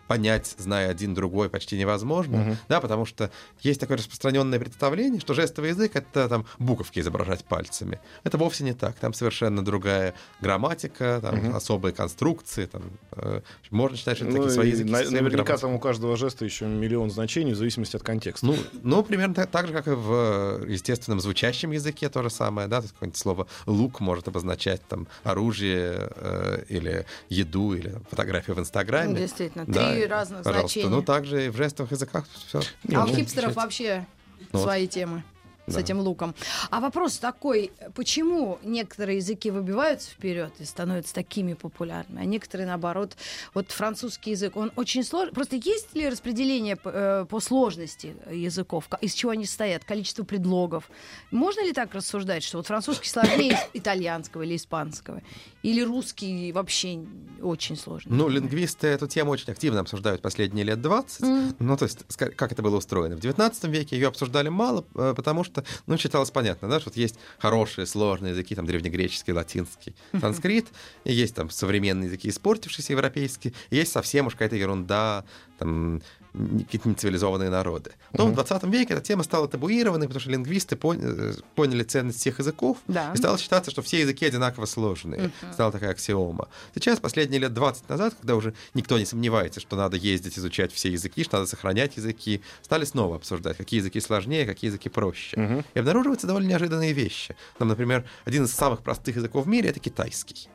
Понять, 0.07 0.55
зная 0.57 0.89
один 0.89 1.13
другой, 1.13 1.49
почти 1.49 1.77
невозможно. 1.77 2.37
Мгм. 2.37 2.57
Да, 2.67 2.81
потому 2.81 3.05
что 3.05 3.29
есть 3.61 3.79
такое 3.79 3.97
распространенное 3.97 4.59
представление, 4.59 5.21
что 5.21 5.33
жестовый 5.35 5.69
язык— 5.69 5.91
это 5.95 6.27
там 6.29 6.45
буковки 6.57 6.99
изображать 6.99 7.45
пальцами. 7.45 7.99
Это 8.23 8.37
вовсе 8.39 8.63
не 8.63 8.73
так. 8.73 8.95
Там 8.95 9.13
совершенно 9.13 9.63
другая 9.63 10.15
грамматика, 10.41 11.19
там 11.21 11.35
Мгм. 11.35 11.55
особые 11.55 11.93
конструкции. 11.93 12.65
Там, 12.65 12.81
э, 13.11 13.41
можно 13.69 13.97
считать, 13.97 14.17
что 14.17 14.25
это 14.25 14.35
Ну, 14.35 14.41
такие 14.43 14.55
свои 14.55 14.69
языки. 14.71 14.89
на- 14.89 14.97
наверняка 14.99 15.29
грамматиками. 15.29 15.57
там 15.59 15.73
у 15.75 15.79
каждого 15.79 16.17
жеста 16.17 16.45
еще 16.45 16.65
миллион 16.65 17.11
значений 17.19 17.53
в 17.53 17.57
зависимости 17.57 17.95
от 17.97 18.03
контекста. 18.03 18.45
Ну, 18.45 18.55
ну, 18.81 19.03
примерно 19.03 19.35
так, 19.35 19.49
так 19.51 19.67
же, 19.67 19.73
как 19.73 19.87
и 19.87 19.91
в 19.91 20.63
э, 20.63 20.71
естественном 20.71 21.19
звучащем 21.19 21.71
языке 21.71 22.07
то 22.09 22.23
же 22.23 22.29
самое, 22.29 22.67
да, 22.67 22.77
то 22.77 22.83
есть 22.83 22.93
какое-нибудь 22.93 23.19
слово 23.19 23.47
лук 23.65 23.99
может 23.99 24.27
обозначать 24.27 24.81
там 24.87 25.07
оружие 25.23 26.09
э, 26.15 26.63
или 26.69 27.05
еду 27.27 27.73
или 27.73 27.93
фотографию 28.09 28.55
в 28.55 28.59
Инстаграме. 28.59 29.11
Ну, 29.11 29.17
действительно, 29.17 29.65
Да, 29.67 29.93
три 29.93 30.05
разных 30.05 30.43
пожалуйста. 30.43 30.79
значения. 30.79 30.95
Ну, 30.95 31.01
также 31.01 31.45
и 31.47 31.49
в 31.49 31.57
жестовых 31.57 31.91
языках 31.91 32.25
все. 32.47 32.61
а 32.95 33.03
у 33.03 33.07
хипстеров 33.07 33.55
вообще 33.55 34.05
Ну, 34.53 34.61
свои 34.61 34.87
темы 34.87 35.23
с 35.71 35.75
Да. 35.75 35.81
этим 35.81 35.99
луком. 35.99 36.35
А 36.69 36.79
вопрос 36.79 37.17
такой, 37.17 37.71
почему 37.95 38.59
некоторые 38.63 39.17
языки 39.17 39.51
выбиваются 39.51 40.11
вперед 40.11 40.51
и 40.59 40.65
становятся 40.65 41.13
такими 41.13 41.53
популярными, 41.53 42.21
а 42.21 42.25
некоторые 42.25 42.67
наоборот, 42.67 43.15
вот 43.53 43.71
французский 43.71 44.31
язык, 44.31 44.55
он 44.55 44.71
очень 44.75 45.03
сложный. 45.03 45.33
Просто 45.33 45.55
есть 45.55 45.95
ли 45.95 46.09
распределение 46.09 46.77
э, 46.83 47.25
по 47.29 47.39
сложности 47.39 48.15
языков, 48.31 48.87
из 49.01 49.13
чего 49.13 49.31
они 49.31 49.45
состоят, 49.45 49.83
количество 49.85 50.23
предлогов? 50.23 50.89
Можно 51.31 51.65
ли 51.65 51.73
так 51.73 51.93
рассуждать, 51.93 52.43
что 52.43 52.57
вот 52.57 52.67
французский 52.67 53.09
сложнее 53.09 53.57
итальянского 53.73 54.43
или 54.43 54.55
испанского, 54.55 55.21
или 55.63 55.81
русский 55.81 56.51
вообще 56.51 56.99
очень 57.41 57.75
сложный? 57.77 58.11
Ну, 58.15 58.27
лингвисты 58.29 58.87
эту 58.87 59.07
тему 59.07 59.31
очень 59.31 59.51
активно 59.51 59.81
обсуждают 59.81 60.21
последние 60.21 60.65
лет 60.65 60.81
20. 60.81 61.21
Мгм. 61.21 61.55
Ну, 61.59 61.77
то 61.77 61.85
есть, 61.85 61.99
как 62.15 62.51
это 62.51 62.61
было 62.61 62.77
устроено? 62.77 63.15
В 63.15 63.19
19 63.19 63.65
веке 63.65 63.95
ее 63.97 64.07
обсуждали 64.07 64.49
мало, 64.49 64.85
э, 64.95 65.13
потому 65.15 65.43
что, 65.43 65.58
ну, 65.87 65.97
считалось 65.97 66.31
понятно, 66.31 66.67
да, 66.67 66.79
что 66.79 66.89
вот 66.89 66.97
есть 66.97 67.15
хорошие, 67.37 67.85
сложные 67.85 68.31
языки, 68.31 68.55
там, 68.55 68.65
древнегреческий, 68.65 69.33
латинский, 69.33 69.95
санскрит, 70.19 70.67
и 71.03 71.13
есть 71.13 71.35
там 71.35 71.49
современные 71.49 72.07
языки, 72.07 72.29
испортившиеся 72.29 72.93
европейские, 72.93 73.53
и 73.69 73.77
есть 73.77 73.91
совсем 73.91 74.27
уж 74.27 74.33
какая-то 74.33 74.55
ерунда, 74.55 75.25
там, 75.57 76.01
какие-то 76.33 76.89
нецивилизованные 76.89 77.49
народы. 77.49 77.91
Но 78.13 78.27
в 78.27 78.33
20 78.33 78.63
веке 78.65 78.93
эта 78.93 79.01
тема 79.01 79.23
стала 79.23 79.47
табуированной, 79.47 80.07
потому 80.07 80.19
что 80.21 80.29
лингвисты 80.29 80.75
пон- 80.75 80.99
э, 81.01 81.33
поняли 81.55 81.83
ценность 81.83 82.19
всех 82.19 82.39
языков, 82.39 82.77
Да. 82.87 83.11
и 83.13 83.17
стало 83.17 83.37
считаться, 83.37 83.71
что 83.71 83.81
все 83.81 83.99
языки 84.01 84.25
одинаково 84.25 84.65
сложные. 84.65 85.31
Стала 85.53 85.71
такая 85.71 85.91
аксиома. 85.91 86.47
Сейчас, 86.75 86.99
последние 86.99 87.39
лет 87.41 87.53
20 87.53 87.89
назад, 87.89 88.13
когда 88.19 88.35
уже 88.35 88.53
никто 88.73 88.97
не 88.99 89.05
сомневается, 89.05 89.59
что 89.59 89.75
надо 89.75 89.97
ездить, 89.97 90.37
изучать 90.37 90.71
все 90.71 90.91
языки, 90.91 91.23
что 91.23 91.37
надо 91.37 91.49
сохранять 91.49 91.97
языки, 91.97 92.41
стали 92.61 92.85
снова 92.85 93.15
обсуждать, 93.15 93.57
какие 93.57 93.79
языки 93.79 93.99
сложнее, 93.99 94.45
какие 94.45 94.69
языки 94.69 94.89
проще. 94.89 95.39
Мгм. 95.39 95.65
И 95.73 95.79
обнаруживаются 95.79 96.27
довольно 96.27 96.47
неожиданные 96.49 96.93
вещи. 96.93 97.35
Там, 97.57 97.67
например, 97.67 98.05
один 98.25 98.43
из 98.45 98.51
самых 98.53 98.81
простых 98.83 99.15
языков 99.15 99.45
в 99.45 99.47
мире— 99.49 99.69
это 99.71 99.79
китайский. 99.79 100.47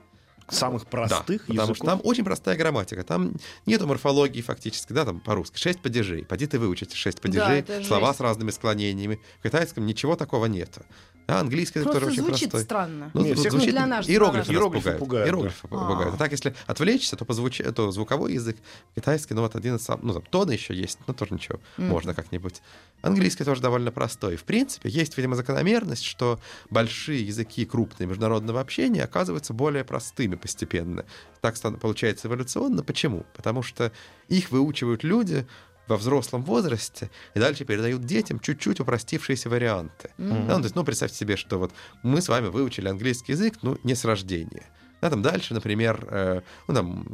Самых 0.49 0.87
простых 0.87 1.43
да, 1.43 1.47
потому 1.47 1.61
языков. 1.61 1.77
что 1.77 1.87
там 1.87 2.01
очень 2.05 2.25
простая 2.25 2.57
грамматика. 2.57 3.03
Там 3.03 3.33
нету 3.67 3.87
морфологии 3.87 4.43
фактически, 4.43 4.93
да, 4.93 5.05
там 5.05 5.21
по-русски. 5.21 5.59
Шесть 5.59 5.81
падежей. 5.81 6.25
Поди 6.25 6.47
ты 6.47 6.59
выучите 6.59 6.97
шесть 6.97 7.21
падежей, 7.21 7.61
это 7.61 7.83
слова 7.85 8.09
жесть. 8.09 8.19
с 8.19 8.21
разными 8.21 8.51
склонениями. 8.51 9.21
В 9.41 9.43
китайском 9.43 9.87
ничего 9.87 10.17
такого 10.17 10.47
нету. 10.47 10.83
Да, 11.27 11.41
английский 11.41 11.79
язык 11.79 11.91
Просто 11.93 12.01
тоже 12.07 12.12
очень 12.20 12.29
звучит 12.29 12.51
простой. 12.51 12.64
странно. 12.64 13.11
Ну, 13.14 13.22
Не, 13.22 13.31
тут 13.31 13.39
всех 13.39 13.53
звучит 13.53 13.70
для 13.70 13.87
наших 13.87 14.11
иероглифы, 14.11 14.39
нас 14.39 14.49
Иероглифы 14.51 14.83
пугают. 14.83 14.99
пугают, 15.01 15.27
Иероглифы 15.29 15.59
да. 15.62 15.68
пугают. 15.68 16.12
А. 16.12 16.14
А 16.14 16.16
так, 16.18 16.33
если 16.33 16.55
отвлечься, 16.66 17.16
то, 17.16 17.25
по 17.25 17.33
звуч- 17.33 17.72
то 17.72 17.91
звуковой 17.91 18.35
язык 18.35 18.57
китайский, 18.95 19.35
ну 19.35 19.41
вот 19.41 19.57
один 19.57 19.77
из 19.77 19.83
самых, 19.83 20.03
ну 20.05 20.12
там 20.12 20.22
тоны 20.22 20.53
еще 20.53 20.75
есть, 20.75 20.99
ну 21.07 21.14
тоже 21.14 21.35
ничего, 21.35 21.61
можно 21.79 22.14
как-нибудь. 22.14 22.61
Английский 23.03 23.45
тоже 23.45 23.61
довольно 23.61 23.91
простой. 23.91 24.37
В 24.37 24.45
принципе, 24.45 24.89
есть, 24.89 25.16
видимо, 25.16 25.35
закономерность, 25.37 26.05
что 26.05 26.41
большие 26.70 27.27
языки 27.27 27.64
крупные 27.66 28.07
международного 28.07 28.61
общения 28.61 29.03
оказываются 29.05 29.53
более 29.53 29.85
простыми 29.85 30.37
постепенно. 30.37 31.05
Так 31.43 31.57
получается 31.81 32.29
эволюционно. 32.29 32.83
Почему? 32.83 33.27
Потому 33.37 33.62
что 33.62 33.93
их 34.29 34.51
выучивают 34.51 35.05
люди 35.05 35.47
во 35.87 35.97
взрослом 35.97 36.43
возрасте 36.45 37.11
и 37.35 37.39
дальше 37.39 37.64
передают 37.64 38.05
детям 38.05 38.41
чуть-чуть 38.41 38.80
упростившиеся 38.80 39.49
варианты. 39.49 40.11
Да, 40.18 40.24
ну, 40.24 40.59
то 40.59 40.62
есть, 40.62 40.74
ну, 40.74 40.85
представьте 40.85 41.16
себе, 41.16 41.37
что 41.37 41.59
вот 41.59 41.72
мы 42.03 42.20
с 42.20 42.28
вами 42.28 42.49
выучили 42.49 42.89
английский 42.89 43.32
язык, 43.32 43.55
ну, 43.62 43.78
не 43.82 43.95
с 43.95 44.05
рождения. 44.05 44.64
Да, 45.01 45.11
там 45.11 45.20
дальше, 45.20 45.53
например, 45.53 46.07
э, 46.11 46.41
ну, 46.66 46.74
там, 46.74 47.07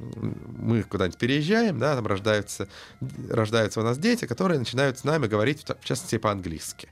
мы 0.58 0.84
куда-нибудь 0.84 1.18
переезжаем, 1.18 1.78
да, 1.80 1.96
там 1.96 2.06
рождаются, 2.06 2.68
рождаются 3.28 3.80
у 3.80 3.82
нас 3.82 3.98
дети, 3.98 4.26
которые 4.26 4.60
начинают 4.60 4.98
с 4.98 5.04
нами 5.04 5.26
говорить, 5.26 5.64
в 5.64 5.84
частности, 5.84 6.16
по-английски. 6.18 6.88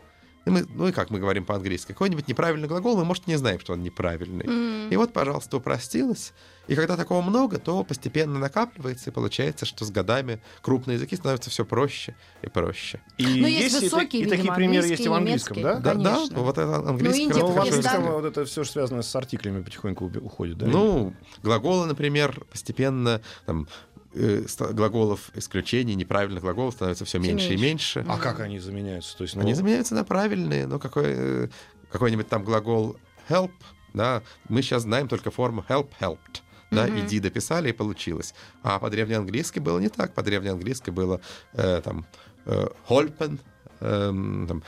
И 0.49 0.51
мы, 0.51 0.67
ну 0.75 0.89
и 0.89 0.93
как 0.93 1.11
мы 1.11 1.19
говорим 1.19 1.45
по-английски? 1.45 1.89
Какой-нибудь 1.89 2.27
неправильный 2.27 2.69
глагол, 2.69 2.97
мы, 2.97 3.05
может, 3.05 3.27
не 3.27 3.37
знаем, 3.37 3.61
что 3.61 3.75
он 3.75 3.83
неправильный. 3.83 4.89
И 4.91 4.97
вот, 4.97 5.13
пожалуйста, 5.13 5.59
упростилось. 5.59 6.33
И 6.69 6.75
когда 6.75 6.97
такого 6.97 7.23
много, 7.23 7.59
то 7.59 7.83
постепенно 7.83 8.39
накапливается, 8.39 9.11
и 9.11 9.13
получается, 9.13 9.65
что 9.65 9.87
с 9.87 9.91
годами 9.91 10.41
крупные 10.61 10.97
языки 10.97 11.17
становятся 11.17 11.49
все 11.49 11.65
проще 11.65 12.15
и 12.43 12.47
проще. 12.47 13.01
И, 13.17 13.25
Но 13.41 13.47
есть 13.47 13.83
и 13.83 13.87
высокие, 13.87 14.23
и 14.23 14.25
такие 14.27 14.43
видимо, 14.43 14.55
примеры 14.55 14.87
есть 14.87 15.05
и 15.05 15.09
в 15.09 15.15
английском, 15.15 15.63
да? 15.63 15.81
немецкий. 15.81 16.05
Да, 16.05 16.27
да, 16.35 16.43
вот 16.43 16.59
это 16.59 16.77
английский 16.77 17.23
Индия, 17.23 17.41
Но 17.41 17.53
в 17.53 17.59
английском 17.59 18.03
вот 18.03 18.25
это 18.27 18.45
все, 18.45 18.65
что 18.65 18.73
связано 18.75 19.01
с 19.01 19.17
артиклями, 19.17 19.63
потихоньку 19.63 20.13
уходит, 20.21 20.59
да? 20.59 20.67
Ну, 20.67 21.15
глаголы, 21.43 21.87
например, 21.87 22.45
постепенно 22.51 23.23
там, 23.47 23.67
э, 24.15 24.43
глаголов 24.73 25.31
исключений, 25.35 25.95
неправильных 25.95 26.43
глаголов 26.43 26.75
становится 26.75 27.05
все 27.05 27.19
Всё 27.21 27.29
меньше 27.29 27.47
и 27.55 27.57
меньше. 27.57 28.01
меньше. 28.01 28.05
А 28.09 28.19
как 28.19 28.41
они 28.41 28.59
заменяются? 28.59 29.17
То 29.17 29.23
есть, 29.23 29.35
ну, 29.37 29.43
Они 29.43 29.55
заменяются 29.55 29.95
на 29.95 30.05
правильные, 30.05 30.67
ну, 30.67 30.79
какой, 30.79 31.05
э, 31.07 31.49
какой-нибудь 31.91 32.29
там 32.29 32.45
глагол 32.45 32.97
help, 33.29 33.51
да, 33.95 34.23
мы 34.49 34.63
сейчас 34.63 34.83
знаем 34.83 35.09
только 35.09 35.31
форму 35.31 35.65
help, 35.69 35.89
helped. 36.01 36.43
Да, 36.71 36.87
иди 36.87 37.19
дописали, 37.19 37.71
и 37.71 37.73
получилось. 37.73 38.35
А 38.63 38.79
по-древнеанглийски 38.79 39.59
было 39.59 39.79
не 39.79 39.89
так. 39.89 40.13
По-древнеанглийски 40.13 40.91
было 40.91 41.19
э, 41.55 41.81
там 41.83 42.05
э, 42.45 42.67
holpen, 42.91 43.39
эм, 43.81 44.47
там. 44.47 44.63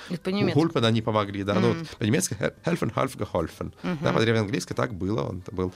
Хульпен 0.54 0.82
они 0.86 1.02
помогли, 1.02 1.42
да. 1.42 1.54
Ну, 1.60 1.74
вот 1.74 1.88
по-немецки 1.98 2.34
he- 2.40 2.54
helfen, 2.64 2.90
half 2.94 3.14
geholfen. 3.18 3.74
Да, 4.00 4.14
по-древнеанглийски 4.14 4.72
так 4.72 4.94
было. 4.94 5.24
Он 5.24 5.42
был 5.52 5.74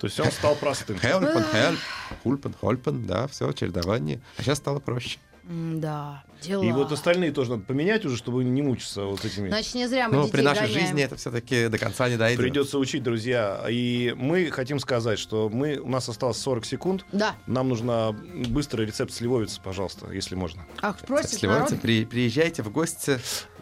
то 0.00 0.06
есть 0.06 0.18
он 0.20 0.30
стал 0.32 0.54
простым. 0.56 0.96
help, 0.96 1.76
хульпен, 2.22 2.54
хольпен, 2.60 3.06
да, 3.06 3.26
все, 3.28 3.52
чередование. 3.52 4.20
А 4.36 4.42
сейчас 4.42 4.58
стало 4.58 4.78
проще. 4.80 5.18
Да, 5.50 6.24
дела. 6.42 6.62
И 6.62 6.70
вот 6.72 6.92
остальные 6.92 7.32
тоже 7.32 7.52
надо 7.52 7.62
поменять 7.62 8.04
уже, 8.04 8.18
чтобы 8.18 8.44
не 8.44 8.60
мучиться 8.60 9.04
вот 9.04 9.24
этими. 9.24 9.48
Значит, 9.48 9.74
не 9.76 9.88
зря 9.88 10.08
мы 10.08 10.16
Ну, 10.16 10.20
детей 10.24 10.32
при 10.32 10.42
нашей 10.42 10.66
гоняем. 10.66 10.80
жизни 10.80 11.02
это 11.02 11.16
все-таки 11.16 11.68
до 11.68 11.78
конца 11.78 12.06
не 12.10 12.18
дойдет. 12.18 12.38
Придется 12.38 12.78
учить, 12.78 13.02
друзья. 13.02 13.64
И 13.66 14.14
мы 14.14 14.50
хотим 14.50 14.78
сказать, 14.78 15.18
что 15.18 15.48
мы, 15.48 15.78
у 15.78 15.88
нас 15.88 16.06
осталось 16.06 16.36
40 16.36 16.66
секунд. 16.66 17.06
Да. 17.12 17.34
Нам 17.46 17.70
нужно 17.70 18.12
быстрый 18.48 18.84
рецепт 18.86 19.10
сливовицы, 19.10 19.58
пожалуйста, 19.64 20.12
если 20.12 20.34
можно. 20.34 20.66
Ах, 20.82 20.98
просит 20.98 21.42
народ. 21.42 21.80
при- 21.80 22.04
приезжайте 22.04 22.62
в 22.62 22.70
гости. 22.70 23.18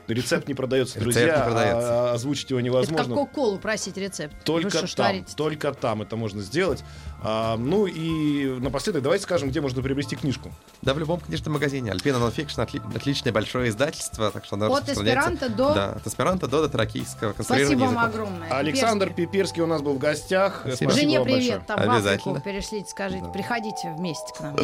Рецепт 0.09 0.47
не 0.49 0.55
продается, 0.55 0.95
Рецепт 1.01 1.05
друзья. 1.15 1.37
не 1.39 1.43
продается. 1.45 1.89
а- 2.07 2.11
а 2.11 2.15
озвучить 2.15 2.51
его 2.51 2.61
Это 2.61 2.69
как 2.71 2.81
невозможно. 2.91 3.15
Кока-Колу 3.15 3.59
просить 3.59 3.97
рецепт. 3.97 4.35
Только 4.45 4.71
что 4.71 4.97
там, 4.97 5.07
творите? 5.07 5.35
только 5.37 5.73
там 5.73 6.03
это 6.03 6.17
можно 6.17 6.43
сделать. 6.43 6.85
А, 7.23 7.57
ну 7.57 7.87
и 7.87 8.47
напоследок 8.61 9.03
давайте 9.03 9.25
скажем, 9.25 9.49
где 9.51 9.61
можно 9.61 9.83
приобрести 9.83 10.17
книжку. 10.17 10.53
Да, 10.83 10.95
в 10.95 10.99
любом 10.99 11.21
книжном 11.21 11.55
магазине. 11.55 11.91
Альпина 11.91 12.19
Нонфикшн 12.19 12.61
отли- 12.61 12.97
отличное 12.97 13.33
большое 13.33 13.71
издательство, 13.71 14.31
так 14.31 14.45
что 14.45 14.57
оно 14.57 14.73
От 14.73 14.89
эсперанто 14.89 15.49
до- 15.49 15.75
Да, 15.75 15.93
от 15.93 16.07
эсперанто 16.07 16.47
до 16.47 16.63
дотракийского. 16.63 17.35
Спасибо 17.41 17.81
вам 17.85 17.99
огромное. 17.99 18.49
Александр 18.51 19.07
Пиперский. 19.09 19.27
Пиперский 19.27 19.63
у 19.63 19.67
нас 19.67 19.83
был 19.83 19.95
в 19.95 19.99
гостях. 19.99 20.61
Спасибо. 20.67 20.93
Жене 20.93 21.19
вам 21.19 21.29
большое. 21.29 21.51
привет, 21.53 21.67
там 21.67 21.81
Обязательно. 21.81 22.41
Перешлите, 22.41 22.89
скажите, 22.89 23.27
приходите 23.33 23.95
вместе 23.99 24.33
к 24.37 24.41
нам. 24.41 24.57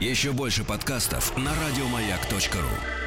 Еще 0.00 0.32
больше 0.32 0.64
подкастов 0.64 1.36
на 1.36 1.50
радиомаяк.ру. 1.66 3.05